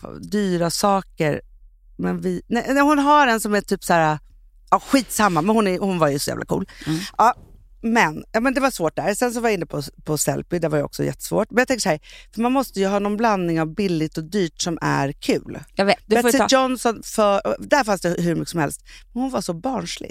fan, 0.00 0.22
dyra 0.22 0.70
saker, 0.70 1.40
men 1.96 2.20
vi, 2.20 2.42
nej, 2.46 2.66
nej, 2.68 2.82
hon 2.82 2.98
har 2.98 3.26
en 3.26 3.40
som 3.40 3.54
är 3.54 3.60
typ 3.60 3.84
så 3.84 3.92
här, 3.92 4.18
ja 4.70 4.80
skitsamma, 4.80 5.42
men 5.42 5.56
hon, 5.56 5.66
är, 5.66 5.78
hon 5.78 5.98
var 5.98 6.08
ju 6.08 6.18
så 6.18 6.30
jävla 6.30 6.44
cool. 6.44 6.66
Mm. 6.86 6.98
Ja, 7.18 7.34
men, 7.82 8.24
ja, 8.32 8.40
men 8.40 8.54
det 8.54 8.60
var 8.60 8.70
svårt 8.70 8.96
där. 8.96 9.14
Sen 9.14 9.32
så 9.32 9.40
var 9.40 9.48
jag 9.48 9.54
inne 9.54 9.66
på, 9.66 9.82
på 10.04 10.18
Sellpy, 10.18 10.58
det 10.58 10.68
var 10.68 10.78
ju 10.78 10.84
också 10.84 11.04
jättesvårt. 11.04 11.50
Men 11.50 11.58
jag 11.58 11.68
tänker 11.68 11.80
så 11.80 11.88
här, 11.88 12.00
för 12.34 12.40
man 12.40 12.52
måste 12.52 12.80
ju 12.80 12.86
ha 12.86 12.98
någon 12.98 13.16
blandning 13.16 13.60
av 13.60 13.74
billigt 13.74 14.18
och 14.18 14.24
dyrt 14.24 14.60
som 14.60 14.78
är 14.82 15.12
kul. 15.12 15.58
Jag 15.74 15.84
vet. 15.84 15.96
Du 16.06 16.22
Betsy 16.22 16.38
ta. 16.38 16.46
Johnson, 16.50 17.02
för, 17.04 17.56
där 17.58 17.84
fanns 17.84 18.00
det 18.00 18.16
hur 18.18 18.34
mycket 18.34 18.48
som 18.48 18.60
helst. 18.60 18.80
Men 19.12 19.22
hon 19.22 19.30
var 19.32 19.40
så 19.40 19.52
barnslig. 19.54 20.10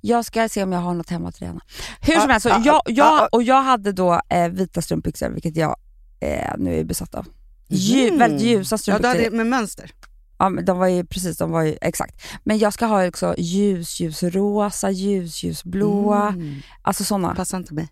Jag 0.00 0.24
ska 0.24 0.48
se 0.48 0.62
om 0.62 0.72
jag 0.72 0.80
har 0.80 0.94
något 0.94 1.10
hemma 1.10 1.32
till 1.32 1.46
Lena. 1.46 1.60
Hur 2.00 2.14
som 2.14 2.22
Ja, 2.22 2.32
helst, 2.32 2.46
ja, 2.46 2.62
jag, 2.64 2.64
ja, 2.64 2.82
jag, 2.86 3.06
ja. 3.06 3.28
och 3.32 3.42
jag 3.42 3.62
hade 3.62 3.92
då 3.92 4.20
eh, 4.30 4.48
vita 4.48 4.82
strumpbyxor, 4.82 5.28
vilket 5.28 5.56
jag 5.56 5.76
eh, 6.20 6.52
nu 6.58 6.78
är 6.80 6.84
besatt 6.84 7.14
av. 7.14 7.26
Lju, 7.68 8.06
Mm. 8.06 8.18
Väldigt 8.18 8.40
ljusa 8.42 8.74
Ja, 8.74 8.76
du 8.76 8.82
strumpbyxor. 8.82 9.08
hade 9.24 9.30
med 9.36 9.46
mönster. 9.46 9.90
Ja, 10.38 10.50
de 10.50 10.78
var 10.78 10.86
ju 10.86 11.04
precis, 11.04 11.36
de 11.36 11.50
var 11.50 11.62
ju 11.62 11.76
exakt. 11.80 12.22
Men 12.44 12.58
jag 12.58 12.72
ska 12.72 12.86
ha 12.86 13.08
också 13.08 13.34
ljus, 13.38 14.00
ljusrosa, 14.00 14.90
ljus, 14.90 15.42
ljusblåa. 15.42 16.28
Mm. 16.28 16.56
Alltså 16.82 17.04
sådana. 17.04 17.34
Passar 17.34 17.58
inte 17.58 17.74
mig. 17.74 17.88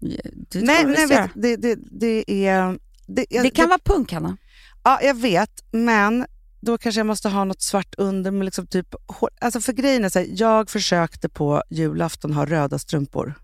Du, 0.00 0.60
Nej, 0.62 0.84
nej 0.86 1.06
vet, 1.06 1.30
det, 1.34 1.56
det, 1.56 1.78
det 1.90 2.46
är... 2.46 2.78
Det, 3.06 3.26
jag, 3.30 3.44
det 3.44 3.50
kan 3.50 3.68
vara 3.68 3.78
punk, 3.84 4.12
Hanna. 4.12 4.36
Ja, 4.84 4.98
jag 5.02 5.14
vet, 5.14 5.64
men 5.70 6.26
då 6.60 6.78
kanske 6.78 6.98
jag 6.98 7.06
måste 7.06 7.28
ha 7.28 7.44
något 7.44 7.62
svart 7.62 7.94
under 7.98 8.30
med 8.30 8.44
liksom 8.44 8.66
typ 8.66 8.94
hår. 9.06 9.30
Alltså 9.40 9.60
för 9.60 9.72
grejen 9.72 10.04
är 10.04 10.08
så 10.08 10.18
här, 10.18 10.28
jag 10.30 10.70
försökte 10.70 11.28
på 11.28 11.62
julafton 11.70 12.32
ha 12.32 12.46
röda 12.46 12.78
strumpor. 12.78 13.34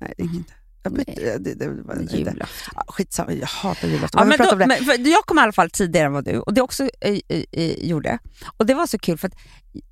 Nej, 0.00 0.14
det 0.16 0.22
gick 0.22 0.30
Mhm. 0.32 0.38
inte. 0.38 0.52
Jag 0.96 1.06
bytte, 1.06 1.38
det, 1.38 1.54
det, 1.54 1.68
var 1.68 2.00
inte. 2.00 2.16
Julafton. 2.16 2.82
Skitsamma, 2.88 3.32
jag 3.32 3.46
hatar 3.46 3.88
julafton. 3.88 4.18
Ja, 4.20 4.24
men 4.24 4.38
prata 4.38 4.56
då, 4.56 4.66
men, 4.66 4.84
för 4.84 5.08
jag 5.08 5.24
kom 5.26 5.38
i 5.38 5.40
alla 5.40 5.52
fall 5.52 5.70
tidigare 5.70 6.06
än 6.06 6.12
vad 6.12 6.24
du 6.24 6.38
och 6.38 6.54
det 6.54 6.62
också 6.62 6.88
eh, 7.00 7.18
eh, 7.28 7.44
eh, 7.52 7.86
gjorde. 7.86 8.18
Och 8.56 8.66
det 8.66 8.74
var 8.74 8.86
så 8.86 8.98
kul 8.98 9.18
för 9.18 9.28
att 9.28 9.34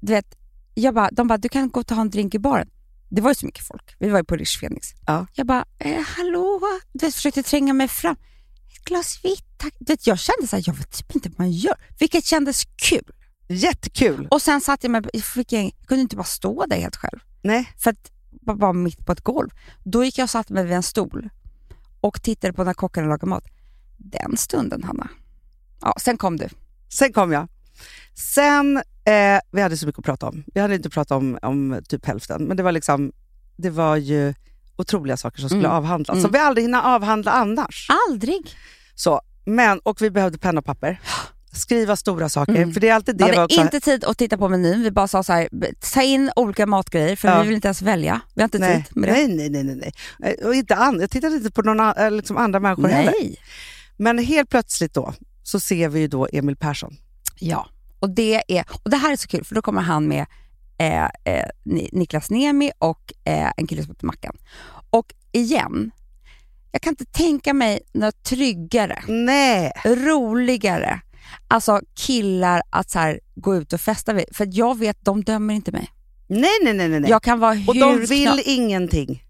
du 0.01 0.13
vet, 0.13 0.27
jag 0.75 0.95
bara, 0.95 1.09
de 1.13 1.29
bara, 1.29 1.39
du 1.39 1.49
kan 1.49 1.71
gå 1.71 1.81
och 1.81 1.87
ta 1.87 2.01
en 2.01 2.11
drink 2.11 2.35
i 2.35 2.39
baren. 2.39 2.69
Det 3.09 3.21
var 3.21 3.31
ju 3.31 3.35
så 3.35 3.47
mycket 3.47 3.67
folk. 3.67 3.97
Vi 3.99 4.09
var 4.09 4.19
ju 4.19 4.25
på 4.25 4.37
Rish 4.37 4.61
Phoenix. 4.61 4.89
Ja. 5.07 5.27
Jag 5.33 5.47
bara, 5.47 5.65
eh, 5.79 6.03
hallå? 6.17 6.61
Du 6.93 7.07
vet, 7.07 7.15
försökte 7.15 7.43
tränga 7.43 7.73
mig 7.73 7.89
fram. 7.89 8.17
Ett 8.77 8.85
glas 8.85 9.25
vitt 9.25 9.47
tack. 9.57 9.75
Du 9.79 9.93
vet, 9.93 10.07
jag 10.07 10.19
kände 10.19 10.47
så 10.47 10.57
här, 10.57 10.65
jag 10.67 10.75
vet 10.75 10.91
typ 10.91 11.15
inte 11.15 11.29
vad 11.29 11.39
man 11.39 11.51
gör. 11.53 11.77
Vilket 11.99 12.25
kändes 12.25 12.65
kul. 12.77 13.13
Jättekul. 13.49 14.29
Och 14.31 14.43
sen 14.43 14.61
satt 14.61 14.85
jag 14.85 14.91
mig, 14.91 15.03
jag, 15.13 15.25
fick, 15.25 15.53
jag 15.53 15.73
kunde 15.87 16.03
inte 16.03 16.17
bara 16.17 16.25
stå 16.25 16.67
där 16.67 16.77
helt 16.77 16.97
själv. 16.97 17.19
Nej, 17.43 17.73
För 17.79 17.91
att 17.91 18.11
bara 18.55 18.73
mitt 18.73 19.07
på 19.07 19.13
ett 19.13 19.21
golv. 19.21 19.49
Då 19.85 20.05
gick 20.05 20.19
jag 20.19 20.25
och 20.25 20.31
satte 20.31 20.53
mig 20.53 20.65
vid 20.65 20.73
en 20.73 20.83
stol 20.83 21.29
och 22.01 22.23
tittade 22.23 22.53
på 22.53 22.65
när 22.65 22.75
kockarna 22.75 23.07
lagade 23.09 23.27
mat. 23.27 23.45
Den 23.97 24.37
stunden, 24.37 24.83
Hanna. 24.83 25.09
Ja, 25.81 25.95
sen 26.01 26.17
kom 26.19 26.37
du. 26.37 26.49
sen 26.89 27.13
kom 27.13 27.33
jag. 27.33 27.49
Sen, 28.15 28.77
eh, 29.05 29.41
vi 29.53 29.61
hade 29.63 29.77
så 29.77 29.87
mycket 29.87 29.99
att 29.99 30.05
prata 30.05 30.27
om. 30.29 30.45
Vi 30.55 30.61
hade 30.61 30.75
inte 30.75 30.91
pratat 30.91 31.17
om, 31.17 31.39
om 31.43 31.81
typ 31.89 32.07
hälften, 32.07 32.45
men 32.45 32.57
det 32.57 32.63
var 32.63 32.73
liksom, 32.73 33.13
det 33.57 33.71
var 33.71 33.97
ju 33.97 34.35
otroliga 34.77 35.17
saker 35.17 35.41
som 35.41 35.49
skulle 35.49 35.65
Mm. 35.69 35.77
avhandlas, 35.77 36.15
Mm. 36.15 36.23
som 36.23 36.33
vi 36.33 36.39
aldrig 36.39 36.65
hinner 36.65 36.81
avhandla 36.95 37.33
annars. 37.33 37.89
Aldrig. 38.09 38.51
Så, 38.95 39.21
men, 39.45 39.79
och 39.79 40.03
vi 40.03 40.11
behövde 40.11 40.39
penna 40.39 40.59
och 40.59 40.65
papper. 40.65 41.01
Skriva 41.57 41.97
stora 41.97 42.29
saker, 42.29 42.55
Mm. 42.57 42.73
för 42.73 42.81
det 42.81 42.89
är 42.89 42.95
alltid 42.95 43.17
det 43.17 43.31
Vi 43.31 43.37
hade 43.37 43.55
inte 43.55 43.81
tid 43.81 44.05
att 44.05 44.19
titta 44.19 44.39
på 44.39 44.49
menyn. 44.49 44.83
Vi 44.83 44.91
bara 44.91 45.09
sa 45.09 45.23
så 45.23 45.33
här, 45.33 45.49
ta 45.95 46.03
in 46.03 46.31
olika 46.37 46.67
matgrejer 46.67 47.17
för 47.17 47.29
Ja. 47.29 47.41
vi 47.41 47.47
vill 47.47 47.55
inte 47.55 47.69
ens 47.69 47.83
välja. 47.83 48.21
Vi 48.35 48.43
har 48.43 48.47
inte 48.47 48.59
nej, 48.59 48.85
tid 48.85 48.97
med 48.97 49.09
det. 49.09 49.13
nej, 49.13 49.29
nej, 49.29 49.51
nej, 49.51 49.65
nej, 49.77 49.93
nej. 50.19 50.35
Eh, 50.41 50.47
Och 50.47 50.55
inte 50.55 50.77
an, 50.77 51.01
jag 51.01 51.11
tittade 51.11 51.37
inte 51.37 51.51
på 51.51 51.63
någon, 51.63 51.81
eh, 51.81 52.11
liksom 52.11 52.37
andra 52.37 52.61
människor 52.61 52.89
heller. 52.89 53.13
Nej. 53.21 53.37
Men 53.97 54.19
helt 54.19 54.51
plötsligt 54.51 54.95
då, 54.95 55.15
så 55.43 55.61
ser 55.61 55.89
vi 55.89 56.01
ju 56.01 56.09
då 56.09 56.29
Emil 56.33 56.57
Persson. 56.57 56.97
Ja, 57.39 57.69
och 58.01 58.11
det, 58.11 58.59
är, 58.59 58.65
och 58.83 58.91
det 58.91 58.97
här 58.97 59.13
är 59.13 59.17
så 59.17 59.29
kul 59.29 59.45
för 59.45 59.55
då 59.55 59.63
kommer 59.63 59.83
han 59.83 60.09
med 60.09 60.27
eh, 60.79 61.05
eh, 61.05 61.45
Ni- 61.65 61.89
Niklas 61.93 62.31
Nemi 62.31 62.71
och 62.79 63.13
eh, 63.25 63.51
en 63.57 63.67
kille 63.67 63.83
som 63.83 63.91
heter 63.91 64.07
Mackan. 64.07 64.37
Och 64.91 65.15
igen, 65.33 65.91
jag 66.73 66.83
kan 66.83 66.91
inte 66.93 67.05
tänka 67.05 67.55
mig 67.55 67.81
något 67.93 68.23
tryggare, 68.23 69.03
Nej! 69.09 69.73
roligare, 69.85 71.01
alltså 71.49 71.81
killar 71.95 72.63
att 72.71 72.91
så 72.91 72.99
här, 72.99 73.21
gå 73.35 73.57
ut 73.57 73.73
och 73.73 73.81
festa 73.81 74.13
vid. 74.13 74.25
För 74.33 74.45
att 74.45 74.55
jag 74.55 74.79
vet, 74.79 75.05
de 75.05 75.25
dömer 75.25 75.55
inte 75.55 75.73
mig. 75.73 75.91
Nej, 76.29 76.51
nej, 76.63 76.75
nej, 76.75 76.89
nej. 76.89 77.11
Jag 77.11 77.23
kan 77.23 77.41
vara 77.41 77.53
hur 77.53 77.69
och 77.69 77.75
de 77.75 78.07
vill 78.07 78.29
kna- 78.29 78.43
ingenting. 78.45 79.23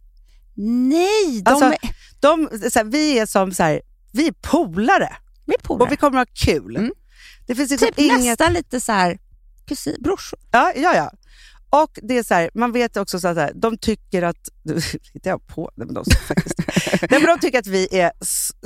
Nej, 0.89 1.43
de 1.43 1.51
Alltså, 1.51 1.73
De, 2.21 2.49
här, 2.75 2.85
vi 2.85 3.19
är 3.19 3.27
som 3.27 3.53
så 3.53 3.63
här, 3.63 3.81
vi 4.13 4.29
är 4.29 4.33
polare 4.33 5.17
vi 5.47 5.55
är 5.55 5.59
polare. 5.63 5.87
och 5.87 5.93
vi 5.93 5.97
kommer 5.97 6.19
ha 6.19 6.27
kul. 6.45 6.77
Mm. 6.77 6.93
Det 7.47 7.55
finns 7.55 7.71
liksom 7.71 7.89
Typ 7.89 7.99
inget... 7.99 8.21
nästan 8.25 8.53
lite 8.53 8.81
så 8.81 8.93
här, 8.93 9.19
kusin, 9.67 9.97
brorsor. 10.01 10.39
Ja, 10.51 10.73
ja, 10.77 10.97
ja. 10.97 11.11
Och 11.83 11.99
det 12.03 12.19
är 12.19 12.23
så 12.23 12.35
här, 12.35 12.51
man 12.55 12.73
vet 12.73 12.97
också 12.97 13.21
så 13.21 13.29
här, 13.29 13.53
de 13.55 13.79
tycker 13.79 14.23
att... 14.23 14.49
Hittar 15.13 15.31
jag 15.31 15.47
på? 15.47 15.71
Nej, 15.75 15.87
men 15.87 15.95
de, 15.95 16.05
faktiskt. 16.29 16.59
Nej, 17.11 17.21
men 17.21 17.27
de 17.27 17.39
tycker 17.41 17.59
att 17.59 17.67
vi 17.67 17.99
är 18.01 18.13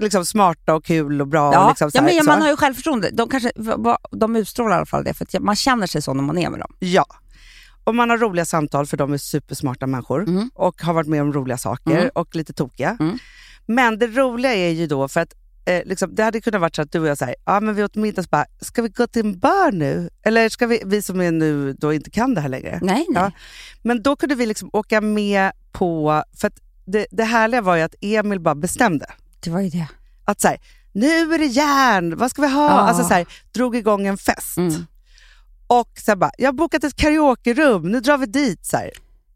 liksom, 0.00 0.24
smarta 0.26 0.74
och 0.74 0.84
kul 0.84 1.20
och 1.20 1.28
bra. 1.28 1.52
Ja, 1.52 1.64
och 1.64 1.70
liksom, 1.70 1.90
så 1.90 1.98
ja, 1.98 2.02
men 2.02 2.16
ja, 2.16 2.22
man 2.22 2.42
har 2.42 2.48
ju 2.48 2.56
självförtroende. 2.56 3.10
De, 3.12 3.28
kanske, 3.28 3.52
de 4.10 4.36
utstrålar 4.36 4.70
i 4.70 4.76
alla 4.76 4.86
fall 4.86 5.04
det, 5.04 5.14
för 5.14 5.24
att 5.24 5.42
man 5.42 5.56
känner 5.56 5.86
sig 5.86 6.02
så 6.02 6.14
när 6.14 6.22
man 6.22 6.38
är 6.38 6.50
med 6.50 6.60
dem. 6.60 6.72
Ja. 6.78 7.06
Och 7.84 7.94
man 7.94 8.10
har 8.10 8.18
roliga 8.18 8.44
samtal 8.44 8.86
för 8.86 8.96
de 8.96 9.12
är 9.12 9.18
supersmarta 9.18 9.86
människor 9.86 10.22
Mm. 10.22 10.50
och 10.54 10.82
har 10.82 10.92
varit 10.94 11.08
med 11.08 11.22
om 11.22 11.32
roliga 11.32 11.58
saker 11.58 11.90
Mm. 11.98 12.10
och 12.14 12.36
lite 12.36 12.52
tokiga. 12.52 12.96
Mm. 13.00 13.18
Men 13.66 13.98
det 13.98 14.06
roliga 14.06 14.54
är 14.54 14.70
ju 14.70 14.86
då, 14.86 15.08
för 15.08 15.20
att 15.20 15.32
eh, 15.64 15.82
liksom, 15.84 16.14
det 16.14 16.22
hade 16.22 16.40
kunnat 16.40 16.60
vara 16.60 16.70
så 16.74 16.82
att 16.82 16.92
du 16.92 17.00
och 17.00 17.06
jag 17.06 17.18
säger, 17.18 17.34
ja 17.44 17.60
men 17.60 17.74
vi 17.74 17.84
åt 17.84 17.94
middag 17.96 18.24
bara, 18.30 18.46
ska 18.60 18.82
vi 18.82 18.88
gå 18.88 19.06
till 19.06 19.26
en 19.26 19.38
bar 19.38 19.72
nu? 19.72 20.10
Eller 20.22 20.48
ska 20.48 20.66
vi, 20.66 20.82
vi 20.86 21.02
som 21.02 21.20
är 21.20 21.30
nu 21.30 21.72
då 21.72 21.92
inte 21.92 22.10
kan 22.10 22.34
det 22.34 22.40
här 22.40 22.48
längre. 22.48 22.78
Nej, 22.82 23.06
nej. 23.08 23.22
Ja. 23.22 23.32
Men 23.82 24.02
då 24.02 24.16
kunde 24.16 24.34
vi 24.34 24.46
liksom 24.46 24.70
åka 24.72 25.00
med 25.00 25.52
på, 25.72 26.24
för 26.36 26.50
det, 26.84 27.06
det 27.10 27.24
härliga 27.24 27.62
var 27.62 27.76
ju 27.76 27.82
att 27.82 27.94
Emil 28.00 28.40
bara 28.40 28.54
bestämde. 28.54 29.06
Det 29.40 29.50
var 29.50 29.60
ju 29.60 29.68
det. 29.68 29.88
Att 30.24 30.40
så 30.40 30.48
här, 30.48 30.58
nu 30.92 31.34
är 31.34 31.38
det 31.38 31.46
järn, 31.46 32.16
vad 32.16 32.30
ska 32.30 32.42
vi 32.42 32.48
ha? 32.48 32.66
Ja. 32.66 32.78
Alltså 32.78 33.04
så 33.04 33.14
här, 33.14 33.26
drog 33.52 33.76
igång 33.76 34.06
en 34.06 34.18
fest. 34.18 34.56
Mm. 34.56 34.86
Och 35.66 35.90
så 36.06 36.16
bara, 36.16 36.30
jag 36.38 36.48
har 36.48 36.52
bokat 36.52 36.84
ett 36.84 36.96
karaokerum, 36.96 37.92
nu 37.92 38.00
drar 38.00 38.18
vi 38.18 38.26
dit. 38.26 38.66
Så 38.66 38.76
här. 38.76 38.90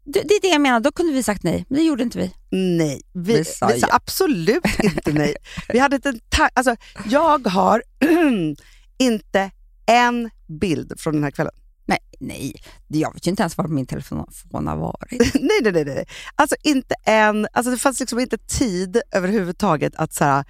Det, 0.05 0.21
det 0.21 0.33
är 0.33 0.41
det 0.41 0.47
jag 0.47 0.61
menar, 0.61 0.79
då 0.79 0.91
kunde 0.91 1.13
vi 1.13 1.23
sagt 1.23 1.43
nej, 1.43 1.65
men 1.69 1.79
det 1.79 1.85
gjorde 1.85 2.03
inte 2.03 2.17
vi. 2.17 2.31
Nej, 2.77 3.01
vi, 3.13 3.33
Vi 3.37 3.45
sa 3.45 3.67
vi 3.67 3.79
sa 3.79 3.87
absolut 3.91 4.63
inte 4.83 5.13
nej. 5.13 5.35
Vi 5.69 5.79
hade 5.79 5.95
inte 5.95 6.09
en 6.09 6.19
ta- 6.29 6.49
alltså, 6.53 6.75
jag 7.09 7.47
har 7.47 7.83
inte 8.97 9.51
en 9.85 10.29
bild 10.47 10.93
från 10.99 11.13
den 11.13 11.23
här 11.23 11.31
kvällen. 11.31 11.53
Nej, 11.85 11.99
nej. 12.19 12.55
Jag 12.87 13.13
vet 13.13 13.27
ju 13.27 13.29
inte 13.29 13.43
ens 13.43 13.57
var 13.57 13.67
min 13.67 13.85
telefon 13.85 14.27
har 14.67 14.75
varit. 14.77 15.11
nej, 15.35 15.59
nej, 15.61 15.71
nej, 15.71 15.85
nej. 15.85 16.05
Alltså 16.35 16.55
inte 16.63 16.95
en, 17.05 17.47
alltså 17.53 17.71
det 17.71 17.77
fanns 17.77 17.99
liksom 17.99 18.19
inte 18.19 18.37
tid 18.37 19.01
överhuvudtaget 19.11 19.95
att 19.95 20.13
så 20.13 20.23
här, 20.23 20.45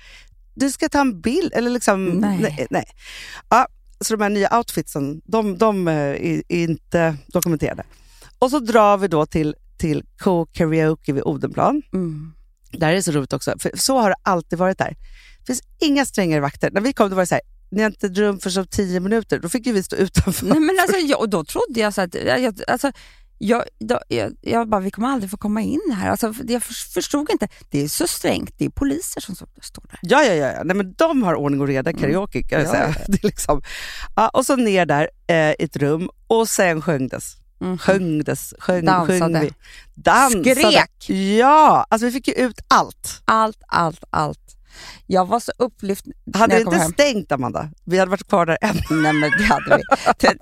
du 0.55 0.71
ska 0.71 0.89
ta 0.89 1.01
en 1.01 1.21
bild 1.21 1.53
eller 1.53 1.69
liksom, 1.69 2.05
Nej. 2.05 2.37
nej. 2.41 2.67
nej. 2.69 2.85
Ja, 3.49 3.67
så 4.01 4.13
de 4.15 4.23
här 4.23 4.29
nya 4.29 4.57
outfitsen, 4.57 5.21
de, 5.25 5.57
de 5.57 5.87
eh, 5.87 5.93
är, 5.95 6.43
är 6.49 6.63
inte 6.63 7.15
dokumenterade. 7.27 7.83
Och 8.45 8.51
så 8.51 8.59
drar 8.59 8.97
vi 8.97 9.07
då 9.07 9.25
till, 9.25 9.55
till 9.77 10.03
Co-Karaoke 10.19 11.13
vid 11.13 11.23
Odenplan. 11.23 11.81
Mm. 11.93 12.33
Det 12.71 12.85
här 12.85 12.93
är 12.93 13.01
så 13.01 13.11
roligt 13.11 13.33
också, 13.33 13.53
för 13.59 13.71
så 13.75 13.97
har 13.99 14.09
det 14.09 14.15
alltid 14.23 14.59
varit 14.59 14.77
där. 14.77 14.95
Det 15.39 15.45
finns 15.45 15.61
inga 15.81 16.05
strängare 16.05 16.39
vakter. 16.41 16.71
När 16.71 16.81
vi 16.81 16.93
kom 16.93 17.09
då 17.09 17.15
var 17.15 17.23
det 17.23 17.27
så 17.27 17.35
här, 17.35 17.41
ni 17.71 17.81
har 17.81 17.89
inte 17.89 18.07
rum 18.07 18.39
för 18.39 18.49
så 18.49 18.65
tio 18.65 18.99
minuter. 18.99 19.39
Då 19.39 19.49
fick 19.49 19.65
ju 19.67 19.73
vi 19.73 19.83
stå 19.83 19.95
utanför. 19.95 20.45
Nej, 20.45 20.59
men 20.59 20.75
alltså, 20.81 20.97
jag, 20.97 21.19
och 21.19 21.29
då 21.29 21.43
trodde 21.43 21.79
jag 21.79 21.93
så 21.93 22.01
att, 22.01 22.15
jag, 22.15 22.61
alltså, 22.67 22.91
jag, 23.37 23.63
då, 23.79 23.99
jag, 24.07 24.31
jag 24.41 24.69
bara, 24.69 24.81
vi 24.81 24.91
kommer 24.91 25.07
aldrig 25.07 25.31
få 25.31 25.37
komma 25.37 25.61
in 25.61 25.81
här. 25.93 26.09
Alltså, 26.09 26.33
jag 26.47 26.63
för- 26.63 26.91
förstod 26.93 27.29
inte. 27.31 27.47
Det 27.69 27.83
är 27.83 27.87
så 27.87 28.07
strängt, 28.07 28.53
det 28.57 28.65
är 28.65 28.69
poliser 28.69 29.21
som 29.21 29.35
står 29.61 29.83
där. 29.91 29.99
Ja, 30.01 30.23
ja, 30.23 30.33
ja. 30.33 30.51
ja. 30.53 30.63
Nej, 30.63 30.75
men 30.75 30.93
de 30.93 31.23
har 31.23 31.35
ordning 31.35 31.61
och 31.61 31.67
reda, 31.67 31.93
karaoke 31.93 32.43
kan 32.43 32.59
jag 32.59 32.67
Ja, 32.67 32.71
säga. 32.71 32.95
Det 33.07 33.23
är 33.23 33.27
liksom, 33.27 33.61
ja, 34.15 34.29
och 34.29 34.45
så 34.45 34.55
ner 34.55 34.85
där 34.85 35.09
eh, 35.27 35.35
i 35.35 35.55
ett 35.59 35.77
rum 35.77 36.09
och 36.27 36.49
sen 36.49 36.81
sjöngdes. 36.81 37.35
Mm. 37.61 37.77
Sjöngdes, 37.77 38.53
sjöng, 38.59 38.85
Dansade. 38.85 39.19
sjöng 39.19 39.39
vi. 39.41 39.51
Dansade. 39.95 40.55
Skrek. 40.55 41.09
Ja, 41.39 41.85
alltså 41.89 42.05
vi 42.05 42.11
fick 42.11 42.27
ju 42.27 42.33
ut 42.33 42.59
allt. 42.67 43.21
Allt, 43.25 43.61
allt, 43.67 44.03
allt. 44.09 44.39
Jag 45.07 45.25
var 45.25 45.39
så 45.39 45.51
upplyft 45.57 46.05
Hade 46.33 46.63
kom 46.63 46.73
inte 46.73 46.83
hem. 46.83 46.91
stängt 46.91 47.31
Amanda, 47.31 47.69
vi 47.85 47.97
hade 47.97 48.11
varit 48.11 48.27
kvar 48.27 48.45
där 48.45 48.57
än. 48.61 48.75
Nej 48.89 49.13
men 49.13 49.31
det 49.37 49.43
hade 49.43 49.77
vi. 49.77 49.83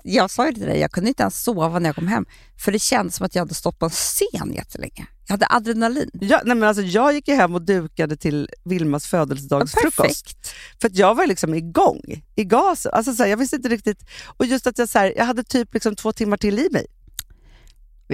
Jag 0.02 0.30
sa 0.30 0.46
ju 0.46 0.52
till 0.52 0.62
dig, 0.66 0.78
jag 0.78 0.90
kunde 0.92 1.08
inte 1.08 1.22
ens 1.22 1.42
sova 1.44 1.78
när 1.78 1.88
jag 1.88 1.96
kom 1.96 2.06
hem. 2.08 2.26
För 2.64 2.72
det 2.72 2.78
kändes 2.78 3.16
som 3.16 3.26
att 3.26 3.34
jag 3.34 3.42
hade 3.42 3.54
stått 3.54 3.78
på 3.78 3.84
en 3.84 3.90
scen 3.90 4.52
jättelänge. 4.52 5.06
Jag 5.26 5.32
hade 5.32 5.46
adrenalin. 5.50 6.10
Ja, 6.12 6.40
nej, 6.44 6.56
men 6.56 6.68
alltså, 6.68 6.82
jag 6.82 7.12
gick 7.14 7.28
ju 7.28 7.34
hem 7.34 7.54
och 7.54 7.62
dukade 7.62 8.16
till 8.16 8.48
Vilmas 8.64 9.06
födelsedagsfrukost. 9.06 9.96
Perfekt. 9.96 10.54
För 10.80 10.88
att 10.88 10.96
jag 10.96 11.14
var 11.14 11.26
liksom 11.26 11.54
igång, 11.54 12.00
i 12.36 12.44
gasen. 12.44 12.92
Alltså, 12.94 13.12
så 13.12 13.22
här, 13.22 13.30
jag 13.30 13.36
visste 13.36 13.56
inte 13.56 13.68
riktigt. 13.68 13.98
Och 14.36 14.46
just 14.46 14.66
att 14.66 14.78
jag, 14.78 14.88
så 14.88 14.98
här, 14.98 15.14
jag 15.16 15.24
hade 15.24 15.42
typ 15.44 15.74
liksom 15.74 15.96
två 15.96 16.12
timmar 16.12 16.36
till 16.36 16.58
i 16.58 16.68
mig. 16.72 16.86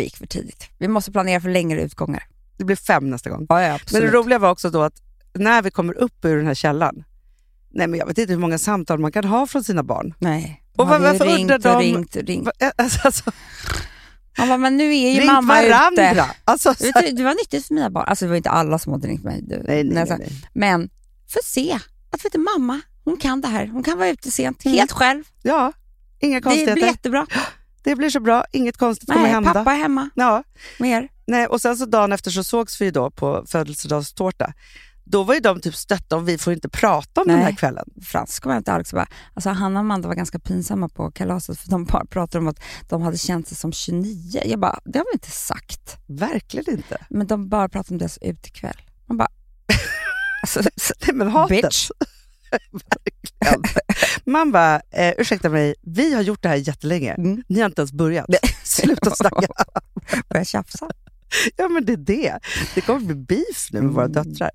Vi 0.00 0.04
gick 0.04 0.16
för 0.16 0.26
tidigt. 0.26 0.68
Vi 0.78 0.88
måste 0.88 1.12
planera 1.12 1.40
för 1.40 1.48
längre 1.50 1.82
utgångar. 1.82 2.22
Det 2.58 2.64
blev 2.64 2.76
fem 2.76 3.10
nästa 3.10 3.30
gång. 3.30 3.46
Ja, 3.48 3.62
ja 3.62 3.78
Men 3.92 4.00
det 4.02 4.10
roliga 4.10 4.38
var 4.38 4.50
också 4.50 4.70
då 4.70 4.82
att 4.82 4.94
när 5.34 5.62
vi 5.62 5.70
kommer 5.70 5.94
upp 5.98 6.24
ur 6.24 6.36
den 6.36 6.46
här 6.46 6.54
källaren, 6.54 7.04
nej 7.70 7.86
men 7.86 7.98
jag 7.98 8.06
vet 8.06 8.18
inte 8.18 8.32
hur 8.32 8.40
många 8.40 8.58
samtal 8.58 8.98
man 8.98 9.12
kan 9.12 9.24
ha 9.24 9.46
från 9.46 9.64
sina 9.64 9.82
barn. 9.82 10.14
Nej. 10.18 10.62
Och 10.76 10.88
var- 10.88 10.98
varför 10.98 11.24
ringt 11.24 11.50
undrar 11.50 11.56
och 11.76 11.80
de- 11.82 11.84
ringt 11.86 12.16
och 12.16 12.22
ringt. 12.22 12.46
Va- 12.46 12.52
Alltså, 12.76 13.00
alltså, 13.04 13.32
bara, 14.36 14.56
men 14.56 14.76
nu 14.76 14.96
är 14.96 15.10
ju 15.12 15.18
ring 15.20 15.26
mamma 15.26 15.54
varandra! 15.62 16.12
ute. 16.12 16.26
Alltså, 16.44 16.74
så 16.74 16.84
du, 17.00 17.10
det 17.10 17.22
var 17.24 17.34
nyttigt 17.34 17.66
för 17.66 17.74
mina 17.74 17.90
barn. 17.90 18.04
Alltså 18.08 18.24
det 18.24 18.28
var 18.28 18.36
inte 18.36 18.50
alla 18.50 18.78
som 18.78 18.92
hade 18.92 19.08
ringt 19.08 19.24
mig. 19.24 19.42
Det- 19.42 19.62
nej, 19.66 19.84
nej, 19.84 20.04
nej. 20.08 20.32
Men 20.52 20.88
för 21.28 21.40
se 21.44 21.78
att 22.12 22.24
vet 22.24 22.32
du, 22.32 22.38
mamma, 22.38 22.80
hon 23.04 23.16
kan 23.16 23.40
det 23.40 23.48
här. 23.48 23.66
Hon 23.66 23.82
kan 23.82 23.98
vara 23.98 24.08
ute 24.08 24.30
sent, 24.30 24.64
Mm. 24.64 24.78
helt 24.78 24.92
själv. 24.92 25.24
Ja, 25.42 25.72
inga 26.20 26.36
Det 26.36 26.42
konstigheter. 26.42 26.74
blir 26.74 26.84
jättebra. 26.86 27.26
Det 27.82 27.96
blir 27.96 28.10
så 28.10 28.20
bra, 28.20 28.44
inget 28.52 28.76
konstigt 28.76 29.08
kommer 29.08 29.22
Nej, 29.22 29.30
hända. 29.32 29.52
pappa 29.54 29.72
är 29.72 29.76
hemma 29.76 30.10
Ja, 30.14 30.42
med 30.78 30.90
er. 31.02 31.08
nej, 31.26 31.46
och 31.46 31.60
sen 31.60 31.76
så 31.76 31.86
dagen 31.86 32.12
efter 32.12 32.30
så 32.30 32.44
sågs 32.44 32.80
vi 32.80 32.90
då 32.90 33.10
på 33.10 33.44
födelsedagstårta. 33.48 34.52
Då 35.04 35.22
var 35.22 35.34
ju 35.34 35.40
de 35.40 35.60
typ 35.60 35.74
stötta 35.74 36.16
om 36.16 36.24
vi 36.24 36.38
får 36.38 36.52
inte 36.52 36.68
prata 36.68 37.20
om 37.20 37.26
den 37.26 37.36
Nej. 37.36 37.44
här 37.44 37.52
kvällen. 37.56 37.84
Frans 38.02 38.40
kom 38.40 38.52
hem 38.52 38.62
till 38.64 38.72
Alex 38.72 38.92
och 38.92 38.96
bara, 38.96 39.08
alltså 39.34 39.50
Hanna 39.50 39.74
och 39.74 39.80
Amanda 39.80 40.08
var 40.08 40.14
ganska 40.14 40.38
pinsamma 40.38 40.88
på 40.88 41.10
kalaset 41.10 41.58
för 41.58 41.70
de 41.70 41.86
pratade 41.86 42.38
om 42.38 42.48
att 42.48 42.60
de 42.88 43.02
hade 43.02 43.18
känt 43.18 43.48
sig 43.48 43.56
som 43.56 43.72
29. 43.72 44.42
Jag 44.44 44.60
bara, 44.60 44.78
det 44.84 44.98
har 44.98 45.06
vi 45.12 45.12
inte 45.12 45.30
sagt. 45.30 45.96
Verkligen 46.06 46.70
inte. 46.76 47.06
Men 47.10 47.26
de 47.26 47.48
bara 47.48 47.68
pratade 47.68 47.94
om 47.94 47.98
deras 47.98 48.18
utekväll. 48.22 48.76
Man 49.06 49.16
bara, 49.16 49.28
alltså, 50.42 50.60
Nej, 51.06 51.14
men 51.14 51.28
hatet. 51.30 51.62
bitch. 51.62 51.90
Man 54.24 54.52
bara, 54.52 54.80
eh, 54.90 55.14
ursäkta 55.18 55.48
mig, 55.48 55.74
vi 55.82 56.14
har 56.14 56.22
gjort 56.22 56.42
det 56.42 56.48
här 56.48 56.56
jättelänge. 56.56 57.14
Mm. 57.14 57.42
Ni 57.48 57.60
har 57.60 57.66
inte 57.66 57.80
ens 57.80 57.92
börjat. 57.92 58.26
Sluta 58.64 59.10
snacka. 59.10 59.46
Börja 60.28 60.44
tjafsa. 60.44 60.88
Ja, 61.56 61.68
men 61.68 61.84
det 61.84 61.92
är 61.92 61.96
det. 61.96 62.38
Det 62.74 62.80
kommer 62.80 63.00
bli 63.00 63.14
beef 63.14 63.68
nu 63.72 63.80
med 63.82 63.92
våra 63.92 64.04
Mm. 64.04 64.12
döttrar. 64.12 64.50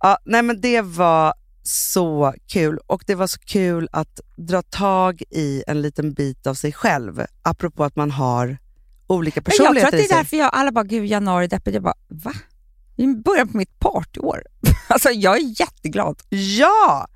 Ja, 0.00 0.18
nej, 0.24 0.42
men 0.42 0.60
det 0.60 0.80
var 0.80 1.34
så 1.62 2.34
kul 2.46 2.78
och 2.86 3.02
det 3.06 3.14
var 3.14 3.26
så 3.26 3.38
kul 3.40 3.88
att 3.92 4.20
dra 4.36 4.62
tag 4.62 5.22
i 5.30 5.62
en 5.66 5.82
liten 5.82 6.12
bit 6.12 6.46
av 6.46 6.54
sig 6.54 6.72
själv, 6.72 7.22
apropå 7.42 7.84
att 7.84 7.96
man 7.96 8.10
har 8.10 8.58
olika 9.06 9.40
Men 9.40 9.44
jag 9.46 9.56
tror 9.56 9.66
att 9.66 9.74
personligheter 9.74 10.08
det 10.08 10.14
är 10.14 10.18
därför 10.18 10.36
jag, 10.36 10.50
alla 10.52 10.72
bara, 10.72 10.84
gud 10.84 11.06
januari 11.06 11.46
deppigt. 11.46 11.74
Jag 11.74 11.82
bara, 11.82 11.94
va? 12.08 12.32
Vi 12.96 13.14
börjar 13.16 13.44
på 13.44 13.56
mitt 13.56 13.78
partyår. 13.78 14.42
alltså 14.88 15.10
jag 15.10 15.36
är 15.36 15.60
jätteglad. 15.60 16.22
Ja! 16.28 17.08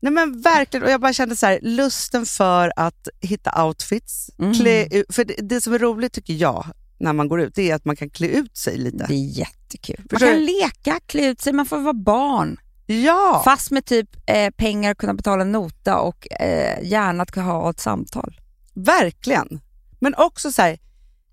Nej 0.00 0.12
men 0.12 0.40
verkligen, 0.40 0.84
och 0.84 0.90
jag 0.90 1.00
bara 1.00 1.12
kände 1.12 1.36
så 1.36 1.46
här, 1.46 1.58
lusten 1.62 2.26
för 2.26 2.72
att 2.76 3.08
hitta 3.20 3.64
outfits. 3.64 4.30
Mm. 4.38 4.54
Klä, 4.54 4.88
för 5.08 5.24
det, 5.24 5.34
det 5.34 5.60
som 5.60 5.72
är 5.72 5.78
roligt 5.78 6.12
tycker 6.12 6.34
jag, 6.34 6.66
när 6.98 7.12
man 7.12 7.28
går 7.28 7.40
ut, 7.40 7.54
det 7.54 7.70
är 7.70 7.74
att 7.74 7.84
man 7.84 7.96
kan 7.96 8.10
klä 8.10 8.28
ut 8.28 8.56
sig 8.56 8.76
lite. 8.78 9.06
Det 9.06 9.14
är 9.14 9.38
jättekul. 9.38 9.96
Man 9.98 10.08
Förstår 10.10 10.26
kan 10.26 10.38
du? 10.38 10.46
leka, 10.46 11.00
klä 11.06 11.26
ut 11.26 11.40
sig, 11.40 11.52
man 11.52 11.66
får 11.66 11.78
vara 11.80 11.94
barn. 11.94 12.60
Ja! 12.86 13.42
Fast 13.44 13.70
med 13.70 13.84
typ 13.84 14.16
eh, 14.26 14.50
pengar, 14.50 14.94
kunna 14.94 15.14
betala 15.14 15.42
en 15.42 15.52
nota 15.52 15.98
och 15.98 16.32
eh, 16.40 16.88
gärna 16.88 17.22
att 17.22 17.30
kunna 17.30 17.46
ha 17.46 17.70
ett 17.70 17.80
samtal. 17.80 18.40
Verkligen. 18.74 19.60
Men 19.98 20.14
också 20.14 20.52
så 20.52 20.62
här, 20.62 20.78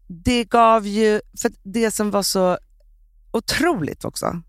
det 0.08 0.44
gav 0.44 0.88
ju, 0.88 1.22
för 1.42 1.52
det 1.64 1.92
som 1.92 2.12
var 2.12 2.24
så 2.24 2.58
otroligt 3.32 4.06
också, 4.06 4.42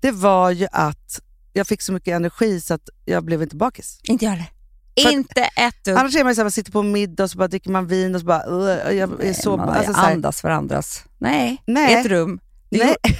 det 0.00 0.10
var 0.10 0.50
ju 0.50 0.66
att 0.72 1.20
jag 1.52 1.66
fick 1.66 1.82
så 1.82 1.92
mycket 1.92 2.14
energi 2.14 2.60
så 2.60 2.74
att 2.74 2.88
jag 3.04 3.24
blev 3.24 3.42
inte 3.42 3.56
bakis. 3.56 4.00
Inte 4.02 4.24
jag 4.24 4.32
heller. 4.32 4.46
Inte 4.94 5.40
ett 5.40 5.84
dugg. 5.84 5.96
Annars 5.96 6.16
är 6.16 6.24
man 6.24 6.34
så 6.34 6.40
här, 6.40 6.44
man 6.44 6.50
sitter 6.50 6.72
på 6.72 6.82
middag 6.82 7.22
och 7.24 7.30
så 7.30 7.38
bara 7.38 7.48
dricker 7.48 7.70
man 7.70 7.86
vin 7.86 8.14
och 8.14 8.20
så 8.20 8.26
bara, 8.26 8.46
"Ugh, 8.46 8.92
jag 8.96 9.24
är 9.24 9.32
så... 9.32 9.56
man 9.56 9.68
Alltså, 9.68 9.92
så 9.94 10.00
här, 10.00 10.12
andas 10.12 10.44
varandras. 10.44 11.04
Nej, 11.18 11.62
Nej. 11.66 11.94
i 11.94 12.00
ett 12.00 12.06
rum. 12.06 12.40
Det 12.70 12.78
nej. 12.84 12.96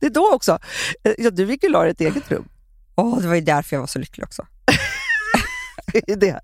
det 0.00 0.06
är 0.06 0.10
då 0.10 0.32
också. 0.34 0.58
Eh, 1.04 1.12
Ja, 1.18 1.30
du 1.30 1.46
fick 1.46 1.62
ju 1.62 1.68
la 1.68 1.86
ett 1.86 2.00
eget 2.00 2.30
rum. 2.30 2.48
Åh, 2.94 3.18
det 3.20 3.28
var 3.28 3.34
ju 3.34 3.40
därför 3.40 3.76
jag 3.76 3.80
var 3.80 3.86
så 3.86 3.98
lycklig 3.98 4.24
också. 4.24 4.46
Det. 6.16 6.40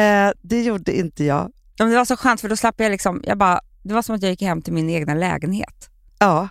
Eh, 0.00 0.32
det 0.42 0.62
gjorde 0.62 0.98
inte 0.98 1.24
jag. 1.24 1.52
Ja, 1.76 1.84
men 1.84 1.90
det 1.90 1.96
var 1.96 2.04
så 2.04 2.16
skönt 2.16 2.40
för 2.40 2.48
då 2.48 2.56
slapp 2.56 2.74
jag 2.80 2.90
liksom, 2.90 3.22
jag 3.26 3.38
bara, 3.38 3.60
det 3.82 3.94
var 3.94 4.02
som 4.02 4.14
att 4.16 4.22
jag 4.22 4.30
gick 4.30 4.42
hem 4.42 4.62
till 4.62 4.72
min 4.72 4.90
egna 4.90 5.14
lägenhet. 5.14 5.90
Ja. 6.18 6.48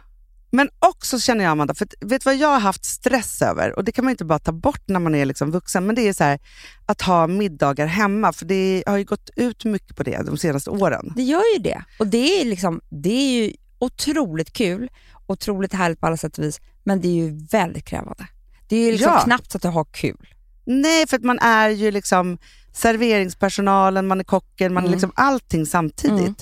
Men 0.56 0.70
också 0.80 1.20
känner 1.20 1.44
jag, 1.44 1.52
Amanda, 1.52 1.74
för 1.76 1.88
vet 2.02 2.22
du 2.22 2.26
vad 2.26 2.36
jag 2.36 2.48
har 2.48 2.60
haft 2.60 2.86
stress 2.86 3.42
över? 3.42 3.76
Och 3.76 3.84
det 3.84 3.92
kan 3.92 4.06
man 4.06 4.12
inte 4.12 4.26
bara 4.26 4.40
ta 4.40 4.52
bort 4.52 4.82
när 4.88 5.00
man 5.00 5.16
är 5.16 5.26
liksom 5.26 5.52
vuxen, 5.52 5.86
men 5.86 5.96
det 5.96 6.02
är 6.08 6.14
så 6.14 6.24
här, 6.24 6.40
att 6.86 7.02
ha 7.02 7.28
middagar 7.28 7.86
hemma. 7.86 8.34
För 8.34 8.46
det 8.46 8.84
har 8.88 8.98
ju 8.98 9.04
gått 9.04 9.30
ut 9.36 9.66
mycket 9.66 9.96
på 9.96 10.04
det 10.04 10.22
de 10.26 10.38
senaste 10.38 10.70
åren. 10.70 11.14
Det 11.16 11.24
gör 11.24 11.44
ju 11.58 11.64
det. 11.64 11.84
Och 12.00 12.08
det 12.08 12.42
är, 12.42 12.46
liksom, 12.46 12.82
det 12.90 13.10
är 13.10 13.44
ju 13.44 13.54
otroligt 13.80 14.54
kul, 14.54 14.90
otroligt 15.28 15.74
härligt 15.74 16.00
på 16.00 16.08
alla 16.08 16.18
sätt 16.18 16.38
och 16.38 16.44
vis, 16.44 16.60
men 16.84 17.02
det 17.02 17.08
är 17.08 17.14
ju 17.26 17.38
väldigt 17.52 17.86
krävande. 17.86 18.28
Det 18.68 18.76
är 18.76 18.86
ju 18.86 18.92
liksom 18.92 19.12
Ja. 19.14 19.22
knappt 19.22 19.52
så 19.52 19.58
att 19.58 19.62
du 19.62 19.68
har 19.68 19.86
kul. 19.92 20.28
Nej, 20.66 21.08
för 21.08 21.18
att 21.18 21.24
man 21.24 21.40
är 21.40 21.70
ju 21.70 21.92
liksom 21.92 22.38
serveringspersonalen, 22.74 24.08
man 24.08 24.20
är 24.20 24.24
kocken, 24.24 24.74
man 24.74 24.84
är 24.84 24.88
Mm. 24.88 24.92
liksom 24.92 25.12
allting 25.16 25.66
samtidigt. 25.66 26.20
Mm. 26.20 26.36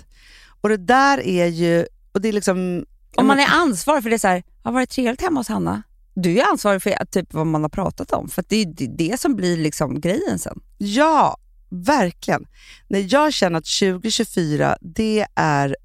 Och 0.62 0.70
det 0.70 0.78
där 0.78 1.20
är 1.28 1.46
ju, 1.46 1.86
och 2.12 2.22
det 2.22 2.28
är 2.30 2.34
liksom... 2.34 2.86
Om 3.18 3.28
man 3.28 3.40
är 3.40 3.48
ansvarig 3.48 4.04
för 4.04 4.10
det, 4.10 4.20
så 4.20 4.28
här, 4.28 4.44
har 4.64 4.72
varit 4.72 4.90
trevligt 4.90 5.22
hemma 5.22 5.40
hos 5.40 5.48
Hanna? 5.48 5.84
Du 6.16 6.40
är 6.40 6.46
ansvarig 6.46 6.82
för 6.82 7.06
typ 7.06 7.34
vad 7.34 7.48
man 7.48 7.62
har 7.62 7.70
pratat 7.70 8.12
om, 8.12 8.30
för 8.30 8.44
det 8.48 8.56
är 8.56 8.98
det, 8.98 9.20
som 9.20 9.36
blir 9.36 9.58
liksom 9.58 10.02
grejen 10.02 10.40
sen. 10.40 10.60
Ja, 10.78 11.38
verkligen. 11.70 12.46
Nej, 12.88 13.06
jag 13.06 13.34
känner 13.34 13.58
att 13.58 13.80
2024, 13.80 14.78
det 14.82 15.26
är 15.36 15.76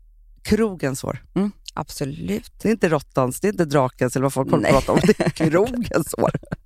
krogens 0.43 1.05
år. 1.05 1.25
Mm, 1.35 1.53
absolut. 1.75 2.53
Det 2.63 2.69
är 2.69 2.73
inte 2.73 2.89
råttans, 2.89 3.41
det 3.41 3.49
är 3.49 3.53
inte 3.53 3.65
drakens 3.65 4.17
eller 4.17 4.23
vad 4.23 4.33
folk 4.33 4.53
att 4.53 4.63
prata 4.63 4.93
om. 4.93 5.01
Det 5.03 5.21
är 5.21 5.31
krogens 5.31 6.15
år. 6.15 6.31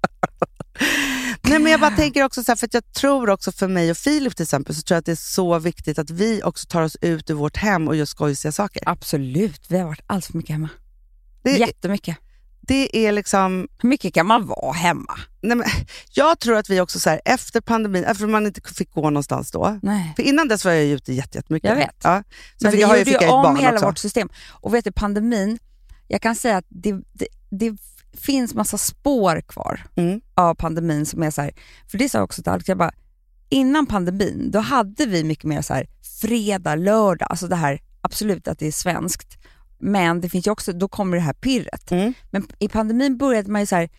Nej, 1.53 1.61
men 1.63 1.73
jag 1.73 1.81
bara 1.81 1.91
tänker 1.97 2.25
också 2.25 2.45
så 2.45 2.51
här, 2.53 2.57
för 2.57 2.67
att 2.67 2.75
jag 2.75 2.93
tror 2.93 3.31
också 3.31 3.53
för 3.53 3.69
mig 3.69 3.91
och 3.91 3.97
Filip 3.97 4.37
till 4.37 4.43
exempel, 4.43 4.75
så 4.75 4.83
tror 4.83 4.95
jag 4.95 4.99
att 4.99 5.07
det 5.07 5.13
är 5.13 5.17
så 5.17 5.59
viktigt 5.59 5.99
att 5.99 6.11
vi 6.11 6.43
också 6.43 6.67
tar 6.67 6.83
oss 6.83 6.97
ut 7.01 7.31
ur 7.31 7.35
vårt 7.35 7.57
hem 7.57 7.89
och 7.89 7.97
gör 7.97 8.05
skojsiga 8.05 8.53
saker. 8.53 8.83
Absolut. 8.87 9.67
Vi 9.69 9.79
har 9.79 9.87
varit 9.87 10.01
alldeles 10.07 10.27
för 10.27 10.37
mycket 10.37 10.53
hemma. 10.53 10.69
Det, 11.43 11.51
Jättemycket. 11.57 12.17
det 12.61 13.07
är 13.07 13.13
liksom... 13.13 13.69
Hur 13.79 13.89
mycket 13.89 14.15
kan 14.15 14.27
man 14.27 14.47
vara 14.47 14.73
hemma? 14.73 15.15
Nej, 15.43 15.57
men, 15.57 15.67
jag 16.15 16.39
tror 16.39 16.57
att 16.57 16.71
vi 16.71 16.81
också 16.81 17.01
så 17.01 17.11
här, 17.11 17.21
efter 17.25 17.61
pandemin, 17.61 18.05
eftersom 18.05 18.31
man 18.33 18.47
inte 18.47 18.61
fick 18.75 18.91
gå 18.95 19.11
någonstans 19.11 19.51
då, 19.51 19.79
Nej. 19.83 20.13
för 20.17 20.23
innan 20.23 20.49
dess 20.49 20.65
var 20.65 20.73
jag 20.73 20.85
ute 20.85 21.13
jätte- 21.13 21.39
jättemycket. 21.39 21.69
Jag 21.71 21.77
vet. 21.77 21.97
Ja. 22.03 22.23
Så 22.57 22.65
Men 22.65 22.73
fick, 22.73 22.79
vi 22.79 22.83
jag 22.83 22.89
har 22.89 22.95
ju 22.95 23.01
gjorde 23.01 23.11
fick 23.11 23.21
ju 23.21 23.27
ett 23.27 23.33
om 23.33 23.57
hela 23.57 23.73
också. 23.75 23.87
vårt 23.87 23.99
system. 23.99 24.29
Och 24.51 24.75
vet 24.75 24.85
du, 24.85 24.93
pandemin, 24.93 25.59
jag 26.09 26.21
kan 26.23 26.37
säga 26.37 26.57
att 26.57 26.65
det, 26.69 26.93
det, 27.13 27.27
det 27.51 27.77
finns 28.15 28.55
massa 28.55 28.79
spår 28.79 29.41
kvar 29.41 29.81
Mm. 29.97 30.21
av 30.35 30.55
pandemin 30.55 31.07
som 31.07 31.23
är 31.23 31.31
så 31.31 31.43
här, 31.43 31.51
för 31.91 31.99
det 31.99 32.09
sa 32.09 32.19
jag 32.19 32.25
också 32.25 32.43
till 32.43 32.53
Alex, 32.53 32.69
jag 32.69 32.79
bara, 32.79 32.93
innan 33.49 33.87
pandemin, 33.87 34.51
då 34.51 34.59
hade 34.59 35.07
vi 35.07 35.25
mycket 35.25 35.45
mer 35.45 35.63
så 35.63 35.75
här 35.75 35.87
fredag, 36.21 36.75
lördag, 36.75 37.27
alltså 37.31 37.47
det 37.47 37.57
här, 37.57 37.81
absolut 38.01 38.49
att 38.49 38.59
det 38.59 38.67
är 38.67 38.73
svenskt, 38.73 39.39
men 39.79 40.21
det 40.21 40.29
finns 40.29 40.47
också, 40.47 40.73
då 40.73 40.89
kommer 40.89 41.17
det 41.17 41.23
här 41.23 41.33
pirret. 41.33 41.91
Mm. 41.93 42.15
Men 42.31 42.47
i 42.59 42.69
pandemin 42.69 43.19
började 43.19 43.51
man 43.51 43.61
ju 43.61 43.67
så 43.67 43.77
här, 43.77 43.91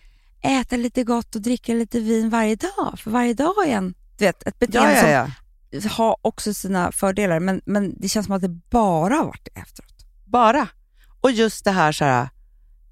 äta 0.42 0.76
lite 0.76 1.04
gott 1.04 1.34
och 1.34 1.40
dricka 1.40 1.74
lite 1.74 2.00
vin 2.00 2.30
varje 2.30 2.56
dag, 2.56 2.98
för 2.98 3.10
varje 3.10 3.34
dag 3.34 3.54
är 3.68 3.76
en, 3.76 3.94
du 4.18 4.24
vet, 4.24 4.42
ett 4.42 4.54
Ja, 4.58 4.66
beteende 4.66 5.10
ja, 5.10 5.30
ja. 5.70 5.80
som 5.80 5.90
har 5.90 6.16
också 6.22 6.54
sina 6.54 6.92
fördelar, 6.92 7.40
men, 7.40 7.60
men 7.64 7.94
det 8.00 8.08
känns 8.08 8.26
som 8.26 8.34
att 8.34 8.42
det 8.42 8.48
bara 8.70 9.14
har 9.14 9.24
varit 9.24 9.48
det 9.54 9.60
efteråt. 9.60 10.06
Bara. 10.24 10.68
Och 11.20 11.30
just 11.30 11.64
det 11.64 11.70
här, 11.70 11.92
så 11.92 12.04
här, 12.04 12.28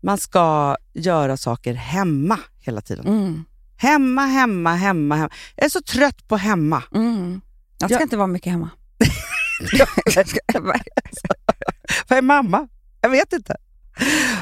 man 0.03 0.19
ska 0.19 0.77
göra 0.93 1.37
saker 1.37 1.75
hemma 1.75 2.39
hela 2.61 2.81
tiden. 2.81 3.07
Mm. 3.07 3.45
Hemma, 3.77 4.27
hemma, 4.27 4.75
hemma, 4.75 5.17
hemma. 5.17 5.31
Jag 5.57 5.65
är 5.65 5.69
så 5.71 5.83
trött 5.83 6.29
på 6.29 6.37
hemma. 6.37 6.83
Mm. 6.95 7.41
Jag 7.79 7.91
ska 7.91 7.99
Ja. 7.99 8.03
inte 8.03 8.17
vara 8.17 8.27
mycket 8.27 8.53
hemma. 8.53 8.71
Vad 12.09 12.19
är 12.19 12.23
mamma? 12.23 12.69
Jag 13.01 13.11
vet 13.11 13.33
inte. 13.33 13.57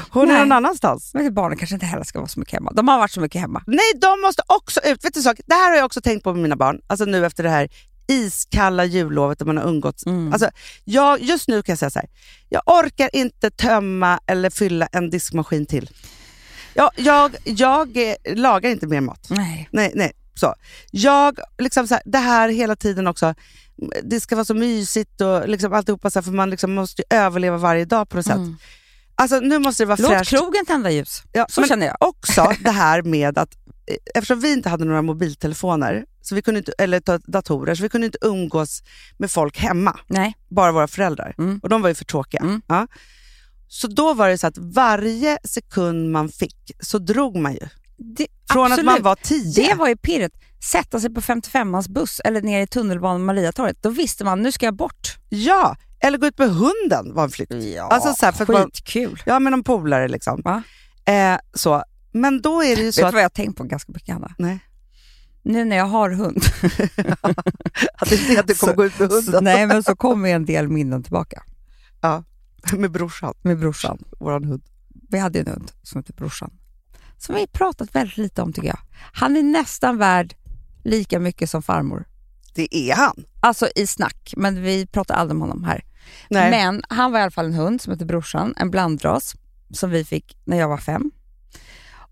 Hon 0.09 0.27
Nej. 0.27 0.35
är 0.35 0.39
någon 0.39 0.51
annanstans. 0.51 1.13
Men 1.13 1.33
barnen 1.33 1.57
kanske 1.57 1.73
inte 1.75 1.85
heller 1.85 2.03
ska 2.03 2.19
vara 2.19 2.29
så 2.29 2.39
mycket 2.39 2.53
hemma. 2.53 2.71
De 2.71 2.87
har 2.87 2.97
varit 2.97 3.11
så 3.11 3.21
mycket 3.21 3.41
hemma. 3.41 3.63
Nej, 3.67 3.79
de 4.01 4.21
måste 4.21 4.41
också 4.47 4.79
ut. 4.83 5.05
Vet 5.05 5.13
du, 5.13 5.21
sak? 5.21 5.39
Det 5.45 5.53
här 5.53 5.69
har 5.69 5.77
jag 5.77 5.85
också 5.85 6.01
tänkt 6.01 6.23
på 6.23 6.33
med 6.33 6.41
mina 6.43 6.55
barn. 6.55 6.81
Alltså 6.87 7.05
nu 7.05 7.25
efter 7.25 7.43
det 7.43 7.49
här 7.49 7.69
iskalla 8.11 8.85
jullovet 8.85 9.39
där 9.39 9.45
man 9.45 9.57
har 9.57 9.67
umgåtts. 9.69 10.05
Mm. 10.05 10.33
Alltså, 10.33 10.49
jag, 10.83 11.21
just 11.21 11.47
nu 11.47 11.61
kan 11.63 11.73
jag 11.73 11.79
säga 11.79 11.89
så 11.89 11.99
här. 11.99 12.09
Jag 12.49 12.61
orkar 12.65 13.09
inte 13.15 13.51
tömma 13.51 14.19
eller 14.27 14.49
fylla 14.49 14.87
en 14.91 15.09
diskmaskin 15.09 15.65
till. 15.65 15.89
Jag, 16.73 16.91
jag, 16.95 17.35
jag 17.43 17.97
eh, 17.97 18.15
lagar 18.35 18.69
inte 18.69 18.87
mer 18.87 19.01
mat. 19.01 19.27
Nej. 19.29 19.69
Nej, 19.71 19.91
nej. 19.95 20.11
Så. 20.33 20.55
Jag, 20.91 21.39
liksom 21.57 21.87
så 21.87 21.93
här, 21.93 22.03
det 22.05 22.17
här 22.17 22.49
hela 22.49 22.75
tiden 22.75 23.07
också, 23.07 23.33
det 24.03 24.19
ska 24.19 24.35
vara 24.35 24.45
så 24.45 24.53
mysigt 24.53 25.21
och 25.21 25.49
liksom 25.49 25.73
alltihopa, 25.73 26.09
så 26.09 26.19
här, 26.19 26.23
för 26.23 26.31
man 26.31 26.49
liksom 26.49 26.73
måste 26.73 27.01
ju 27.01 27.17
överleva 27.17 27.57
varje 27.57 27.85
dag 27.85 28.09
på 28.09 28.17
något 28.17 28.25
sätt. 28.25 28.35
Mm. 28.35 28.57
Alltså 29.15 29.39
nu 29.39 29.59
måste 29.59 29.83
det 29.83 29.87
vara 29.87 29.97
Låt 30.01 30.11
fräscht. 30.11 30.29
krogen 30.29 30.65
tända 30.65 30.91
ljus. 30.91 31.23
Ja, 31.31 31.45
Så 31.49 31.63
känner 31.67 31.85
jag. 31.87 31.95
också 31.99 32.53
det 32.59 32.71
här 32.71 33.01
med 33.01 33.37
att 33.37 33.49
eftersom 34.15 34.39
vi 34.39 34.53
inte 34.53 34.69
hade 34.69 34.85
några 34.85 35.01
mobiltelefoner 35.01 36.05
så 36.21 36.35
vi 36.35 36.41
kunde 36.41 36.57
inte, 36.57 36.73
eller 36.77 36.99
ta- 36.99 37.17
datorer, 37.17 37.75
så 37.75 37.83
vi 37.83 37.89
kunde 37.89 38.05
inte 38.07 38.17
umgås 38.21 38.83
med 39.17 39.31
folk 39.31 39.57
hemma, 39.57 39.99
Nej. 40.07 40.33
bara 40.49 40.71
våra 40.71 40.87
föräldrar. 40.87 41.35
Mm. 41.37 41.59
Och 41.63 41.69
de 41.69 41.81
var 41.81 41.89
ju 41.89 41.95
för 41.95 42.05
tråkiga. 42.05 42.41
Mm. 42.41 42.61
Ja. 42.67 42.87
Så 43.67 43.87
då 43.87 44.13
var 44.13 44.29
det 44.29 44.37
så 44.37 44.47
att 44.47 44.57
varje 44.57 45.37
sekund 45.43 46.11
man 46.11 46.29
fick 46.29 46.71
så 46.79 46.97
drog 46.97 47.35
man 47.35 47.53
ju. 47.53 47.67
Det, 47.97 48.27
Från 48.53 48.65
absolut. 48.71 48.89
att 48.89 48.95
man 48.95 49.03
var 49.03 49.15
tio. 49.15 49.67
Det 49.67 49.73
var 49.75 49.87
ju 49.87 49.97
pirret. 49.97 50.31
Sätta 50.71 50.99
sig 50.99 51.13
på 51.13 51.21
55ans 51.21 51.89
buss 51.91 52.19
eller 52.25 52.41
ner 52.41 52.61
i 52.61 52.67
tunnelbanan 52.67 53.25
Mariatorget. 53.25 53.77
Då 53.83 53.89
visste 53.89 54.23
man, 54.23 54.41
nu 54.41 54.51
ska 54.51 54.65
jag 54.65 54.75
bort. 54.75 55.17
Ja, 55.29 55.75
eller 55.99 56.17
gå 56.17 56.27
ut 56.27 56.37
med 56.39 56.49
hunden 56.49 57.13
var 57.13 57.23
en 57.23 57.29
flykt. 57.29 57.53
Ja, 57.53 57.83
Alltså 57.83 58.13
så 58.13 58.25
här, 58.25 58.33
för 58.33 58.43
att 58.43 58.49
man- 58.49 58.63
skitkul. 58.65 59.23
Ja, 59.25 59.39
med 59.39 59.51
någon 59.51 59.63
polare 59.63 60.07
liksom. 60.07 60.63
Eh, 61.05 61.37
så. 61.53 61.83
Men 62.11 62.41
då 62.41 62.63
är 62.63 62.75
det 62.75 62.81
ju 62.81 62.85
Vet 62.85 62.95
så 62.95 63.01
du 63.01 63.07
att... 63.07 63.13
vad 63.13 63.21
jag 63.21 63.25
har 63.25 63.29
tänkt 63.29 63.57
på 63.57 63.63
ganska 63.63 63.91
mycket, 63.91 64.13
Hanna? 64.13 64.35
Nej. 64.37 64.59
Nu 65.43 65.65
när 65.65 65.75
jag 65.77 65.85
har 65.85 66.09
hund, 66.09 66.43
att 67.97 68.09
det 68.09 68.15
inte 68.29 68.39
att 68.39 68.47
du 68.47 68.55
kommer 68.55 68.73
Så- 68.73 68.77
gå 68.77 68.85
ut 68.85 68.99
med 68.99 69.09
så, 69.09 69.15
hunden. 69.15 69.43
nej, 69.43 69.67
men 69.67 69.83
så 69.83 69.95
kommer 69.95 70.29
en 70.29 70.45
del 70.45 70.67
minnen 70.67 71.03
tillbaka 71.03 71.43
Ja, 72.01 72.23
med 72.77 72.91
brorsan, 72.91 73.33
med 73.41 73.59
brorsan. 73.59 74.03
våran 74.19 74.43
hund. 74.43 74.63
Vi 75.09 75.17
hade 75.19 75.39
en 75.39 75.47
hund 75.47 75.71
som 75.83 75.99
hette 75.99 76.13
Brorsan, 76.13 76.51
som 77.17 77.35
vi 77.35 77.47
pratat 77.47 77.95
väldigt 77.95 78.17
lite 78.17 78.41
om 78.41 78.53
tycker 78.53 78.67
jag. 78.67 78.79
Han 79.13 79.37
är 79.37 79.43
nästan 79.43 79.97
värd 79.97 80.35
lika 80.83 81.19
mycket 81.19 81.49
som 81.49 81.63
farmor. 81.63 82.05
Det 82.55 82.75
är 82.75 82.95
han. 82.95 83.25
Alltså 83.39 83.67
i 83.75 83.87
snack, 83.87 84.33
men 84.37 84.61
vi 84.61 84.87
pratar 84.87 85.15
aldrig 85.15 85.35
om 85.35 85.41
honom 85.41 85.63
här. 85.63 85.83
Nej. 86.29 86.51
Men 86.51 86.83
han 86.89 87.11
var 87.11 87.19
i 87.19 87.21
alla 87.21 87.31
fall 87.31 87.45
en 87.45 87.53
hund 87.53 87.81
som 87.81 87.91
hette 87.93 88.05
Brorsan, 88.05 88.53
en 88.57 88.71
blandras 88.71 89.35
som 89.73 89.89
vi 89.89 90.05
fick 90.05 90.37
när 90.45 90.57
jag 90.57 90.67
var 90.69 90.77
fem. 90.77 91.11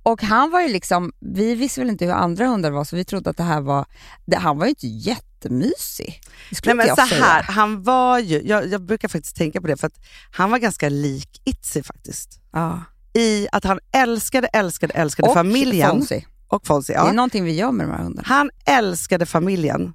Och 0.04 0.24
han 0.24 0.52
var 0.52 0.62
ju 0.62 0.68
liksom, 0.68 1.12
vi 1.20 1.56
visste 1.56 1.82
väl 1.82 1.90
inte 1.90 2.06
hur 2.06 2.12
andra 2.12 2.48
hundar 2.48 2.72
var 2.72 2.84
så 2.84 2.96
vi 2.96 3.06
trodde 3.06 3.30
att 3.30 3.38
det 3.38 3.44
här 3.44 3.62
var, 3.62 3.86
det, 4.26 4.38
han 4.38 4.58
var 4.58 4.66
ju 4.66 4.70
inte 4.70 4.88
jättemysig. 4.88 6.22
Nej, 6.66 6.76
men 6.76 6.96
så 6.96 7.02
här, 7.02 7.44
han 7.44 7.84
var 7.84 8.20
ju, 8.20 8.42
jag, 8.42 8.68
jag 8.68 8.82
brukar 8.82 9.08
faktiskt 9.08 9.36
tänka 9.36 9.62
på 9.62 9.68
det, 9.68 9.78
för 9.78 9.88
att 9.88 10.00
han 10.32 10.52
var 10.52 10.58
ganska 10.58 10.90
lik 10.90 11.42
Itzy 11.46 11.84
faktiskt. 11.84 12.42
Ja. 12.52 12.84
I 13.14 13.48
att 13.52 13.64
han 13.64 13.80
älskade, 13.92 14.48
älskade, 14.48 14.94
älskade 14.94 15.28
Och 15.30 15.34
familjen. 15.34 15.90
Fonzie. 15.90 16.26
Och 16.48 16.68
Fonzie. 16.68 16.96
Det 16.96 17.00
är 17.02 17.06
Ja. 17.06 17.12
någonting 17.12 17.44
vi 17.44 17.52
gör 17.52 17.72
med 17.72 17.88
de 17.88 17.92
här 17.92 18.04
hundarna. 18.04 18.28
Han 18.28 18.50
älskade 18.66 19.26
familjen, 19.26 19.94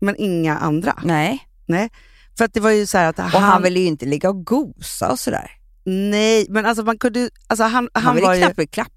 men 0.00 0.16
inga 0.16 0.58
andra. 0.58 1.00
Nej, 1.04 1.46
Nej. 1.66 1.90
För 2.38 2.44
att 2.44 2.54
det 2.54 2.60
var 2.60 2.70
ju 2.70 2.86
så 2.86 2.98
att 2.98 3.18
och 3.18 3.24
han... 3.24 3.42
han, 3.42 3.62
ville 3.62 3.80
ju 3.80 3.86
inte 3.86 4.06
ligga 4.06 4.28
och 4.30 4.46
gosa 4.46 5.10
och 5.10 5.18
sådär. 5.18 5.50
Nej, 5.84 6.46
men 6.48 6.66
alltså 6.66 6.84
man 6.84 6.98
kunde 6.98 7.30
alltså 7.46 7.64
han, 7.64 7.88
Han, 7.92 8.04
han, 8.04 8.14
ville 8.14 8.26
var 8.26 8.36
knappt 8.36 8.56
bli 8.56 8.66
klappad. 8.66 8.94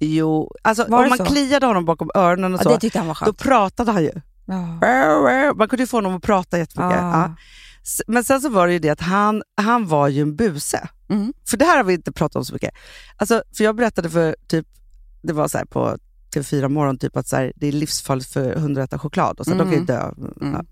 Jo, 0.00 0.54
alltså 0.62 0.84
Var 0.88 1.02
om 1.02 1.08
man 1.08 1.18
så? 1.18 1.24
kliade 1.24 1.66
honom 1.66 1.84
bakom 1.84 2.10
öronen 2.14 2.54
och 2.54 2.60
Ja, 2.64 2.80
så, 2.92 2.98
han 2.98 3.14
då 3.24 3.32
pratade 3.32 3.92
han 3.92 4.02
ju. 4.02 4.12
Ja. 4.44 5.54
Man 5.56 5.68
kunde 5.68 5.82
ju 5.82 5.86
få 5.86 5.96
honom 5.96 6.14
att 6.16 6.22
prata 6.22 6.58
jättemycket. 6.58 6.98
Ah. 7.00 7.20
Ja. 7.20 7.34
Men 8.06 8.24
sen 8.24 8.40
så 8.40 8.48
var 8.48 8.66
det 8.66 8.72
ju 8.72 8.78
det 8.78 8.88
att 8.90 9.00
han, 9.00 9.42
han 9.56 9.86
var 9.86 10.08
ju 10.08 10.22
en 10.22 10.36
buse. 10.36 10.88
Mm. 11.10 11.32
För 11.50 11.56
det 11.56 11.64
här 11.64 11.76
har 11.76 11.84
vi 11.84 11.94
inte 11.94 12.12
pratat 12.12 12.36
om 12.36 12.44
så 12.44 12.52
mycket. 12.52 12.74
Alltså, 13.16 13.42
för 13.56 13.64
jag 13.64 13.76
berättade 13.76 14.10
för 14.10 14.36
typ, 14.48 14.66
det 15.22 15.32
var 15.32 15.48
så 15.48 15.58
här 15.58 15.64
på 15.64 15.96
TV4 16.34 16.68
Morgon 16.68 16.98
typ 16.98 17.16
att 17.16 17.28
så 17.28 17.36
här, 17.36 17.52
det 17.56 17.66
är 17.68 17.72
livsfarligt 17.72 18.32
för 18.32 18.54
hundar 18.54 18.82
att 18.82 18.88
äta 18.90 18.98
choklad. 18.98 19.38
Och 19.40 19.44
så, 19.44 19.50
De 19.50 19.58
kan 19.58 19.68
ju 19.70 19.74
Mm. 19.74 19.86
dö. 19.86 20.10
Mm. 20.40 20.66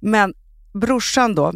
Men 0.00 0.34
brorsan 0.72 1.34
då, 1.34 1.52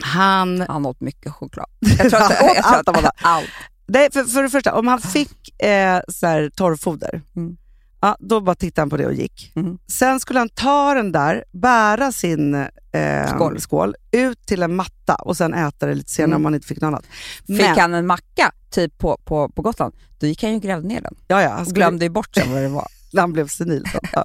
han... 0.00 0.60
Han 0.68 0.86
åt 0.86 1.00
mycket 1.00 1.32
choklad. 1.32 1.66
Jag 1.80 2.10
tror 2.10 2.20
att, 2.22 2.32
Han 2.32 2.50
åt 2.50 2.56
jag 2.56 2.64
tror 2.64 2.78
att, 2.80 2.88
alla. 2.98 3.10
allt. 3.22 3.48
Nej, 3.92 4.08
för, 4.12 4.24
för 4.24 4.42
det 4.42 4.50
första, 4.50 4.74
om 4.74 4.86
han 4.86 5.00
fick 5.00 5.62
eh, 5.62 6.00
så 6.08 6.26
här, 6.26 6.50
torrfoder, 6.56 7.22
Mm. 7.36 7.56
ja, 8.00 8.16
då 8.20 8.40
bara 8.40 8.54
tittade 8.54 8.82
han 8.82 8.90
på 8.90 8.96
det 8.96 9.06
och 9.06 9.14
gick. 9.14 9.52
Mm. 9.56 9.78
Sen 9.88 10.20
skulle 10.20 10.38
han 10.38 10.48
ta 10.48 10.94
den 10.94 11.12
där, 11.12 11.44
bära 11.52 12.12
sin 12.12 12.54
eh, 12.92 13.34
Skål. 13.34 13.60
skål. 13.60 13.94
ut 14.12 14.46
till 14.46 14.62
en 14.62 14.76
matta 14.76 15.14
och 15.14 15.36
sen 15.36 15.54
äta 15.54 15.86
det 15.86 15.94
lite 15.94 16.10
senare 16.10 16.26
Mm. 16.28 16.36
om 16.40 16.44
han 16.44 16.54
inte 16.54 16.66
fick 16.66 16.80
något 16.80 16.88
annat. 16.88 17.04
Fick 17.46 17.78
han 17.78 17.94
en 17.94 18.06
macka 18.06 18.52
typ 18.70 18.98
på, 18.98 19.20
på, 19.24 19.48
på 19.48 19.62
Gotland, 19.62 19.94
då 20.20 20.26
gick 20.26 20.42
han 20.42 20.50
ju 20.50 20.56
och 20.56 20.62
grävde 20.62 20.88
ner 20.88 21.00
den. 21.00 21.14
ja, 21.28 21.42
ja, 21.42 21.48
han 21.50 21.66
skulle- 21.66 21.74
glömde 21.84 22.04
ju 22.04 22.08
bort 22.10 22.34
sen 22.34 22.52
vad 22.52 22.62
det 22.62 22.68
var. 22.68 22.86
han 23.16 23.32
blev 23.32 23.48
senil. 23.48 23.84
Ja. 24.12 24.24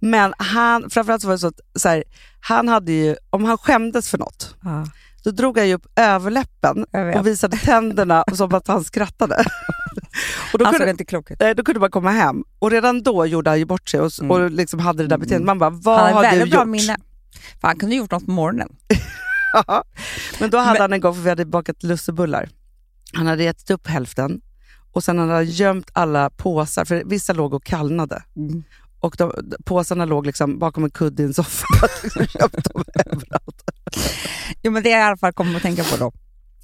Men 0.00 0.34
han, 0.38 0.90
framförallt 0.90 1.22
så 1.22 1.28
var 1.28 1.34
det 1.34 1.38
så 1.38 1.46
att 1.46 1.60
så 1.74 1.88
här, 1.88 2.04
han 2.40 2.68
hade 2.68 2.92
ju, 2.92 3.16
om 3.30 3.44
han 3.44 3.58
skämdes 3.58 4.10
för 4.10 4.18
något, 4.18 4.54
Ja. 4.64 4.86
Då 5.24 5.30
drog 5.30 5.58
han 5.58 5.68
ju 5.68 5.74
upp 5.74 5.86
överläppen 5.96 6.84
och 7.16 7.26
visade 7.26 7.56
tänderna 7.56 8.24
som 8.34 8.54
att 8.54 8.68
han 8.68 8.84
skrattade. 8.84 9.34
och 10.52 10.58
då, 10.58 10.64
Han 10.64 10.74
såg 10.74 10.78
kunde, 10.80 10.90
inte 10.90 11.04
klok 11.04 11.30
ut. 11.30 11.40
nej, 11.40 11.54
då 11.54 11.64
kunde 11.64 11.80
man 11.80 11.90
komma 11.90 12.10
hem 12.10 12.44
och 12.58 12.70
redan 12.70 13.02
då 13.02 13.26
gjorde 13.26 13.50
han 13.50 13.58
ju 13.58 13.64
bort 13.64 13.88
sig 13.88 14.00
och, 14.00 14.10
Mm. 14.20 14.30
och 14.30 14.50
liksom 14.50 14.80
hade 14.80 15.02
det 15.02 15.08
där 15.08 15.18
beteendet. 15.18 15.46
Man 15.46 15.58
bara, 15.58 15.70
Han 15.70 15.80
vad 15.82 16.00
har 16.00 16.10
har 16.12 16.22
du 16.22 16.28
väldigt 16.28 16.50
bra 16.50 16.60
gjort? 16.60 16.68
minne. 16.68 16.96
För 17.60 17.68
han 17.68 17.76
kunde 17.78 17.94
ju 17.94 18.00
gjort 18.00 18.10
något 18.10 18.24
på 18.26 18.30
morgonen. 18.32 18.68
Ja. 19.52 19.84
Men 20.40 20.50
då 20.50 20.58
hade 20.58 20.72
Men- 20.72 20.80
han 20.80 20.92
en 20.92 21.00
gång, 21.00 21.14
för 21.14 21.22
vi 21.22 21.28
hade 21.28 21.44
bakat 21.44 21.82
lussebullar. 21.82 22.48
Han 23.12 23.26
hade 23.26 23.44
ätit 23.44 23.70
upp 23.70 23.86
hälften 23.86 24.40
och 24.92 25.04
sen 25.04 25.18
hade 25.18 25.32
han 25.32 25.44
gömt 25.44 25.90
alla 25.92 26.30
påsar, 26.30 26.84
för 26.84 27.02
vissa 27.06 27.32
låg 27.32 27.54
och 27.54 27.64
kallnade. 27.64 28.22
Mm. 28.36 28.62
Och 29.00 29.14
de, 29.18 29.32
påsarna 29.64 30.04
låg 30.04 30.26
liksom 30.26 30.58
bakom 30.58 30.84
en 30.84 30.90
kudde 30.90 31.22
i 31.22 31.26
en 31.26 31.34
soffa. 31.34 31.66
Liksom 32.02 32.26
gömt 32.40 32.72
dem 32.74 32.84
överallt. 32.94 33.70
Jo, 34.62 34.72
men 34.72 34.82
det 34.82 34.88
jag 34.88 34.98
i 35.00 35.02
alla 35.02 35.16
fall 35.16 35.32
kommer 35.32 35.56
att 35.56 35.62
tänka 35.62 35.84
på 35.84 35.96
då. 35.96 36.12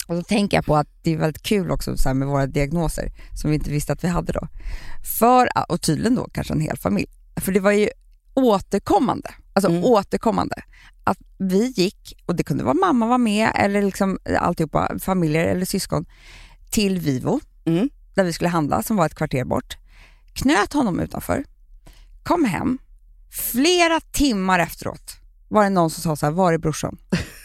Och 0.06 0.14
då 0.14 0.22
tänker 0.22 0.56
jag 0.56 0.64
på 0.64 0.76
att 0.76 0.88
det 1.02 1.12
är 1.12 1.16
väldigt 1.16 1.42
kul 1.42 1.70
också 1.70 1.96
så 1.96 2.14
med 2.14 2.28
våra 2.28 2.46
diagnoser 2.46 3.12
som 3.40 3.50
vi 3.50 3.56
inte 3.56 3.70
visste 3.70 3.92
att 3.92 4.04
vi 4.04 4.08
hade 4.08 4.32
då. 4.32 4.48
För, 5.18 5.48
och 5.68 5.80
tydligen 5.80 6.14
då 6.14 6.28
kanske 6.32 6.54
en 6.54 6.60
hel 6.60 6.76
familj. 6.76 7.06
För 7.36 7.52
det 7.52 7.60
var 7.60 7.72
ju 7.72 7.88
återkommande, 8.34 9.30
alltså 9.52 9.70
Mm. 9.70 9.84
återkommande. 9.84 10.56
Att 11.04 11.18
vi 11.38 11.66
gick, 11.76 12.22
och 12.26 12.36
det 12.36 12.42
kunde 12.42 12.64
vara 12.64 12.74
mamma 12.74 13.06
var 13.06 13.18
med 13.18 13.50
eller 13.54 13.82
liksom 13.82 14.18
alltihopa, 14.38 14.98
familjer 14.98 15.44
eller 15.44 15.64
syskon, 15.66 16.06
till 16.70 16.98
Vivo 16.98 17.40
Mm. 17.64 17.88
där 18.14 18.24
vi 18.24 18.32
skulle 18.32 18.48
handla 18.50 18.82
som 18.82 18.96
var 18.96 19.06
ett 19.06 19.14
kvarter 19.14 19.44
bort. 19.44 19.76
Knöt 20.32 20.72
honom 20.72 21.00
utanför, 21.00 21.44
kom 22.24 22.44
hem, 22.44 22.78
flera 23.30 24.00
timmar 24.00 24.58
efteråt 24.58 25.20
var 25.54 25.64
det 25.64 25.70
någon 25.70 25.90
som 25.90 26.02
sa 26.02 26.16
så 26.16 26.26
här, 26.26 26.32
var 26.32 26.52
är 26.52 26.58
brorsan? 26.58 26.96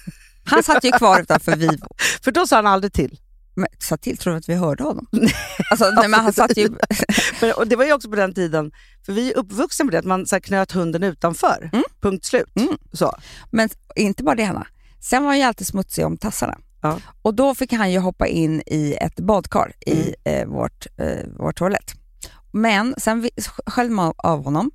Han 0.44 0.64
satt 0.64 0.84
ju 0.84 0.92
kvar 0.92 1.22
utanför 1.22 1.56
Vivo. 1.56 1.88
För 2.24 2.32
då 2.32 2.48
sa 2.48 2.56
han 2.56 2.68
aldrig 2.68 2.94
till. 2.94 3.20
Men 3.56 3.68
sa 3.80 3.98
till, 3.98 4.18
tror 4.18 4.34
du 4.34 4.38
att 4.40 4.50
vi 4.50 4.56
hörde 4.56 4.84
honom? 4.84 5.08
Alltså, 5.72 5.92
nej, 5.92 6.08
men 6.08 6.20
han 6.20 6.34
satt 6.34 6.58
ju... 6.58 6.70
Men, 7.42 7.52
och 7.52 7.68
det 7.68 7.76
var 7.76 7.86
ju 7.86 7.94
också 7.94 8.10
på 8.10 8.16
den 8.16 8.34
tiden, 8.34 8.72
för 9.06 9.14
vi 9.14 9.32
är 9.32 9.38
uppvuxna 9.38 9.86
med 9.86 9.94
det, 9.94 10.00
att 10.00 10.06
man 10.06 10.26
så 10.26 10.36
här, 10.36 10.40
knöt 10.40 10.72
hunden 10.72 11.04
utanför. 11.04 11.70
Mm. 11.74 11.84
Punkt 12.02 12.26
slut. 12.26 12.56
Mm. 12.56 12.78
Så. 12.94 13.16
Men 13.52 13.70
inte 13.96 14.24
bara 14.24 14.36
det 14.36 14.44
Hanna. 14.44 14.68
Sen 15.00 15.24
var 15.24 15.30
han 15.30 15.38
ju 15.38 15.44
alltid 15.44 15.68
smutsig 15.68 16.06
om 16.06 16.18
tassarna. 16.18 16.58
Ja. 16.82 17.00
Och 17.22 17.34
då 17.34 17.56
fick 17.56 17.74
han 17.74 17.92
ju 17.92 18.00
hoppa 18.00 18.28
in 18.28 18.62
i 18.66 18.98
ett 19.02 19.20
badkar 19.20 19.74
i 19.86 20.16
Mm. 20.26 20.42
eh, 20.42 20.48
vårt, 20.48 20.88
eh, 20.98 21.26
vår 21.38 21.52
toalett. 21.52 21.94
Men 22.52 22.96
sen 22.98 23.30
sköljde 23.66 23.96
man 23.96 24.14
av 24.18 24.44
honom 24.44 24.72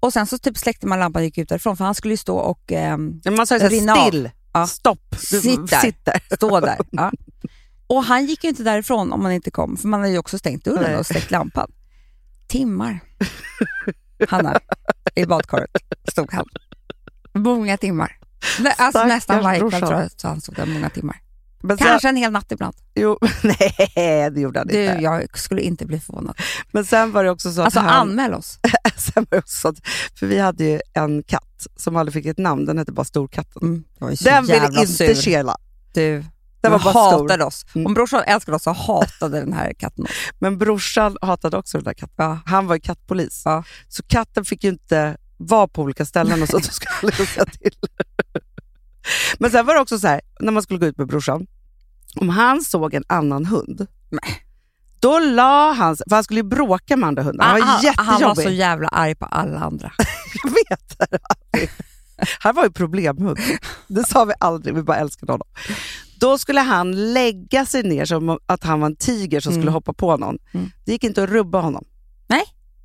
och 0.00 0.12
sen 0.12 0.26
så 0.26 0.38
typ 0.38 0.58
släckte 0.58 0.86
man 0.86 0.98
lampan 0.98 1.20
och 1.20 1.24
gick 1.24 1.38
ut 1.38 1.48
därifrån 1.48 1.76
för 1.76 1.84
han 1.84 1.94
skulle 1.94 2.12
ju 2.14 2.18
stå 2.18 2.36
och 2.38 2.62
Men 2.68 3.34
man 3.36 3.46
sa 3.46 3.58
ju 3.58 3.66
still, 3.66 4.30
Ja. 4.52 4.66
stopp, 4.66 5.10
du 5.30 5.40
Sitt 5.40 5.70
där. 5.70 5.80
sitt 5.80 6.04
där. 6.04 6.22
stå 6.36 6.60
där. 6.60 6.78
Ja. 6.90 7.12
Och 7.88 8.04
han 8.04 8.26
gick 8.26 8.44
ju 8.44 8.50
inte 8.50 8.62
därifrån 8.62 9.12
om 9.12 9.22
man 9.22 9.32
inte 9.32 9.50
kom, 9.50 9.76
för 9.76 9.88
man 9.88 10.00
hade 10.00 10.12
ju 10.12 10.18
också 10.18 10.38
stängt 10.38 10.64
dörren 10.64 10.82
Nej. 10.82 10.96
och 10.96 11.06
släckt 11.06 11.30
lampan. 11.30 11.72
Timmar. 12.46 13.00
Hanna, 14.28 14.60
i 15.14 15.26
badkaret 15.26 15.70
stod 16.08 16.32
han. 16.32 16.46
Många 17.34 17.76
timmar. 17.76 18.18
Alltså 18.58 18.90
Stackars 18.90 19.08
nästan 19.08 19.42
varje 19.44 19.60
kväll 19.60 19.80
tror 19.80 19.92
jag 19.94 20.10
han 20.22 20.40
stod 20.40 20.54
där 20.54 20.66
många 20.66 20.90
timmar. 20.90 21.20
Men 21.66 21.78
sen, 21.78 21.86
Kanske 21.86 22.08
en 22.08 22.16
hel 22.16 22.32
natt 22.32 22.52
ibland. 22.52 22.74
jo, 22.94 23.18
nej, 23.42 24.30
det 24.30 24.40
gjorde 24.40 24.58
han 24.60 24.66
Du, 24.68 24.84
inte. 24.84 25.02
jag 25.02 25.38
skulle 25.38 25.60
inte 25.60 25.86
bli 25.86 26.00
förvånad. 26.00 26.36
Men 26.72 26.84
sen 26.84 27.12
var 27.12 27.24
det 27.24 27.30
också 27.30 27.52
så 27.52 27.60
att 27.60 27.64
Alltså 27.64 27.80
han... 27.80 27.90
anmäl 28.08 28.34
oss. 28.34 28.58
sen 28.96 29.12
var 29.30 29.36
det 29.36 29.38
också 29.38 29.58
så 29.60 29.68
att, 29.68 29.76
för 30.18 30.26
vi 30.26 30.38
hade 30.38 30.64
ju 30.64 30.80
en 30.92 31.22
katt 31.22 31.66
som 31.76 31.96
aldrig 31.96 32.12
fick 32.12 32.26
ett 32.26 32.38
namn, 32.38 32.64
den 32.64 32.78
hette 32.78 32.92
bara 32.92 33.04
Storkatten. 33.04 33.62
Mm, 33.62 33.84
jag 33.98 34.16
Den 34.24 34.46
ville 34.46 34.66
inte 34.66 34.86
sur. 34.86 35.14
kela. 35.14 35.56
Du, 35.94 36.24
Den 36.60 36.72
var 36.72 36.78
bara 36.78 36.92
hatade 36.94 37.34
stor. 37.34 37.46
oss. 37.46 37.66
Mm. 37.74 37.86
Om 37.86 37.94
brorsan 37.94 38.22
älskade 38.26 38.56
oss 38.56 38.62
så 38.62 38.72
hatade 38.72 39.40
den 39.40 39.52
här 39.52 39.72
katten 39.78 40.04
oss. 40.04 40.10
Men 40.38 40.58
brorsan 40.58 41.16
hatade 41.22 41.56
också 41.56 41.78
den 41.78 41.84
där 41.84 41.94
katten. 41.94 42.14
Ja. 42.16 42.38
Han 42.46 42.66
var 42.66 42.74
ju 42.74 42.80
kattpolis. 42.80 43.42
Ja. 43.44 43.64
Så 43.88 44.02
katten 44.02 44.44
fick 44.44 44.64
ju 44.64 44.70
inte 44.70 45.16
vara 45.36 45.68
på 45.68 45.82
olika 45.82 46.04
ställen 46.04 46.42
och 46.42 46.48
så, 46.48 46.58
då 46.58 46.62
skulle 46.64 46.90
liksom 47.02 47.26
säga 47.26 47.44
till. 47.46 47.74
Men 49.38 49.50
sen 49.50 49.66
var 49.66 49.74
det 49.74 49.80
också 49.80 49.98
så 49.98 50.06
här, 50.06 50.20
när 50.40 50.52
man 50.52 50.62
skulle 50.62 50.78
gå 50.80 50.86
ut 50.86 50.98
med 50.98 51.06
brorsan, 51.06 51.46
om 52.20 52.28
han 52.28 52.62
såg 52.62 52.94
en 52.94 53.04
annan 53.06 53.46
hund, 53.46 53.86
Nej. 54.10 54.42
då 55.00 55.18
la 55.18 55.72
han 55.72 55.96
sig, 55.96 56.04
för 56.08 56.16
han 56.16 56.24
skulle 56.24 56.40
ju 56.40 56.44
bråka 56.48 56.96
med 56.96 57.06
andra 57.08 57.22
hundar. 57.22 57.44
Han 57.44 57.60
var 57.60 57.66
han, 57.66 57.94
han 57.96 58.06
var 58.06 58.12
jättejobbig. 58.14 58.44
så 58.44 58.50
jävla 58.50 58.88
arg 58.88 59.14
på 59.14 59.26
alla 59.26 59.58
andra. 59.60 59.92
Jag 60.44 60.50
vet 60.50 60.98
det. 60.98 61.18
Han 62.40 62.54
var 62.54 62.64
ju 62.64 62.70
problemhund. 62.70 63.38
Det 63.88 64.04
sa 64.08 64.24
vi 64.24 64.32
aldrig, 64.40 64.74
vi 64.74 64.82
bara 64.82 64.96
älskade 64.96 65.32
honom. 65.32 65.48
Då 66.20 66.38
skulle 66.38 66.60
han 66.60 67.12
lägga 67.12 67.66
sig 67.66 67.82
ner 67.82 68.04
som 68.04 68.38
att 68.46 68.64
han 68.64 68.80
var 68.80 68.86
en 68.86 68.96
tiger 68.96 69.40
som 69.40 69.50
Mm. 69.52 69.62
skulle 69.62 69.70
hoppa 69.70 69.92
på 69.92 70.16
någon. 70.16 70.38
Mm. 70.54 70.70
Det 70.84 70.92
gick 70.92 71.04
inte 71.04 71.22
att 71.22 71.30
rubba 71.30 71.60
honom. 71.60 71.84
Nej. 72.28 72.42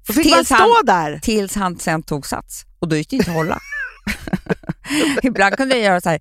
Då 0.08 0.14
fick 0.14 0.26
man 0.30 0.38
Tills 0.38 0.48
stå 0.48 0.56
han- 0.56 0.86
där. 0.86 1.20
Tills 1.20 1.56
han 1.56 1.80
sen 1.80 2.04
tog 2.04 2.26
sats. 2.28 2.66
Och 2.80 2.88
då 2.88 2.96
gick 2.96 3.10
det 3.10 3.16
inte 3.16 3.32
att 3.32 3.38
hålla. 3.38 3.60
Ibland 5.24 5.58
kunde 5.58 5.76
jag 5.76 5.84
göra 5.86 6.02
så 6.02 6.10
här, 6.10 6.20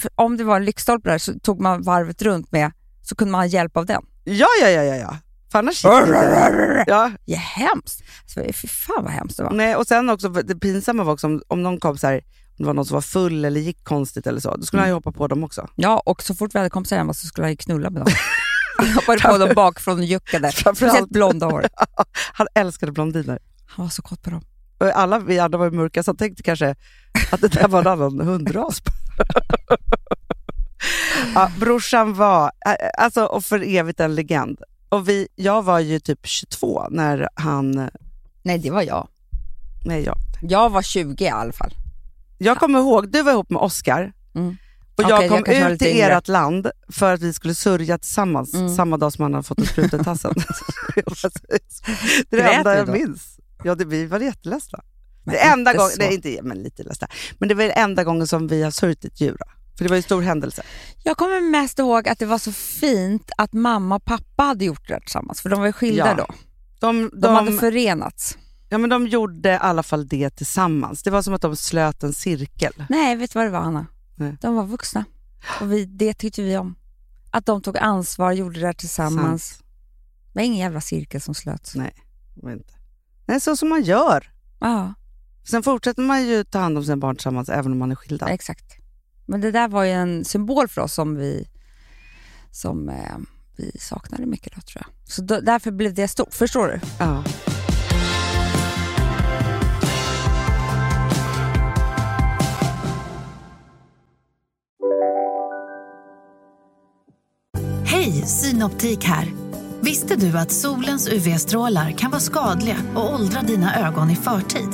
för 0.00 0.10
om 0.14 0.36
det 0.36 0.44
var 0.44 0.56
en 0.56 0.64
lyktstolpe 0.64 1.10
där 1.10 1.18
så 1.18 1.38
tog 1.38 1.60
man 1.60 1.82
varvet 1.82 2.22
runt 2.22 2.52
med, 2.52 2.72
så 3.02 3.14
kunde 3.14 3.32
man 3.32 3.40
ha 3.40 3.46
hjälp 3.46 3.76
av 3.76 3.86
den. 3.86 4.02
Ja, 4.24 4.46
ja, 4.62 4.68
ja, 4.68 4.82
ja. 4.82 4.94
ja. 4.96 5.18
För 5.52 5.58
annars. 5.58 5.84
Ja, 6.86 7.10
Ja, 7.24 7.36
hemskt. 7.38 8.02
Så, 8.26 8.40
fy 8.54 8.68
fan 8.68 9.04
vad 9.04 9.12
hemskt 9.12 9.36
det 9.36 9.42
var. 9.42 9.52
nej, 9.52 9.76
och 9.76 9.86
sen 9.86 10.10
också, 10.10 10.28
det 10.28 10.56
pinsamma 10.56 11.04
var 11.04 11.12
också 11.12 11.26
om, 11.26 11.42
om 11.48 11.62
någon 11.62 11.80
kom 11.80 11.98
så 11.98 12.06
här, 12.06 12.14
om 12.14 12.54
det 12.58 12.64
var 12.64 12.74
någon 12.74 12.86
som 12.86 12.94
var 12.94 13.00
full 13.02 13.44
eller 13.44 13.60
gick 13.60 13.84
konstigt 13.84 14.26
eller 14.26 14.40
så, 14.40 14.56
då 14.56 14.62
skulle 14.66 14.82
han 14.82 14.88
ju 14.90 14.94
hoppa 14.94 15.12
på 15.12 15.26
dem 15.28 15.44
också. 15.44 15.68
Ja, 15.74 16.02
och 16.06 16.22
så 16.22 16.34
fort 16.34 16.54
vi 16.54 16.58
hade 16.58 16.70
kompisar 16.70 16.96
hemma 16.96 17.14
så 17.14 17.26
skulle 17.26 17.44
han 17.44 17.50
ju 17.50 17.56
knulla 17.56 17.90
med 17.90 18.02
dem. 18.02 18.12
Han 18.78 18.92
hoppade 18.92 19.20
på 19.20 19.38
dem 19.38 19.52
bakifrån 19.54 19.98
och 19.98 20.04
juckade. 20.04 20.52
Framförallt- 20.52 20.76
Speciellt 20.76 21.10
blonda 21.10 21.46
hår. 21.46 21.66
Han 22.32 22.46
älskade 22.54 22.92
blondiner. 22.92 23.38
Han 23.66 23.84
var 23.84 23.90
så 23.90 24.02
kåt 24.02 24.22
på 24.22 24.30
dem. 24.30 24.42
Alla 24.94 25.18
vi 25.18 25.38
andra 25.38 25.58
var 25.58 25.70
mörka, 25.70 26.02
så 26.02 26.10
han 26.10 26.16
tänkte 26.16 26.42
kanske 26.42 26.74
att 27.32 27.40
det 27.40 27.48
där 27.48 27.68
var 27.68 27.80
en 27.80 27.86
annan 27.86 28.20
hundras. 28.20 28.82
ja, 31.34 31.50
brorsan 31.60 32.14
var, 32.14 32.50
alltså, 32.98 33.24
och 33.24 33.44
för 33.44 33.62
evigt 33.76 34.00
en 34.00 34.14
legend. 34.14 34.60
Och 34.88 35.08
vi, 35.08 35.28
jag 35.36 35.62
var 35.62 35.78
ju 35.80 36.00
typ 36.00 36.26
22 36.26 36.86
när 36.90 37.28
han, 37.34 37.90
Nej, 38.42 38.58
det 38.58 38.70
var 38.70 38.82
jag. 38.82 39.08
nej 39.84 40.02
jag, 40.04 40.16
Jag 40.42 40.70
var 40.70 40.82
20 40.82 41.24
i 41.24 41.28
alla 41.28 41.52
fall. 41.52 41.70
jag 42.38 42.58
kommer 42.58 42.78
ihåg, 42.78 43.08
du 43.12 43.22
var 43.22 43.32
ihop 43.32 43.50
med 43.50 43.62
Oscar 43.62 44.12
Mm. 44.34 44.56
och 44.96 45.02
jag 45.02 45.10
jag 45.24 45.30
kom 45.30 45.42
var 45.62 45.70
ut 45.70 45.82
yngre. 45.82 46.06
ert 46.16 46.28
land 46.28 46.70
för 46.92 47.14
att 47.14 47.20
vi 47.20 47.32
skulle 47.32 47.54
sörja 47.54 47.98
tillsammans 47.98 48.54
Mm. 48.54 48.74
samma 48.76 48.96
dag 48.96 49.12
som 49.12 49.22
han 49.22 49.34
hade 49.34 49.46
fått 49.46 49.58
en 49.58 49.66
spruta 49.66 49.96
i 50.00 50.04
tassen. 50.04 50.34
det 50.94 51.00
är 51.00 51.60
det 52.30 52.36
Grät 52.36 52.54
enda 52.56 52.76
jag 52.76 52.86
då? 52.86 52.92
minns. 52.92 53.38
Ja, 53.66 53.74
det, 53.74 53.84
vi 53.84 54.06
var 54.06 54.20
jätteledsna. 54.20 54.80
Det 55.24 55.38
enda 55.38 55.70
inte 55.70 55.78
gången, 55.78 55.96
nej 55.98 56.14
inte 56.14 56.42
men 56.42 56.62
lite 56.62 56.82
ledsna, 56.82 57.08
men 57.38 57.48
det 57.48 57.54
var 57.54 57.64
enda 57.64 58.04
gången 58.04 58.26
som 58.26 58.46
vi 58.48 58.62
har 58.62 58.70
sörjt 58.70 59.04
ett 59.04 59.20
djur. 59.20 59.36
då. 59.38 59.46
För 59.76 59.84
det 59.84 59.88
var 59.88 59.96
ju 59.96 59.98
en 59.98 60.02
stor 60.02 60.22
händelse. 60.22 60.62
Jag 61.04 61.16
kommer 61.16 61.40
mest 61.50 61.78
ihåg 61.78 62.08
att 62.08 62.18
det 62.18 62.26
var 62.26 62.38
så 62.38 62.52
fint 62.52 63.30
att 63.36 63.52
mamma 63.52 63.94
och 63.96 64.04
pappa 64.04 64.42
hade 64.42 64.64
gjort 64.64 64.88
det 64.88 65.00
tillsammans, 65.00 65.40
för 65.40 65.48
de 65.50 65.58
var 65.60 65.66
ju 65.66 65.72
skilda 65.72 66.06
Ja. 66.06 66.14
då. 66.14 66.26
De, 66.80 67.10
De, 67.12 67.20
de, 67.20 67.34
hade 67.34 67.52
förenats. 67.58 68.38
ja, 68.68 68.78
men 68.78 68.90
de 68.90 69.06
gjorde 69.06 69.48
i 69.48 69.58
alla 69.60 69.82
fall 69.82 70.08
det 70.08 70.30
tillsammans. 70.30 71.02
Det 71.02 71.10
var 71.10 71.22
som 71.22 71.34
att 71.34 71.42
de 71.42 71.56
slöt 71.56 72.02
en 72.02 72.12
cirkel. 72.12 72.72
Nej, 72.88 73.16
vet 73.16 73.32
du 73.32 73.38
vad 73.38 73.46
det 73.46 73.50
var 73.50 73.58
Anna? 73.60 73.86
Nej. 74.14 74.36
De 74.40 74.54
var 74.54 74.64
vuxna 74.66 75.04
och 75.60 75.72
vi, 75.72 75.84
det 75.84 76.14
tyckte 76.14 76.42
vi 76.42 76.56
om. 76.56 76.74
Att 77.30 77.46
de 77.46 77.62
tog 77.62 77.78
ansvar, 77.78 78.32
gjorde 78.32 78.60
det 78.60 78.72
tillsammans. 78.74 79.46
Sant. 79.48 79.62
Det 80.32 80.38
var 80.38 80.42
ingen 80.44 80.58
jävla 80.58 80.80
cirkel 80.80 81.20
som 81.20 81.34
slöts. 81.34 81.74
Nej, 81.74 81.94
det 82.34 82.42
var 82.44 82.52
inte. 82.52 82.72
Nej, 83.26 83.40
så 83.40 83.56
som 83.56 83.68
man 83.68 83.82
gör. 83.82 84.30
Ja. 84.60 84.94
Sen 85.50 85.62
fortsätter 85.62 86.02
man 86.02 86.26
ju 86.26 86.44
ta 86.44 86.58
hand 86.58 86.78
om 86.78 86.84
sina 86.84 86.96
barn 86.96 87.16
tillsammans 87.16 87.48
även 87.48 87.72
om 87.72 87.78
man 87.78 87.90
är 87.90 87.94
skilda. 87.94 88.28
Exakt. 88.28 88.76
Men 89.26 89.40
det 89.40 89.50
där 89.50 89.68
var 89.68 89.84
ju 89.84 89.90
en 89.90 90.24
symbol 90.24 90.68
för 90.68 90.80
oss 90.82 90.94
som 90.94 91.16
vi, 91.16 91.48
som, 92.50 92.88
eh, 92.88 93.16
vi 93.56 93.72
saknade 93.78 94.26
mycket 94.26 94.54
då 94.54 94.60
tror 94.60 94.82
jag. 94.86 95.10
Så 95.12 95.22
då, 95.22 95.40
därför 95.40 95.70
blev 95.70 95.94
det 95.94 96.08
stort. 96.08 96.34
Förstår 96.34 96.66
du? 96.68 96.80
Ja. 96.98 97.24
Hej, 107.84 108.12
Synoptik 108.12 109.04
här. 109.04 109.45
Visste 109.86 110.16
du 110.16 110.38
att 110.38 110.52
solens 110.52 111.08
UV-strålar 111.08 111.90
kan 111.90 112.10
vara 112.10 112.20
skadliga 112.20 112.76
och 112.94 113.14
åldra 113.14 113.42
dina 113.42 113.88
ögon 113.88 114.10
i 114.10 114.16
förtid? 114.16 114.68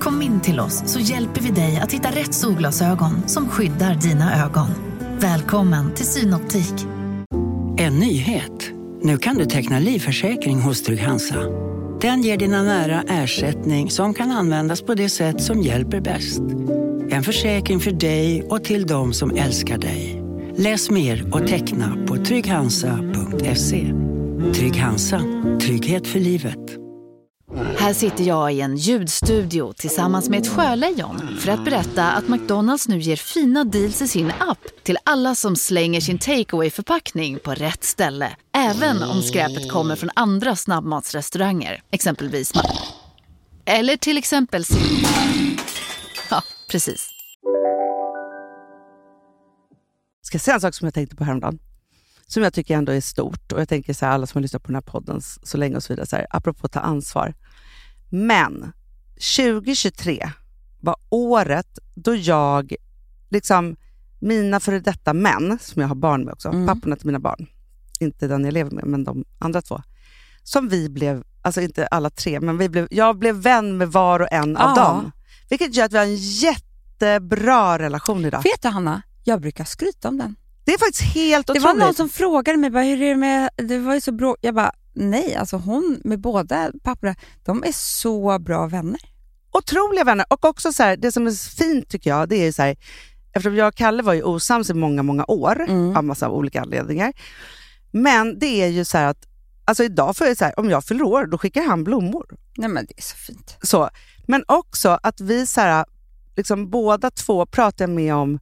Kom 0.00 0.22
in 0.22 0.40
till 0.40 0.60
oss 0.60 0.82
så 0.86 1.00
hjälper 1.00 1.40
vi 1.40 1.50
dig 1.50 1.78
att 1.78 1.92
hitta 1.92 2.08
rätt 2.08 2.34
solglasögon 2.34 3.28
som 3.28 3.48
skyddar 3.48 3.94
dina 3.94 4.44
ögon. 4.44 4.66
Välkommen 5.20 5.94
till 5.94 6.06
Synoptik. 6.06 6.74
En 7.76 7.98
nyhet. 7.98 8.70
Nu 9.02 9.18
kan 9.18 9.36
du 9.36 9.44
teckna 9.44 9.78
livförsäkring 9.78 10.60
hos 10.60 10.82
Trygg-Hansa. 10.82 11.36
Den 12.00 12.22
ger 12.22 12.36
dina 12.36 12.62
nära 12.62 13.02
ersättning 13.08 13.90
som 13.90 14.14
kan 14.14 14.30
användas 14.30 14.82
på 14.82 14.94
det 14.94 15.08
sätt 15.08 15.42
som 15.42 15.62
hjälper 15.62 16.00
bäst. 16.00 16.40
En 17.10 17.22
försäkring 17.22 17.80
för 17.80 17.92
dig 17.92 18.42
och 18.42 18.64
till 18.64 18.86
de 18.86 19.12
som 19.12 19.30
älskar 19.30 19.78
dig. 19.78 20.22
Läs 20.56 20.90
mer 20.90 21.34
och 21.34 21.46
teckna 21.46 21.96
på 22.06 22.16
trygghansa.se. 22.16 24.07
Trygg 24.38 24.76
Hansa. 24.76 25.20
Trygghet 25.60 26.06
för 26.06 26.20
livet. 26.20 26.58
Här 27.76 27.92
sitter 27.92 28.24
jag 28.24 28.52
i 28.52 28.60
en 28.60 28.76
ljudstudio 28.76 29.72
tillsammans 29.72 30.28
med 30.28 30.40
ett 30.40 30.48
sjölejon 30.48 31.38
för 31.40 31.52
att 31.52 31.64
berätta 31.64 32.10
att 32.10 32.28
McDonalds 32.28 32.88
nu 32.88 32.98
ger 32.98 33.16
fina 33.16 33.64
deals 33.64 34.02
i 34.02 34.08
sin 34.08 34.32
app 34.38 34.58
till 34.82 34.98
alla 35.04 35.34
som 35.34 35.56
slänger 35.56 36.00
sin 36.00 36.18
takeaway 36.18 36.70
förpackning 36.70 37.38
på 37.38 37.54
rätt 37.54 37.84
ställe. 37.84 38.36
Även 38.56 39.02
om 39.02 39.22
skräpet 39.22 39.70
kommer 39.70 39.96
från 39.96 40.10
andra 40.14 40.56
snabbmatsrestauranger, 40.56 41.82
exempelvis 41.90 42.52
Eller 43.64 43.96
till 43.96 44.18
exempel 44.18 44.64
Ja, 46.30 46.42
precis. 46.70 47.10
Ska 50.22 50.34
jag 50.34 50.42
säga 50.42 50.54
en 50.54 50.60
sak 50.60 50.74
som 50.74 50.86
jag 50.86 50.94
tänkte 50.94 51.16
på 51.16 51.24
häromdagen? 51.24 51.58
Som 52.30 52.42
jag 52.42 52.52
tycker 52.52 52.76
ändå 52.76 52.92
är 52.92 53.00
stort. 53.00 53.52
Och 53.52 53.60
jag 53.60 53.68
tänker 53.68 53.94
så 53.94 54.06
här, 54.06 54.12
alla 54.12 54.26
som 54.26 54.38
har 54.38 54.42
lyssnat 54.42 54.62
på 54.62 54.66
den 54.66 54.74
här 54.74 54.82
podden 54.82 55.20
så 55.42 55.56
länge 55.56 55.76
och 55.76 55.82
så 55.82 55.92
vidare, 55.92 56.06
så 56.06 56.16
här, 56.16 56.26
apropå 56.30 56.66
att 56.66 56.72
ta 56.72 56.80
ansvar. 56.80 57.34
Men 58.08 58.72
2023 59.36 60.30
var 60.80 60.96
året 61.08 61.78
då 61.94 62.14
jag, 62.14 62.74
liksom 63.28 63.76
mina 64.18 64.60
före 64.60 64.80
detta 64.80 65.12
män, 65.14 65.58
som 65.60 65.82
jag 65.82 65.88
har 65.88 65.94
barn 65.94 66.24
med 66.24 66.32
också, 66.34 66.48
Mm. 66.48 66.66
papporna 66.66 66.96
till 66.96 67.06
mina 67.06 67.18
barn, 67.18 67.46
inte 68.00 68.26
den 68.28 68.44
jag 68.44 68.54
lever 68.54 68.70
med, 68.70 68.84
men 68.84 69.04
de 69.04 69.24
andra 69.38 69.62
två, 69.62 69.82
som 70.42 70.68
vi 70.68 70.88
blev, 70.88 71.24
alltså 71.42 71.60
inte 71.60 71.86
alla 71.86 72.10
tre, 72.10 72.40
men 72.40 72.58
vi 72.58 72.68
blev, 72.68 72.88
jag 72.90 73.18
blev 73.18 73.34
vän 73.34 73.76
med 73.76 73.88
var 73.92 74.20
och 74.20 74.32
en 74.32 74.56
av 74.56 74.76
Ja. 74.76 74.82
dem. 74.84 75.12
Vilket 75.50 75.74
gör 75.74 75.84
att 75.84 75.92
vi 75.92 75.98
har 75.98 76.04
en 76.04 76.16
jättebra 76.16 77.78
relation 77.78 78.24
idag. 78.24 78.42
Vet 78.42 78.62
du 78.62 78.68
Hanna, 78.68 79.02
jag 79.24 79.40
brukar 79.40 79.64
skryta 79.64 80.08
om 80.08 80.18
den. 80.18 80.36
Det 80.68 80.74
är 80.74 80.78
faktiskt 80.78 81.14
helt 81.14 81.46
Det 81.46 81.52
otroligt. 81.52 81.64
var 81.64 81.74
någon 81.86 81.94
som 81.94 82.08
frågade 82.08 82.58
mig, 82.58 82.70
bara, 82.70 82.82
hur 82.82 83.02
är 83.02 83.08
det 83.08 83.14
med, 83.16 83.50
det 83.56 83.78
var 83.78 83.94
ju 83.94 84.00
så 84.00 84.12
bra. 84.12 84.36
Jag 84.40 84.54
bara, 84.54 84.72
nej, 84.94 85.34
alltså 85.36 85.56
hon 85.56 86.00
med 86.04 86.20
båda 86.20 86.70
papporna, 86.82 87.14
de 87.44 87.64
är 87.64 87.72
så 87.72 88.38
bra 88.38 88.66
vänner. 88.66 89.00
otroliga 89.52 90.04
vänner. 90.04 90.26
Och 90.30 90.44
också 90.44 90.72
så 90.72 90.82
här, 90.82 90.96
det 90.96 91.12
som 91.12 91.26
är 91.26 91.56
fint 91.56 91.88
tycker 91.90 92.10
jag, 92.10 92.28
det 92.28 92.36
är 92.46 92.52
så 92.52 92.62
här, 92.62 92.76
eftersom 93.32 93.54
jag 93.56 93.68
och 93.68 93.74
Kalle 93.74 94.02
var 94.02 94.14
ju 94.14 94.22
osams 94.22 94.70
i 94.70 94.74
många, 94.74 95.02
många 95.02 95.24
år 95.28 95.60
Mm. 95.68 95.96
av 95.96 96.04
massa 96.04 96.28
olika 96.30 96.60
anledningar. 96.60 97.12
Men 97.90 98.38
det 98.38 98.62
är 98.62 98.68
ju 98.68 98.84
så 98.84 98.98
att, 98.98 99.26
alltså 99.64 99.84
idag 99.84 100.16
får 100.16 100.26
jag 100.26 100.36
så 100.36 100.44
här, 100.44 100.58
om 100.60 100.70
jag 100.70 100.84
fyller 100.84 101.02
år, 101.04 101.26
då 101.26 101.38
skickar 101.38 101.62
han 101.62 101.84
blommor. 101.84 102.26
Nej 102.56 102.68
men 102.68 102.86
det 102.88 102.98
är 102.98 103.02
så 103.02 103.16
fint. 103.16 103.56
Så. 103.62 103.90
Men 104.26 104.44
också 104.48 104.98
att 105.02 105.20
vi 105.20 105.46
så 105.46 105.60
här, 105.60 105.84
liksom 106.36 106.70
båda 106.70 107.10
två 107.10 107.46
pratar 107.46 107.86
med 107.86 108.14
om, 108.14 108.38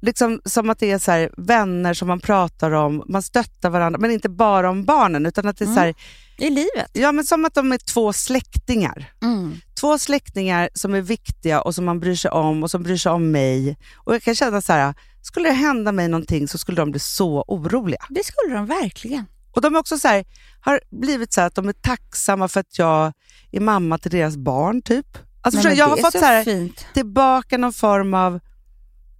liksom 0.00 0.40
som 0.44 0.70
att 0.70 0.78
det 0.78 0.90
är 0.90 0.98
så 0.98 1.10
här, 1.10 1.30
vänner 1.36 1.94
som 1.94 2.08
man 2.08 2.20
pratar 2.20 2.70
om, 2.70 3.04
man 3.08 3.22
stöttar 3.22 3.70
varandra, 3.70 3.98
men 3.98 4.10
inte 4.10 4.28
bara 4.28 4.70
om 4.70 4.84
barnen, 4.84 5.26
utan 5.26 5.48
att 5.48 5.58
det 5.58 5.64
är 5.64 5.74
så 5.74 5.80
här, 5.80 5.94
I 6.38 6.50
livet. 6.50 6.90
ja 6.92 7.12
men 7.12 7.24
som 7.24 7.44
att 7.44 7.54
de 7.54 7.72
är 7.72 7.78
två 7.78 8.12
släktingar. 8.12 9.12
Mm. 9.22 9.56
två 9.80 9.98
släktingar 9.98 10.70
som 10.74 10.94
är 10.94 11.00
viktiga 11.00 11.60
och 11.60 11.74
som 11.74 11.84
man 11.84 12.00
bryr 12.00 12.14
sig 12.14 12.30
om 12.30 12.62
och 12.62 12.70
som 12.70 12.82
bryr 12.82 12.96
sig 12.96 13.12
om 13.12 13.30
mig. 13.30 13.76
Och 13.96 14.14
jag 14.14 14.22
kan 14.22 14.34
känna 14.34 14.60
så 14.60 14.72
här, 14.72 14.94
skulle 15.22 15.48
det 15.48 15.54
hända 15.54 15.92
mig 15.92 16.08
någonting 16.08 16.48
så 16.48 16.58
skulle 16.58 16.76
de 16.76 16.90
bli 16.90 17.00
så 17.00 17.44
oroliga. 17.48 18.06
Det 18.08 18.24
skulle 18.24 18.54
de 18.54 18.66
verkligen. 18.66 19.24
Och 19.52 19.62
de 19.62 19.74
är 19.74 19.78
också 19.78 19.98
så 19.98 20.08
här, 20.08 20.24
har 20.60 20.80
blivit 20.90 21.32
så 21.32 21.40
här 21.40 21.46
att 21.48 21.54
de 21.54 21.68
är 21.68 21.72
tacksamma 21.72 22.48
för 22.48 22.60
att 22.60 22.78
jag 22.78 23.12
är 23.50 23.60
mamma 23.60 23.98
till 23.98 24.10
deras 24.10 24.36
barn 24.36 24.82
typ. 24.82 25.18
Alltså, 25.40 25.60
Nej, 25.60 25.70
förstår 25.70 25.78
jag 25.78 25.88
har 25.88 25.96
fått 25.96 26.12
så 26.12 26.18
så 26.18 26.24
här, 26.24 26.94
tillbaka 26.94 27.58
någon 27.58 27.72
form 27.72 28.14
av, 28.14 28.40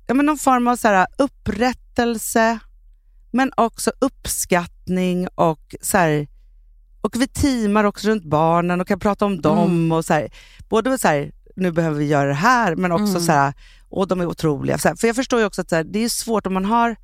ja, 0.08 0.14
men 0.14 0.26
någon 0.26 0.38
form 0.38 0.68
av 0.68 0.76
så 0.76 0.88
här, 0.88 1.06
upprättelse, 1.18 2.58
men 3.30 3.52
också 3.56 3.92
uppskattning 3.98 5.28
och 5.34 5.74
så 5.80 5.98
här, 5.98 6.28
och 7.00 7.16
vi 7.16 7.26
teamar 7.26 7.84
också 7.84 8.08
runt 8.08 8.24
barnen 8.24 8.80
och 8.80 8.88
kan 8.88 8.98
prata 8.98 9.24
om 9.24 9.40
dem. 9.40 9.58
Mm. 9.70 9.92
och 9.92 10.04
så 10.04 10.14
här, 10.14 10.28
Både 10.68 10.98
så 10.98 11.08
här, 11.08 11.32
nu 11.56 11.72
behöver 11.72 11.98
vi 11.98 12.06
göra 12.06 12.28
det 12.28 12.34
här, 12.34 12.76
men 12.76 12.92
också 12.92 13.04
Mm. 13.04 13.20
så 13.20 13.32
här, 13.32 13.54
och 13.88 14.08
de 14.08 14.20
är 14.20 14.26
otroliga. 14.26 14.78
Så 14.78 14.88
här, 14.88 14.96
för 14.96 15.06
jag 15.06 15.16
förstår 15.16 15.40
ju 15.40 15.46
också 15.46 15.60
att 15.60 15.70
så 15.70 15.82
det 15.82 16.04
är 16.04 16.08
svårt 16.08 16.46
om 16.46 16.54
man 16.54 16.64
har, 16.64 16.96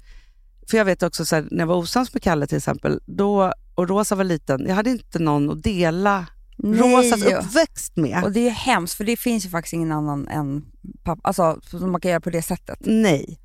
för 0.71 0.77
jag 0.77 0.85
vet 0.85 1.03
också 1.03 1.25
så 1.25 1.37
här, 1.37 1.49
när 1.51 1.59
jag 1.59 1.67
var 1.67 1.77
osams 1.77 2.15
med 2.15 2.23
Kalle 2.23 2.47
till 2.47 2.57
exempel, 2.57 3.01
då, 3.07 3.53
och 3.75 3.89
Rosa 3.89 4.15
var 4.15 4.25
liten, 4.25 4.67
jag 4.69 4.75
hade 4.75 4.91
inte 4.91 5.19
någon 5.19 5.51
att 5.51 5.63
dela 5.63 6.27
Rosas 6.57 7.21
Nej. 7.21 7.35
uppväxt 7.35 7.97
med. 7.97 8.25
Och 8.25 8.33
det 8.33 8.47
är 8.47 8.51
hemskt, 8.51 8.95
för 8.95 9.05
det 9.05 9.17
finns 9.17 9.45
ju 9.47 9.49
faktiskt 9.49 9.73
ingen 9.73 9.93
annan 9.93 10.29
än 10.29 10.65
pappa, 11.03 11.21
alltså 11.25 11.61
som 11.63 11.93
man 11.93 12.01
kan 12.01 12.11
göra 12.11 12.21
på 12.21 12.31
det 12.31 12.43
sättet. 12.43 12.79
Nej. 12.81 13.41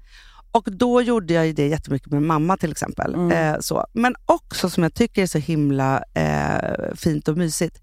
Och 0.51 0.67
då 0.71 1.01
gjorde 1.01 1.33
jag 1.33 1.47
ju 1.47 1.53
det 1.53 1.67
jättemycket 1.67 2.11
med 2.11 2.21
mamma 2.21 2.57
till 2.57 2.71
exempel. 2.71 3.15
Mm. 3.15 3.31
Eh, 3.31 3.59
så. 3.59 3.85
Men 3.93 4.15
också 4.25 4.69
som 4.69 4.83
jag 4.83 4.93
tycker 4.93 5.21
är 5.21 5.27
så 5.27 5.37
himla 5.37 6.03
eh, 6.13 6.95
fint 6.95 7.27
och 7.27 7.37
mysigt, 7.37 7.81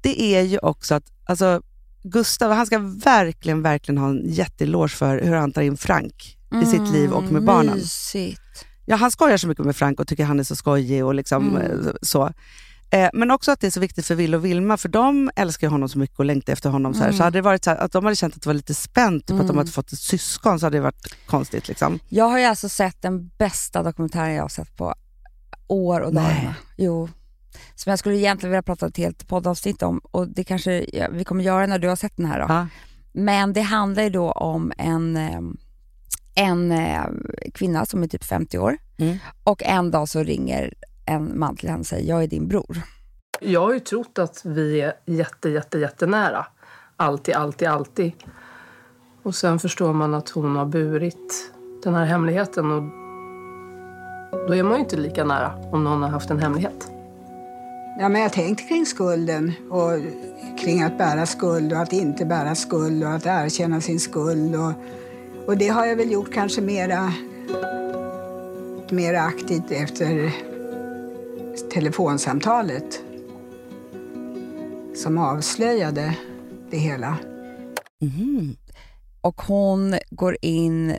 det 0.00 0.22
är 0.22 0.42
ju 0.42 0.58
också 0.58 0.94
att 0.94 1.04
alltså, 1.24 1.62
Gustav, 2.02 2.52
han 2.52 2.66
ska 2.66 2.78
verkligen, 3.04 3.62
verkligen 3.62 3.98
ha 3.98 4.08
en 4.08 4.22
jätteeloge 4.24 4.88
för 4.96 5.20
hur 5.20 5.34
han 5.34 5.52
tar 5.52 5.62
in 5.62 5.76
Frank 5.76 6.38
i 6.62 6.66
sitt 6.66 6.92
liv 6.92 7.12
och 7.12 7.22
med 7.24 7.44
barnen. 7.44 7.68
Mm, 7.68 7.78
Mysigt. 7.78 8.40
Ja, 8.86 8.96
han 8.96 9.10
skojar 9.10 9.36
så 9.36 9.48
mycket 9.48 9.64
med 9.64 9.76
Frank 9.76 10.00
och 10.00 10.08
tycker 10.08 10.24
han 10.24 10.40
är 10.40 10.44
så 10.44 10.56
skojig 10.56 11.04
och 11.04 11.14
liksom 11.14 11.56
Mm. 11.56 11.86
eh, 11.86 11.92
så. 12.02 12.32
Eh, 12.92 13.10
men 13.12 13.30
också 13.30 13.50
att 13.52 13.60
det 13.60 13.66
är 13.66 13.70
så 13.70 13.80
viktigt 13.80 14.06
för 14.06 14.14
Will 14.14 14.34
och 14.34 14.44
Vilma, 14.44 14.76
för 14.76 14.88
de 14.88 15.30
älskar 15.36 15.66
ju 15.66 15.70
honom 15.70 15.88
så 15.88 15.98
mycket 15.98 16.18
och 16.18 16.24
längtar 16.24 16.52
efter 16.52 16.70
honom. 16.70 16.94
Så, 16.94 17.00
här. 17.00 17.06
Mm. 17.06 17.16
så 17.18 17.24
hade 17.24 17.38
det 17.38 17.42
varit 17.42 17.64
så 17.64 17.70
här, 17.70 17.76
att 17.76 17.92
de 17.92 18.04
hade 18.04 18.16
känt 18.16 18.36
att 18.36 18.42
det 18.42 18.46
var 18.48 18.54
lite 18.54 18.74
spänt, 18.74 19.26
typ 19.26 19.34
att 19.34 19.38
de 19.38 19.44
Mm. 19.44 19.56
hade 19.58 19.70
fått 19.70 19.92
ett 19.92 19.98
syskon, 19.98 20.60
så 20.60 20.66
hade 20.66 20.76
det 20.76 20.80
varit 20.82 21.14
konstigt. 21.26 21.68
Liksom. 21.68 21.98
Jag 22.08 22.24
har 22.28 22.38
ju 22.38 22.44
alltså 22.44 22.68
sett 22.68 23.02
den 23.02 23.28
bästa 23.28 23.82
dokumentären 23.82 24.34
jag 24.34 24.42
har 24.44 24.48
sett 24.48 24.76
på 24.76 24.94
år 25.68 26.00
och 26.00 26.14
dagar. 26.14 26.54
Jo. 26.76 27.08
Som 27.74 27.90
jag 27.90 27.98
skulle 27.98 28.16
egentligen 28.16 28.50
vilja 28.50 28.62
prata 28.62 28.86
ett 28.86 28.96
helt 28.96 29.28
poddavsnitt 29.28 29.82
om 29.82 29.98
och 29.98 30.28
det 30.28 30.44
kanske 30.44 30.86
vi 31.12 31.24
kommer 31.24 31.44
göra 31.44 31.66
när 31.66 31.78
du 31.78 31.88
har 31.88 31.96
sett 31.96 32.16
den 32.16 32.26
här. 32.26 32.40
Då. 32.40 32.46
Ja. 32.48 32.66
Men 33.12 33.52
det 33.52 33.60
handlar 33.62 34.02
ju 34.02 34.10
då 34.10 34.32
om 34.32 34.72
en, 34.78 35.16
eh, 35.16 35.40
en 36.34 36.72
eh, 36.72 37.02
kvinna 37.54 37.86
som 37.86 38.02
är 38.02 38.06
typ 38.08 38.24
50 38.24 38.58
år 38.58 38.78
Mm. 38.98 39.18
och 39.44 39.62
en 39.62 39.90
dag 39.90 40.08
så 40.08 40.22
ringer 40.22 40.74
en 41.06 41.38
man 41.38 41.56
till 41.56 41.68
henne 41.68 41.84
säger 41.84 42.08
jag 42.08 42.22
är 42.22 42.26
din 42.26 42.48
bror. 42.48 42.82
Jag 43.40 43.60
har 43.60 43.72
ju 43.72 43.80
trott 43.80 44.18
att 44.18 44.44
vi 44.44 44.80
är 44.80 44.92
jätte, 45.06 45.48
jätte, 45.48 45.78
jättenära. 45.78 46.46
Alltid, 46.96 47.34
alltid, 47.34 47.68
alltid. 47.68 48.12
Och 49.22 49.34
sen 49.34 49.58
förstår 49.58 49.92
man 49.92 50.14
att 50.14 50.28
hon 50.28 50.56
har 50.56 50.66
burit 50.66 51.52
den 51.82 51.94
här 51.94 52.04
hemligheten 52.04 52.70
och 52.70 52.82
då 54.48 54.54
är 54.54 54.62
man 54.62 54.72
ju 54.72 54.78
inte 54.78 54.96
lika 54.96 55.24
nära 55.24 55.54
om 55.72 55.84
någon 55.84 56.02
har 56.02 56.08
haft 56.08 56.30
en 56.30 56.38
hemlighet. 56.38 56.90
Ja, 57.98 58.08
men 58.08 58.20
jag 58.20 58.28
har 58.28 58.34
tänkt 58.34 58.68
kring 58.68 58.86
skulden 58.86 59.52
och 59.70 59.90
kring 60.58 60.82
att 60.82 60.98
bära 60.98 61.26
skuld 61.26 61.72
och 61.72 61.78
att 61.78 61.92
inte 61.92 62.24
bära 62.24 62.54
skuld 62.54 63.04
och 63.04 63.10
att 63.10 63.26
erkänna 63.26 63.80
sin 63.80 64.00
skuld. 64.00 64.56
Och, 64.56 64.72
och 65.46 65.56
det 65.56 65.68
har 65.68 65.86
jag 65.86 65.96
väl 65.96 66.12
gjort 66.12 66.32
kanske 66.32 66.60
mera, 66.60 67.12
mera 68.90 69.20
aktivt 69.20 69.70
efter 69.70 70.32
telefonsamtalet 71.72 73.02
som 74.94 75.18
avslöjade 75.18 76.16
det 76.70 76.76
hela. 76.78 77.16
Mhm. 78.00 78.56
och 79.20 79.42
hon 79.42 79.98
går 80.10 80.36
in 80.42 80.96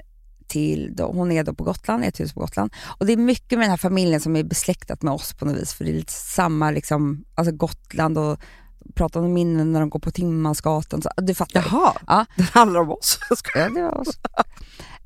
till, 0.47 0.95
då, 0.95 1.05
hon 1.11 1.31
är 1.31 1.43
då 1.43 1.53
på 1.53 1.63
Gotland, 1.63 2.03
ett 2.03 2.19
hus 2.19 2.33
på 2.33 2.39
Gotland. 2.39 2.73
Och 2.99 3.05
det 3.05 3.13
är 3.13 3.17
mycket 3.17 3.57
med 3.59 3.63
den 3.63 3.69
här 3.69 3.77
familjen 3.77 4.21
som 4.21 4.35
är 4.35 4.43
besläktat 4.43 5.01
med 5.01 5.13
oss 5.13 5.33
på 5.33 5.45
något 5.45 5.55
vis, 5.57 5.73
för 5.73 5.85
det 5.85 5.91
är 5.91 5.95
lite 5.95 6.11
samma, 6.13 6.71
liksom, 6.71 7.25
alltså 7.35 7.55
Gotland 7.55 8.17
och 8.17 8.39
pratar 8.95 9.19
om 9.19 9.33
minnen 9.33 9.71
när 9.71 9.79
de 9.79 9.89
går 9.89 9.99
på 9.99 10.11
Timmansgatan. 10.11 11.01
Så, 11.01 11.09
du 11.17 11.35
fattar. 11.35 11.65
Jaha, 11.71 11.93
Ja. 12.07 12.25
det 12.35 12.43
handlar 12.43 12.79
om 12.79 12.91
oss. 12.91 13.19
Ja, 13.55 13.69
det 13.69 13.81
var 13.81 13.97
oss. 14.01 14.19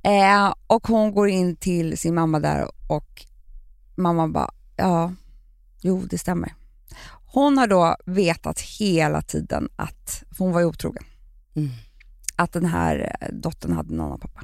eh, 0.04 0.54
och 0.68 0.88
hon 0.88 1.12
går 1.14 1.30
in 1.30 1.56
till 1.56 1.98
sin 1.98 2.16
mamma 2.16 2.39
där 2.39 2.72
och 2.88 3.26
mamma 3.95 4.28
bara, 4.28 4.52
ja, 4.76 5.14
jo 5.82 6.06
det 6.10 6.18
stämmer. 6.18 6.54
Hon 7.26 7.58
har 7.58 7.68
då 7.68 7.96
vetat 8.06 8.60
hela 8.60 9.22
tiden 9.22 9.70
att, 9.76 10.24
för 10.32 10.44
hon 10.46 10.54
var 10.54 10.60
ju 10.60 10.66
otrogen, 10.66 11.04
Mm. 11.56 11.70
att 12.36 12.54
den 12.54 12.66
här 12.66 13.16
eh, 13.22 13.28
dottern 13.34 13.72
hade 13.74 13.94
en 13.94 14.02
annan 14.02 14.20
pappa. 14.20 14.42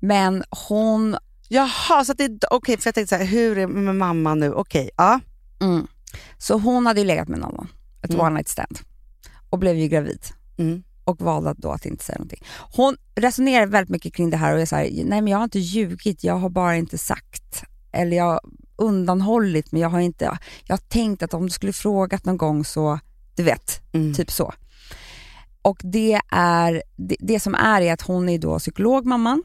Men 0.00 0.44
hon 0.68 1.16
Jaha, 1.52 2.04
så 2.04 2.12
det 2.12 2.24
är... 2.24 2.38
Okej, 2.50 2.76
för 2.76 2.88
jag 2.88 2.94
tänkte 2.94 3.16
så 3.16 3.22
här, 3.22 3.30
hur 3.30 3.58
är 3.58 3.60
det 3.60 3.66
med 3.66 3.96
mamma 3.96 4.34
nu? 4.34 4.52
Okej, 4.52 4.90
ja. 4.96 5.20
Mm. 5.60 5.86
Så 6.38 6.58
hon 6.58 6.86
hade 6.86 7.00
ju 7.00 7.06
legat 7.06 7.28
med 7.28 7.38
någon, 7.38 7.68
ett 8.02 8.10
Mm. 8.10 8.26
one 8.26 8.34
night 8.34 8.48
stand 8.48 8.78
och 9.50 9.58
blev 9.58 9.76
ju 9.76 9.88
gravid 9.88 10.24
Mm. 10.58 10.82
och 11.04 11.20
valde 11.20 11.54
då 11.58 11.70
att 11.72 11.86
inte 11.86 12.04
säga 12.04 12.18
någonting. 12.18 12.44
Hon 12.72 12.96
resonerar 13.14 13.66
väldigt 13.66 13.90
mycket 13.90 14.14
kring 14.14 14.30
det 14.30 14.36
här 14.36 14.54
och 14.54 14.60
är 14.60 14.66
så 14.66 14.76
här, 14.76 14.90
nej 15.04 15.20
men 15.22 15.26
jag 15.26 15.38
har 15.38 15.44
inte 15.44 15.58
ljugit, 15.58 16.24
jag 16.24 16.34
har 16.38 16.48
bara 16.50 16.76
inte 16.76 16.98
sagt. 16.98 17.64
Eller 17.92 18.16
jag 18.16 18.40
undanhållit 18.76 19.72
men 19.72 19.80
jag 19.80 19.88
har 19.88 20.00
inte, 20.00 20.38
jag 20.64 20.72
har 20.72 20.82
tänkt 20.88 21.22
att 21.22 21.34
om 21.34 21.42
du 21.46 21.50
skulle 21.50 21.72
frågat 21.72 22.24
någon 22.24 22.36
gång 22.36 22.64
så, 22.64 22.98
du 23.34 23.42
vet, 23.42 23.82
Mm. 23.92 24.14
typ 24.14 24.30
så. 24.30 24.52
Och 25.62 25.80
det 25.82 26.20
är, 26.30 26.82
det, 26.96 27.16
det 27.20 27.40
som 27.40 27.54
är 27.54 27.80
är 27.82 27.92
att 27.92 28.02
hon 28.02 28.28
är 28.28 28.38
då 28.38 28.58
psykolog 28.58 29.06
mamman 29.06 29.42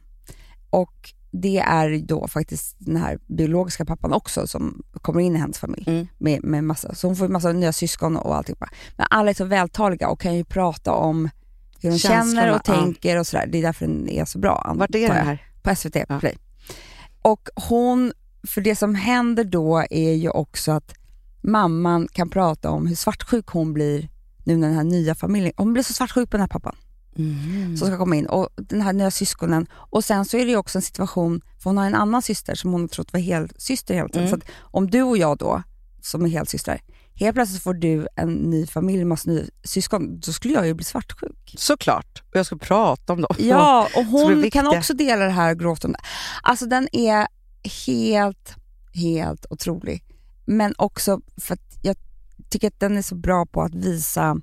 och 0.70 1.14
det 1.32 1.58
är 1.58 2.08
då 2.08 2.28
faktiskt 2.28 2.76
den 2.80 2.96
här 2.96 3.20
biologiska 3.28 3.86
pappan 3.86 4.14
också 4.14 4.48
som 4.48 4.84
kommer 5.02 5.22
in 5.22 5.36
i 5.36 5.40
hennes 5.40 5.60
familj. 5.60 5.84
Mm. 5.88 6.08
Med, 6.18 6.44
med 6.44 6.64
massa, 6.64 6.96
så 6.96 7.08
hon 7.08 7.16
får 7.16 7.28
massa 7.28 7.52
nya 7.52 7.74
syskon 7.74 8.18
och 8.18 8.36
alltihopa. 8.36 8.70
Men 8.98 9.08
alla 9.10 9.30
är 9.30 9.34
så 9.34 9.46
vältaliga 9.46 10.10
och 10.10 10.20
kan 10.20 10.36
ju 10.36 10.44
prata 10.44 10.92
om 10.92 11.30
hur 11.82 11.90
de 11.90 12.00
känner 12.00 12.50
och 12.50 12.62
ja. 12.66 12.74
tänker 12.74 13.20
och 13.20 13.28
sådär. 13.28 13.48
Det 13.48 13.58
är 13.58 13.62
därför 13.62 13.88
den 13.88 14.10
är 14.10 14.26
så 14.26 14.40
bra. 14.40 14.74
Vart 14.76 14.96
är 14.96 15.08
den 15.08 15.26
här? 15.26 15.44
På 15.62 15.76
SVT 15.76 16.20
Play. 16.20 16.38
Och 17.22 17.50
hon, 17.56 18.14
för 18.48 18.62
det 18.62 18.76
som 18.76 18.96
händer 18.96 19.44
då 19.44 19.86
är 19.90 20.14
ju 20.14 20.30
också 20.30 20.72
att 20.72 20.94
mamman 21.42 22.08
kan 22.12 22.30
prata 22.30 22.70
om 22.70 22.88
hur 22.88 22.96
svartsjuk 22.96 23.48
hon 23.48 23.74
blir 23.74 24.10
nu 24.44 24.58
när 24.58 24.68
den 24.68 24.78
här 24.78 24.84
nya 24.84 25.16
familjen, 25.16 25.54
hon 25.58 25.74
blir 25.74 25.84
så 25.84 25.94
svartsjuk 25.94 26.30
på 26.30 26.38
den 26.38 26.42
här 26.42 26.48
pappan 26.48 26.76
Mm. 27.18 27.78
som 27.78 27.88
ska 27.88 27.98
komma 27.98 28.16
in 28.16 28.26
och 28.26 28.50
den 28.56 28.82
här 28.82 28.94
nya 28.94 29.12
syskonen. 29.12 29.68
Och 29.74 30.04
sen 30.04 30.26
så 30.26 30.38
är 30.38 30.46
det 30.46 30.52
ju 30.52 30.58
också 30.58 30.78
en 30.78 30.82
situation, 30.82 31.42
för 31.60 31.70
hon 31.70 31.78
har 31.78 31.86
en 31.86 31.96
annan 31.96 32.22
syster 32.22 32.56
som 32.56 32.72
hon 32.72 32.82
har 32.82 32.88
trott 32.88 33.14
var 33.14 33.20
helsyster 33.20 33.94
hela 33.94 34.10
tiden. 34.10 34.28
Mm. 34.28 34.42
Så 34.42 34.48
om 34.62 34.90
du 34.90 35.02
och 35.02 35.18
jag 35.18 35.38
då, 35.38 35.64
som 36.02 36.26
är 36.26 36.30
helsystrar, 36.30 36.82
helt 37.16 37.36
plötsligt 37.36 37.64
får 37.64 37.74
du 37.74 38.08
en 38.16 38.34
ny 38.34 38.68
familj, 38.68 39.06
massa 39.06 39.30
nya 39.30 39.44
syskon, 39.64 40.20
då 40.20 40.32
skulle 40.32 40.54
jag 40.54 40.68
ju 40.68 40.74
bli 40.74 40.86
svartsjuk. 40.86 41.56
Såklart. 41.58 42.24
Och 42.30 42.36
jag 42.36 42.46
ska 42.46 42.58
prata 42.58 43.14
om 43.14 43.22
dem. 43.22 43.36
Ja, 43.40 43.88
och 43.96 44.06
hon 44.12 44.52
kan 44.52 44.68
också 44.68 44.94
dela 44.94 45.26
det 45.26 45.32
här 45.32 45.56
grovt 45.56 45.86
om 45.86 45.92
det. 45.92 46.00
Alltså 46.44 46.66
den 46.66 46.88
är 46.92 47.28
helt, 47.88 48.56
helt 48.94 49.46
otrolig. 49.50 50.04
Men 50.46 50.74
också 50.78 51.22
för 51.38 51.54
att 51.54 51.80
jag 51.82 51.96
tycker 52.50 52.68
att 52.68 52.80
den 52.80 52.98
är 52.98 53.02
så 53.02 53.16
bra 53.16 53.46
på 53.46 53.62
att 53.62 53.76
visa 53.76 54.42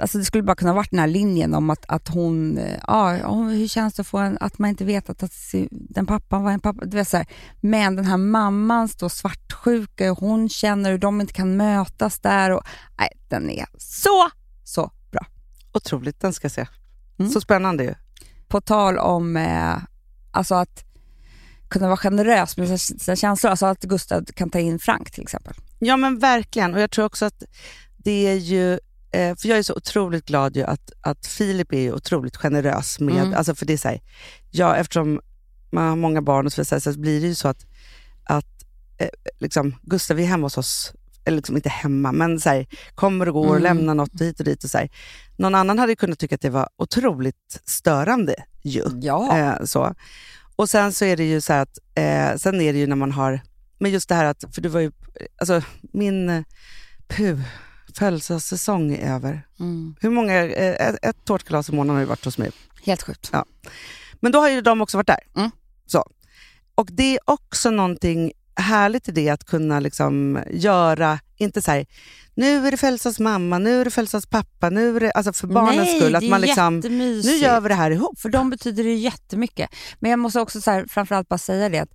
Alltså 0.00 0.18
det 0.18 0.24
skulle 0.24 0.42
bara 0.42 0.56
kunna 0.56 0.72
varit 0.72 0.90
den 0.90 1.00
här 1.00 1.06
linjen 1.06 1.54
om 1.54 1.70
att, 1.70 1.84
att 1.88 2.08
hon, 2.08 2.58
eh, 2.58 2.78
ja, 2.86 3.12
hur 3.32 3.68
känns 3.68 3.94
det 3.94 4.00
att, 4.00 4.06
få 4.06 4.18
en, 4.18 4.38
att 4.40 4.58
man 4.58 4.70
inte 4.70 4.84
vet 4.84 5.10
att, 5.10 5.22
att 5.22 5.32
den 5.70 6.06
pappan 6.06 6.42
var 6.42 6.52
en 6.52 6.60
pappa. 6.60 6.84
Du 6.84 6.96
vet, 6.96 7.08
så 7.08 7.16
här. 7.16 7.26
Men 7.60 7.96
den 7.96 8.04
här 8.04 8.16
mammans 8.16 8.96
då 8.96 9.08
svartsjuka, 9.08 10.12
och 10.12 10.18
hon 10.18 10.48
känner 10.48 10.90
hur 10.90 10.98
de 10.98 11.20
inte 11.20 11.32
kan 11.32 11.56
mötas 11.56 12.18
där. 12.18 12.50
Och, 12.50 12.62
nej, 12.98 13.08
den 13.28 13.50
är 13.50 13.66
så, 13.78 14.30
så 14.64 14.90
bra. 15.10 15.26
Otroligt, 15.72 16.20
den 16.20 16.32
ska 16.32 16.44
jag 16.44 16.52
se. 16.52 16.66
Mm. 17.18 17.30
Så 17.30 17.40
spännande 17.40 17.84
ju. 17.84 17.94
På 18.48 18.60
tal 18.60 18.98
om 18.98 19.36
eh, 19.36 19.76
alltså 20.30 20.54
att 20.54 20.84
kunna 21.68 21.86
vara 21.86 21.96
generös 21.96 22.56
med 22.56 22.80
sina- 22.80 23.16
känslor, 23.16 23.50
alltså 23.50 23.66
att 23.66 23.80
Gustav 23.82 24.24
kan 24.24 24.50
ta 24.50 24.58
in 24.58 24.78
Frank 24.78 25.10
till 25.10 25.22
exempel. 25.22 25.54
Ja 25.78 25.96
men 25.96 26.18
verkligen. 26.18 26.74
Och 26.74 26.80
jag 26.80 26.90
tror 26.90 27.04
också 27.04 27.24
att 27.24 27.42
det 27.96 28.26
är 28.26 28.34
ju, 28.34 28.72
eh, 29.10 29.36
för 29.36 29.48
jag 29.48 29.58
är 29.58 29.62
så 29.62 29.74
otroligt 29.74 30.24
glad 30.26 30.56
ju 30.56 30.62
att, 30.64 30.92
att 31.00 31.26
Filip 31.26 31.72
är 31.72 31.92
otroligt 31.94 32.36
generös 32.36 33.00
med, 33.00 33.16
Mm. 33.22 33.34
alltså 33.34 33.54
för 33.54 33.66
det 33.66 33.72
är 33.72 33.76
så 33.76 33.88
här, 33.88 34.00
ja 34.50 34.76
eftersom 34.76 35.20
man 35.70 35.88
har 35.88 35.96
många 35.96 36.22
barn 36.22 36.46
och 36.46 36.52
så, 36.52 36.60
vidare, 36.60 36.80
så 36.80 36.98
blir 36.98 37.20
det 37.20 37.26
ju 37.26 37.34
så 37.34 37.48
att, 37.48 37.66
att 38.24 38.64
eh, 38.98 39.08
liksom, 39.38 39.74
Gustav 39.82 40.20
är 40.20 40.24
hemma 40.24 40.46
hos 40.46 40.58
oss, 40.58 40.92
eller 41.24 41.36
liksom 41.36 41.56
inte 41.56 41.68
hemma, 41.68 42.12
men 42.12 42.40
så 42.40 42.48
här, 42.48 42.66
kommer 42.94 43.28
och 43.28 43.34
går 43.34 43.46
och 43.48 43.56
Mm. 43.56 43.62
lämnar 43.62 43.94
något 43.94 44.20
hit 44.20 44.38
och 44.38 44.44
dit. 44.44 44.64
Och 44.64 44.70
så 44.70 44.78
här. 44.78 44.88
Någon 45.36 45.54
annan 45.54 45.78
hade 45.78 45.96
kunnat 45.96 46.18
tycka 46.18 46.34
att 46.34 46.40
det 46.40 46.50
var 46.50 46.68
otroligt 46.76 47.60
störande 47.64 48.34
ju. 48.62 48.82
Ja. 49.00 49.38
Eh, 49.38 49.64
så. 49.64 49.94
Och 50.58 50.70
sen 50.70 50.92
så 50.92 51.04
är 51.04 51.16
det 51.16 51.24
ju 51.24 51.40
så 51.40 51.52
att, 51.52 51.78
eh, 51.94 52.36
sen 52.36 52.60
är 52.60 52.72
det 52.72 52.78
ju 52.78 52.86
när 52.86 52.96
man 52.96 53.12
har, 53.12 53.40
men 53.78 53.90
just 53.90 54.08
det 54.08 54.14
här 54.14 54.24
att, 54.24 54.44
för 54.54 54.60
du 54.60 54.68
var 54.68 54.80
ju, 54.80 54.92
alltså 55.40 55.62
min, 55.80 56.28
eh, 56.28 56.42
puh, 57.08 57.40
födelsedagssäsong 57.94 58.92
är 58.92 59.14
över. 59.14 59.46
Mm. 59.60 59.94
Hur 60.00 60.10
många, 60.10 60.44
eh, 60.44 60.88
ett, 60.88 60.96
ett 61.02 61.24
tårtkalas 61.24 61.68
i 61.68 61.72
månaden 61.72 61.94
har 61.94 62.00
ju 62.00 62.06
varit 62.06 62.24
hos 62.24 62.38
mig. 62.38 62.50
Helt 62.82 63.02
sjukt. 63.02 63.30
Ja. 63.32 63.44
Men 64.20 64.32
då 64.32 64.38
har 64.38 64.48
ju 64.48 64.60
de 64.60 64.80
också 64.80 64.96
varit 64.96 65.06
där. 65.06 65.20
Mm. 65.36 65.50
Så. 65.86 66.10
Och 66.74 66.88
det 66.92 67.14
är 67.14 67.18
också 67.24 67.70
någonting 67.70 68.32
härligt 68.56 69.08
i 69.08 69.12
det 69.12 69.28
att 69.28 69.44
kunna 69.44 69.80
liksom 69.80 70.42
göra, 70.50 71.18
inte 71.38 71.62
så 71.62 71.70
här, 71.70 71.86
nu 72.34 72.66
är 72.66 72.70
det 72.70 72.76
födelsedagsmamma, 72.76 73.58
nu 73.58 73.80
är 73.80 73.84
det 73.84 73.90
födelsedagspappa, 73.90 74.70
nu 74.70 74.96
är 74.96 75.00
det, 75.00 75.10
alltså 75.10 75.32
för 75.32 75.46
barnens 75.46 75.76
Nej, 75.76 76.00
skull, 76.00 76.16
att 76.16 76.28
man 76.28 76.40
liksom, 76.40 76.78
nu 76.78 77.20
gör 77.20 77.60
vi 77.60 77.68
det 77.68 77.74
här 77.74 77.90
ihop. 77.90 78.20
För 78.20 78.28
dem 78.28 78.50
betyder 78.50 78.84
det 78.84 78.94
jättemycket. 78.94 79.70
Men 80.00 80.10
jag 80.10 80.18
måste 80.18 80.40
också 80.40 80.60
så 80.60 80.70
här, 80.70 80.86
framförallt 80.88 81.28
bara 81.28 81.38
säga 81.38 81.68
det, 81.68 81.78
att, 81.78 81.90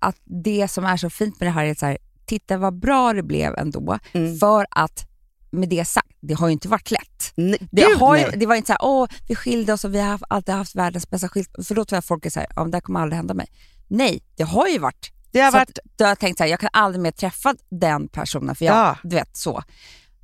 att 0.00 0.16
det 0.24 0.68
som 0.70 0.84
är 0.84 0.96
så 0.96 1.10
fint 1.10 1.40
med 1.40 1.46
det 1.46 1.52
här 1.52 1.64
är 1.64 1.70
att 1.70 1.78
så 1.78 1.86
här, 1.86 1.98
titta 2.26 2.56
vad 2.56 2.78
bra 2.80 3.12
det 3.12 3.22
blev 3.22 3.54
ändå. 3.58 3.98
Mm. 4.12 4.38
För 4.38 4.66
att, 4.70 5.06
med 5.50 5.68
det 5.68 5.84
sagt, 5.84 6.16
det 6.20 6.34
har 6.34 6.48
ju 6.48 6.52
inte 6.52 6.68
varit 6.68 6.90
lätt. 6.90 7.32
Nej, 7.34 7.68
Det, 7.70 7.82
gud, 7.82 7.98
har 7.98 8.16
ju, 8.16 8.24
det 8.36 8.46
var 8.46 8.54
inte 8.54 8.66
så 8.66 8.72
här, 8.72 8.84
åh, 8.84 9.08
vi 9.28 9.34
skilde 9.34 9.72
oss 9.72 9.84
och 9.84 9.94
vi 9.94 10.00
har 10.00 10.20
alltid 10.28 10.54
haft 10.54 10.74
världens 10.74 11.10
bästa 11.10 11.28
skilsmässa. 11.28 11.64
För 11.64 11.74
då 11.74 11.84
tror 11.84 11.96
jag 11.96 12.04
folk 12.04 12.26
är 12.26 12.30
så 12.30 12.40
här, 12.40 12.48
ja, 12.56 12.64
det 12.64 12.76
här 12.76 12.80
kommer 12.80 13.00
aldrig 13.00 13.16
hända 13.16 13.34
mig. 13.34 13.46
Nej, 13.88 14.22
det 14.36 14.42
har 14.42 14.68
ju 14.68 14.78
varit. 14.78 15.12
Det 15.36 15.42
har 15.42 15.50
så 15.50 15.56
varit 15.58 15.68
att, 15.78 15.78
då 15.96 16.04
har 16.04 16.08
jag 16.10 16.18
tänkt 16.18 16.38
så 16.38 16.44
här, 16.44 16.50
jag 16.50 16.60
kan 16.60 16.70
aldrig 16.72 17.02
mer 17.02 17.10
träffa 17.10 17.54
den 17.70 18.08
personen, 18.08 18.54
för 18.54 18.64
jag, 18.64 18.76
Ja. 18.76 18.96
du 19.02 19.16
vet 19.16 19.36
så. 19.36 19.62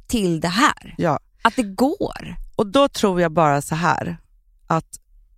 Till 0.06 0.40
det 0.40 0.48
här. 0.48 0.94
Ja. 0.98 1.18
Att 1.42 1.56
det 1.56 1.62
går. 1.62 2.36
Och 2.56 2.66
då 2.66 2.88
tror 2.88 3.20
jag 3.20 3.32
bara 3.32 3.62
så 3.62 3.74
här, 3.74 4.16
att 4.66 4.86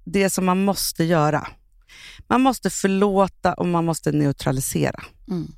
det 0.05 0.31
som 0.31 0.45
man 0.45 0.64
måste 0.64 1.05
göra, 1.05 1.47
man 2.29 2.41
måste 2.41 2.70
förlåta 2.70 3.53
och 3.55 3.66
man 3.66 3.85
måste 3.85 4.12
neutralisera. 4.12 5.03
Mm. 5.29 5.53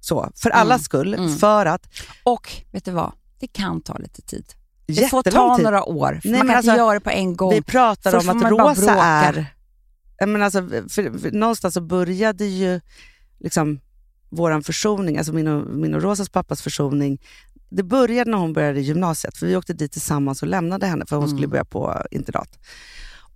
Så, 0.00 0.30
för 0.36 0.50
allas 0.50 0.78
Mm. 0.78 0.84
skull, 0.84 1.14
Mm. 1.14 1.36
för 1.36 1.66
att 1.66 1.86
Och 2.24 2.52
vet 2.72 2.84
du 2.84 2.90
vad? 2.90 3.12
Det 3.40 3.46
kan 3.46 3.80
ta 3.80 3.98
lite 3.98 4.22
tid. 4.22 4.44
Det 4.86 5.08
får 5.08 5.22
ta 5.22 5.56
tid. 5.56 5.64
några 5.64 5.84
år. 5.84 6.18
För 6.22 6.28
Nej, 6.28 6.38
man 6.38 6.38
kan 6.38 6.46
inte 6.46 6.56
alltså, 6.56 6.76
göra 6.76 6.94
det 6.94 7.00
på 7.00 7.10
en 7.10 7.36
gång. 7.36 7.50
Vi 7.54 7.62
pratar 7.62 8.10
Först 8.10 8.28
om 8.28 8.42
att 8.44 8.50
Rosa 8.50 8.94
är... 9.02 9.46
Jag 10.18 10.28
menar 10.28 10.44
alltså, 10.44 10.68
för, 10.68 11.18
för, 11.18 11.30
någonstans 11.30 11.74
så 11.74 11.80
började 11.80 12.44
ju 12.44 12.80
liksom 13.40 13.80
vår 14.30 14.60
försoning, 14.60 15.18
alltså 15.18 15.32
min 15.32 15.46
och, 15.48 15.66
min 15.76 15.94
och 15.94 16.02
Rosas 16.02 16.28
pappas 16.28 16.62
försoning, 16.62 17.18
det 17.70 17.82
började 17.82 18.30
när 18.30 18.38
hon 18.38 18.52
började 18.52 18.80
gymnasiet, 18.80 19.36
för 19.38 19.46
vi 19.46 19.56
åkte 19.56 19.72
dit 19.72 19.92
tillsammans 19.92 20.42
och 20.42 20.48
lämnade 20.48 20.86
henne 20.86 21.06
för 21.06 21.16
hon 21.16 21.24
Mm. 21.24 21.36
skulle 21.36 21.48
börja 21.48 21.64
på 21.64 22.02
internat. 22.10 22.58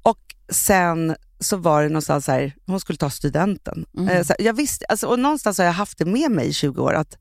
Och 0.02 0.34
sen 0.48 1.16
så 1.40 1.56
var 1.56 1.82
det 1.82 1.88
någonstans 1.88 2.24
så 2.24 2.32
här, 2.32 2.54
hon 2.66 2.80
skulle 2.80 2.96
ta 2.96 3.10
studenten. 3.10 3.84
Mm. 3.96 4.08
Eh, 4.08 4.22
så 4.24 4.34
jag 4.38 4.54
visste, 4.54 4.84
alltså, 4.88 5.06
och 5.06 5.18
någonstans 5.18 5.58
har 5.58 5.64
jag 5.64 5.72
haft 5.72 5.98
det 5.98 6.04
med 6.04 6.30
mig 6.30 6.48
i 6.48 6.52
20 6.52 6.82
år, 6.82 6.92
att 6.94 7.18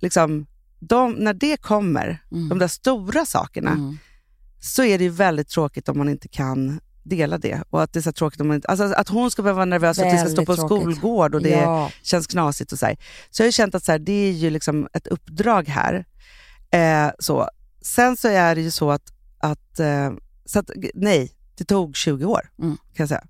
liksom, 0.00 0.46
de, 0.80 1.12
när 1.12 1.34
det 1.34 1.56
kommer, 1.56 2.22
Mm. 2.32 2.48
de 2.48 2.58
där 2.58 2.68
stora 2.68 3.26
sakerna, 3.26 3.70
Mm. 3.70 3.98
så 4.60 4.84
är 4.84 4.98
det 4.98 5.04
ju 5.04 5.10
väldigt 5.10 5.48
tråkigt 5.48 5.88
om 5.88 5.98
man 5.98 6.08
inte 6.08 6.28
kan 6.28 6.80
dela 7.02 7.38
det. 7.38 7.62
Och 7.70 7.82
att 7.82 7.92
det 7.92 7.98
är 7.98 8.02
så 8.02 8.12
tråkigt 8.12 8.40
om 8.40 8.48
man 8.48 8.62
alltså 8.68 8.84
att 8.84 9.08
hon 9.08 9.30
ska 9.30 9.42
behöva 9.42 9.56
vara 9.56 9.64
nervös 9.64 9.98
för 9.98 10.06
att 10.06 10.14
vi 10.14 10.18
ska 10.18 10.28
stå 10.28 10.44
på 10.44 10.52
en 10.52 10.58
tråkigt. 10.58 10.96
skolgård 10.98 11.34
och 11.34 11.42
det 11.42 11.48
Ja. 11.50 11.90
känns 12.02 12.26
knasigt. 12.26 12.72
och 12.72 12.78
Så, 12.78 12.86
här. 12.86 12.96
så 13.30 13.42
jag 13.42 13.46
har 13.46 13.52
känt 13.52 13.74
att 13.74 13.84
så 13.84 13.92
här, 13.92 13.98
det 13.98 14.12
är 14.12 14.32
ju 14.32 14.50
liksom 14.50 14.88
ett 14.92 15.06
uppdrag 15.06 15.68
här. 15.68 16.04
Eh, 16.70 17.12
så. 17.18 17.48
Sen 17.82 18.16
så 18.16 18.28
är 18.28 18.54
det 18.54 18.60
ju 18.60 18.70
så 18.70 18.90
att, 18.90 19.12
att, 19.38 19.80
eh, 19.80 20.12
så 20.44 20.58
att 20.58 20.70
nej, 20.94 21.32
det 21.56 21.64
tog 21.64 21.96
20 21.96 22.24
år 22.24 22.50
Mm. 22.58 22.76
kan 22.76 22.82
jag 23.02 23.08
säga. 23.08 23.24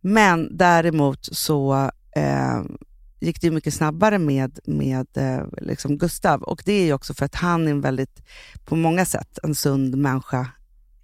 Men 0.00 0.56
däremot 0.56 1.28
så 1.36 1.90
eh, 2.16 2.62
gick 3.20 3.40
det 3.40 3.46
ju 3.46 3.50
mycket 3.52 3.74
snabbare 3.74 4.18
med, 4.18 4.58
med 4.64 5.06
eh, 5.16 5.44
liksom 5.62 5.98
Gustav. 5.98 6.42
Och 6.42 6.62
det 6.64 6.72
är 6.72 6.84
ju 6.84 6.92
också 6.92 7.14
för 7.14 7.24
att 7.26 7.34
han 7.34 7.66
är 7.66 7.70
en 7.70 7.80
väldigt, 7.80 8.22
på 8.64 8.76
många 8.76 9.04
sätt, 9.04 9.38
en 9.42 9.54
sund 9.54 9.96
människa. 9.98 10.46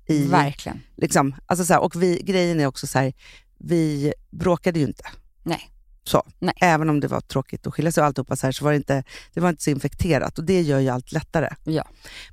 I, 0.09 0.27
Verkligen. 0.27 0.81
liksom, 0.97 1.35
alltså 1.47 1.65
så 1.65 1.73
här, 1.73 1.81
och 1.81 2.03
vi, 2.03 2.23
grejen 2.23 2.61
är 2.61 2.67
också 2.67 2.87
så 2.87 2.99
här, 2.99 3.13
vi 3.59 4.13
bråkade 4.31 4.79
ju 4.79 4.87
inte. 4.87 5.05
Nej. 5.43 5.71
Så. 6.05 6.23
Nej. 6.39 6.55
Även 6.61 6.91
om 6.91 7.01
det 7.01 7.09
var 7.09 7.21
tråkigt 7.21 7.67
att 7.67 7.75
skilja 7.75 7.93
sig 7.93 8.01
och 8.01 8.07
alltihopa 8.07 8.37
så, 8.37 8.47
här, 8.47 8.53
så 8.53 8.65
var 8.65 8.71
det 8.71 8.77
inte, 8.77 9.05
det 9.35 9.41
var 9.41 9.49
inte 9.49 9.63
så 9.63 9.71
infekterat 9.71 10.39
och 10.39 10.45
det 10.45 10.61
gör 10.63 10.79
ju 10.79 10.89
allt 10.89 11.13
lättare. 11.13 11.49
Ja. 11.65 11.85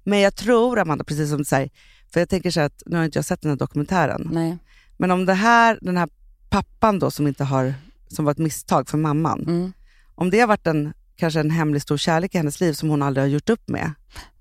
Men 0.03 0.19
jag 0.19 0.36
tror, 0.36 0.80
Amanda, 0.80 1.03
precis 1.03 1.30
som 1.30 1.38
du 1.38 1.45
säger, 1.45 1.69
för 2.13 2.19
jag 2.19 2.30
tänker 2.30 2.51
så 2.51 2.59
här 2.59 2.67
att, 2.67 2.84
nu 2.86 2.97
har 2.97 3.05
inte 3.05 3.17
jag 3.17 3.26
sett 3.26 3.41
den 3.41 3.51
här 3.51 3.57
dokumentären, 3.57 4.30
Nej. 4.32 4.57
men 4.97 5.11
om 5.11 5.26
det 5.26 5.34
här, 5.34 5.80
den 5.82 5.97
här 5.97 6.09
pappan 6.49 6.99
då 6.99 7.11
som 7.11 7.28
inte 7.28 7.43
har, 7.43 7.73
som 8.07 8.26
var 8.26 8.32
ett 8.32 8.38
misstag 8.38 8.89
för 8.89 8.97
mamman, 8.97 9.39
Mm. 9.47 9.73
om 10.15 10.30
det 10.30 10.39
har 10.39 10.47
varit 10.47 10.67
en, 10.67 10.93
kanske 11.15 11.39
en 11.39 11.51
hemlig 11.51 11.82
stor 11.82 11.97
kärlek 11.97 12.36
i 12.36 12.38
hennes 12.38 12.59
liv 12.59 12.73
som 12.73 12.89
hon 12.89 13.01
aldrig 13.01 13.23
har 13.23 13.30
gjort 13.30 13.49
upp 13.49 13.69
med. 13.69 13.91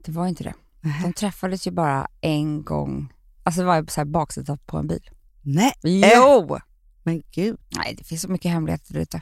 Det 0.04 0.12
var 0.12 0.26
inte 0.26 0.44
det. 0.44 0.54
De 1.02 1.12
träffades 1.12 1.66
ju 1.66 1.70
bara 1.70 2.08
en 2.20 2.62
gång. 2.64 3.12
Alltså 3.44 3.64
var 3.64 3.76
ju 3.80 3.86
så 3.86 4.00
här 4.00 4.04
baksidan 4.04 4.58
på 4.66 4.76
en 4.76 4.86
bil. 4.86 5.10
Nej, 5.42 5.72
Jo! 5.84 6.58
Men 7.02 7.22
gud. 7.30 7.56
Nej, 7.76 7.94
det 7.98 8.04
finns 8.04 8.22
så 8.22 8.28
mycket 8.28 8.50
hemligheter 8.50 8.92
där 8.94 9.00
ute. 9.00 9.20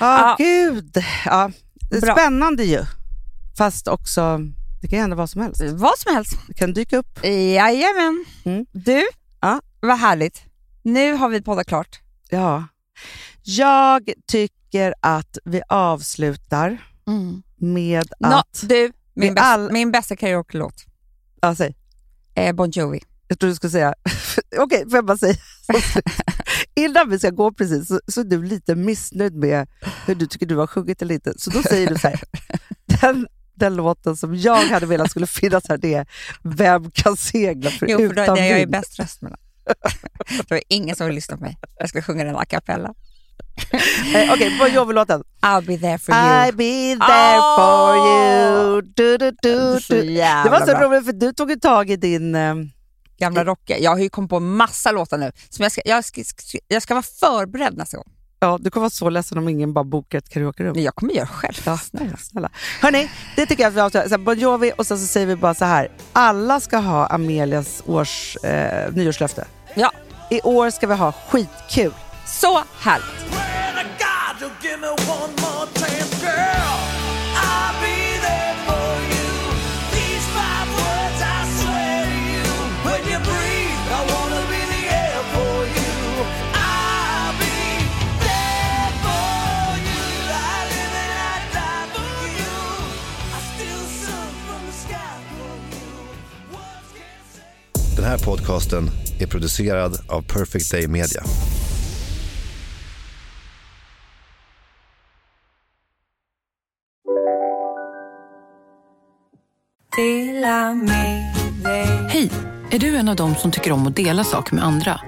Ja, 0.00 0.18
Ja. 0.18 0.36
gud. 0.38 0.96
Ja. 1.24 1.50
Det 1.90 1.96
är 1.96 2.00
Bra. 2.00 2.14
spännande 2.14 2.64
ju. 2.64 2.80
Fast 3.58 3.88
också, 3.88 4.38
det 4.82 4.88
kan 4.88 4.98
hända 4.98 5.16
vad 5.16 5.30
som 5.30 5.42
helst. 5.42 5.62
Vad 5.62 5.98
som 5.98 6.14
helst. 6.14 6.32
Det 6.46 6.54
kan 6.54 6.72
dyka 6.72 6.96
upp. 6.98 7.24
Jajamän. 7.24 8.24
Mm. 8.44 8.66
Du, 8.72 9.02
Ja. 9.40 9.60
vad 9.80 9.98
härligt. 9.98 10.42
Nu 10.82 11.12
har 11.12 11.28
vi 11.28 11.42
poddat 11.42 11.66
klart. 11.66 12.00
Ja. 12.30 12.64
Jag 13.42 14.10
tycker 14.26 14.94
att 15.00 15.38
vi 15.44 15.62
avslutar 15.68 16.84
med 17.56 18.12
Nå, 18.20 18.28
att... 18.28 18.64
du, 18.68 18.92
min, 19.14 19.28
vi 19.28 19.30
bäst, 19.34 19.44
all- 19.44 19.72
min 19.72 19.92
bästa 19.92 20.16
karaoke-låt 20.16 20.84
Ja, 21.40 21.54
säg. 21.54 21.76
är 22.34 22.52
Bon 22.52 22.70
Jovi. 22.70 23.00
Jag 23.32 23.38
trodde 23.38 23.52
du 23.52 23.56
skulle 23.56 23.70
säga... 23.70 23.94
Okej, 24.58 24.84
får 24.90 24.96
jag 24.96 25.04
bara 25.04 25.16
säga? 25.16 25.34
Innan 26.74 27.10
vi 27.10 27.18
ska 27.18 27.30
gå 27.30 27.52
precis 27.52 27.88
så, 27.88 28.00
så 28.08 28.20
är 28.20 28.24
du 28.24 28.42
lite 28.42 28.74
missnöjd 28.74 29.34
med 29.34 29.68
hur 30.06 30.14
du 30.14 30.26
tycker 30.26 30.46
du 30.46 30.56
har 30.56 30.66
sjungit 30.66 31.02
eller 31.02 31.14
inte. 31.14 31.32
Så 31.36 31.50
då 31.50 31.62
säger 31.62 31.88
du 31.88 31.98
så 31.98 32.08
här. 32.08 32.20
Den, 33.00 33.26
den 33.54 33.76
låten 33.76 34.16
som 34.16 34.36
jag 34.36 34.64
hade 34.64 34.86
velat 34.86 35.10
skulle 35.10 35.26
finnas 35.26 35.68
här, 35.68 35.76
det 35.76 35.94
är 35.94 36.06
Vem 36.42 36.90
kan 36.90 37.16
segla 37.16 37.70
för 37.70 37.86
Jo, 37.86 37.98
för 37.98 38.14
då, 38.14 38.22
utan 38.22 38.34
det 38.34 38.40
är 38.40 38.50
jag 38.50 38.60
är 38.60 38.66
bäst 38.66 38.98
röst 38.98 39.22
med. 39.22 39.36
Det 40.48 40.54
är 40.54 40.62
ingen 40.68 40.96
som 40.96 41.06
vill 41.06 41.14
lyssna 41.14 41.36
på 41.36 41.42
mig. 41.42 41.58
Jag 41.78 41.88
ska 41.88 42.02
sjunga 42.02 42.24
den 42.24 42.36
a 42.36 42.44
cappella. 42.44 42.94
Eh, 44.14 44.32
Okej, 44.32 44.58
Bon 44.58 44.72
Jovi-låten. 44.74 45.24
I'll 45.40 45.66
be 45.66 45.78
there 45.78 45.98
for 45.98 46.14
you. 46.14 46.22
I'll 46.22 46.56
be 46.56 46.96
there 47.06 47.40
for 47.56 47.96
you. 47.96 48.82
Du, 48.94 49.18
du, 49.18 49.30
du, 49.42 49.78
du. 49.88 50.02
Det 50.14 50.50
var 50.50 50.60
så 50.60 50.66
bra. 50.66 50.88
roligt 50.88 51.04
för 51.04 51.12
du 51.12 51.32
tog 51.32 51.50
ju 51.50 51.56
tag 51.56 51.90
i 51.90 51.96
din... 51.96 52.36
Gamla 53.22 53.44
rocker. 53.44 53.78
Jag 53.80 53.90
har 53.90 53.98
ju 53.98 54.08
kommit 54.08 54.30
på 54.30 54.40
massa 54.40 54.92
låtar 54.92 55.18
nu. 55.18 55.32
Som 55.48 55.62
jag, 55.62 55.72
ska, 55.72 55.80
jag, 55.84 56.04
ska, 56.04 56.22
jag 56.68 56.82
ska 56.82 56.94
vara 56.94 57.02
förberedd 57.02 57.76
nästa 57.76 57.96
gång. 57.96 58.06
Ja, 58.40 58.58
du 58.60 58.70
kommer 58.70 58.82
vara 58.82 58.90
så 58.90 59.10
ledsen 59.10 59.38
om 59.38 59.48
ingen 59.48 59.72
bara 59.72 59.84
bokar 59.84 60.18
ett 60.18 60.28
karaokerum. 60.28 60.72
Men 60.74 60.82
jag 60.82 60.94
kommer 60.94 61.12
göra 61.12 61.26
själv. 61.26 61.62
Ja, 61.64 61.78
snälla, 61.78 62.16
snälla. 62.16 62.50
Hörni, 62.80 63.10
det 63.36 63.46
tycker 63.46 63.62
jag 63.62 63.70
att 63.70 63.76
vi 63.76 63.80
avslutar. 63.80 64.18
Bon 64.18 64.38
Jovi 64.38 64.72
och 64.78 64.86
sen 64.86 64.98
så 64.98 65.06
säger 65.06 65.26
vi 65.26 65.36
bara 65.36 65.54
så 65.54 65.64
här. 65.64 65.90
Alla 66.12 66.60
ska 66.60 66.76
ha 66.76 67.06
Amelias 67.06 67.82
års, 67.86 68.36
eh, 68.36 68.92
nyårslöfte. 68.92 69.46
Ja. 69.74 69.92
I 70.30 70.40
år 70.40 70.70
ska 70.70 70.86
vi 70.86 70.94
ha 70.94 71.12
skitkul. 71.12 71.94
Så 72.26 72.62
härligt. 72.78 73.32
Den 98.02 98.10
här 98.10 98.18
podcasten 98.18 98.90
är 99.20 99.26
producerad 99.26 100.00
av 100.08 100.22
Perfect 100.22 100.70
Day 100.70 100.88
Media. 100.88 101.22
Hej! 112.08 112.30
Är 112.70 112.78
du 112.78 112.96
en 112.96 113.08
av 113.08 113.16
dem 113.16 113.34
som 113.34 113.50
tycker 113.50 113.72
om 113.72 113.86
att 113.86 113.96
dela 113.96 114.24
saker 114.24 114.54
med 114.54 114.64
andra? 114.64 115.00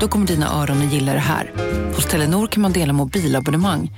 Då 0.00 0.08
kommer 0.08 0.26
dina 0.26 0.62
öron 0.62 0.86
att 0.86 0.92
gilla 0.92 1.12
det 1.12 1.18
här. 1.18 1.52
Hos 1.94 2.06
Telenor 2.06 2.46
kan 2.46 2.62
man 2.62 2.72
dela 2.72 2.92
mobilabonnemang. 2.92 3.90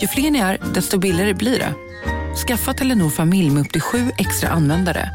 Ju 0.00 0.06
fler 0.08 0.30
ni 0.30 0.38
är, 0.38 0.58
desto 0.74 0.98
billigare 0.98 1.34
blir 1.34 1.58
det. 1.58 1.74
Skaffa 2.46 2.74
Telenor 2.74 3.10
familj 3.10 3.50
med 3.50 3.60
upp 3.60 3.72
till 3.72 3.80
sju 3.80 4.10
extra 4.18 4.48
användare. 4.48 5.10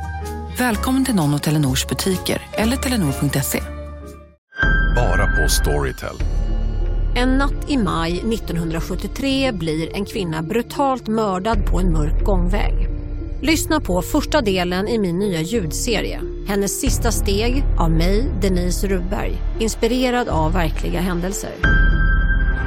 Välkommen 0.62 1.06
till 1.06 1.16
någon 1.16 1.34
av 1.34 1.38
Telenors 1.38 1.88
butiker 1.88 2.42
eller 2.54 2.78
telenor.se. 2.78 3.62
Bara 4.96 5.28
på 5.28 5.50
Storytel. 5.50 6.16
En 7.16 7.38
natt 7.38 7.70
i 7.70 7.78
maj 7.78 8.12
1973 8.12 9.52
blir 9.52 9.96
en 9.96 10.06
kvinna 10.06 10.42
brutalt 10.42 11.08
mördad 11.08 11.66
på 11.66 11.80
en 11.80 11.94
mörk 11.94 12.24
gångväg. 12.24 12.74
Lyssna 13.42 13.80
på 13.80 14.02
första 14.02 14.42
delen 14.42 14.88
i 14.88 14.98
min 14.98 15.20
nya 15.20 15.42
ljudserie. 15.42 16.22
Hennes 16.48 16.82
sista 16.82 17.12
steg 17.12 17.64
av 17.80 17.92
mig, 17.92 18.32
Denise 18.42 18.88
Rubberg. 18.88 19.38
Inspirerad 19.60 20.28
av 20.28 20.54
verkliga 20.54 21.02
händelser. 21.02 21.52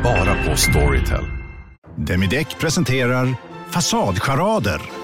Bara 0.04 0.44
på 0.44 0.56
Storytel. 0.56 1.24
Demideck 1.96 2.58
presenterar 2.58 3.36
Fasadcharader. 3.70 5.03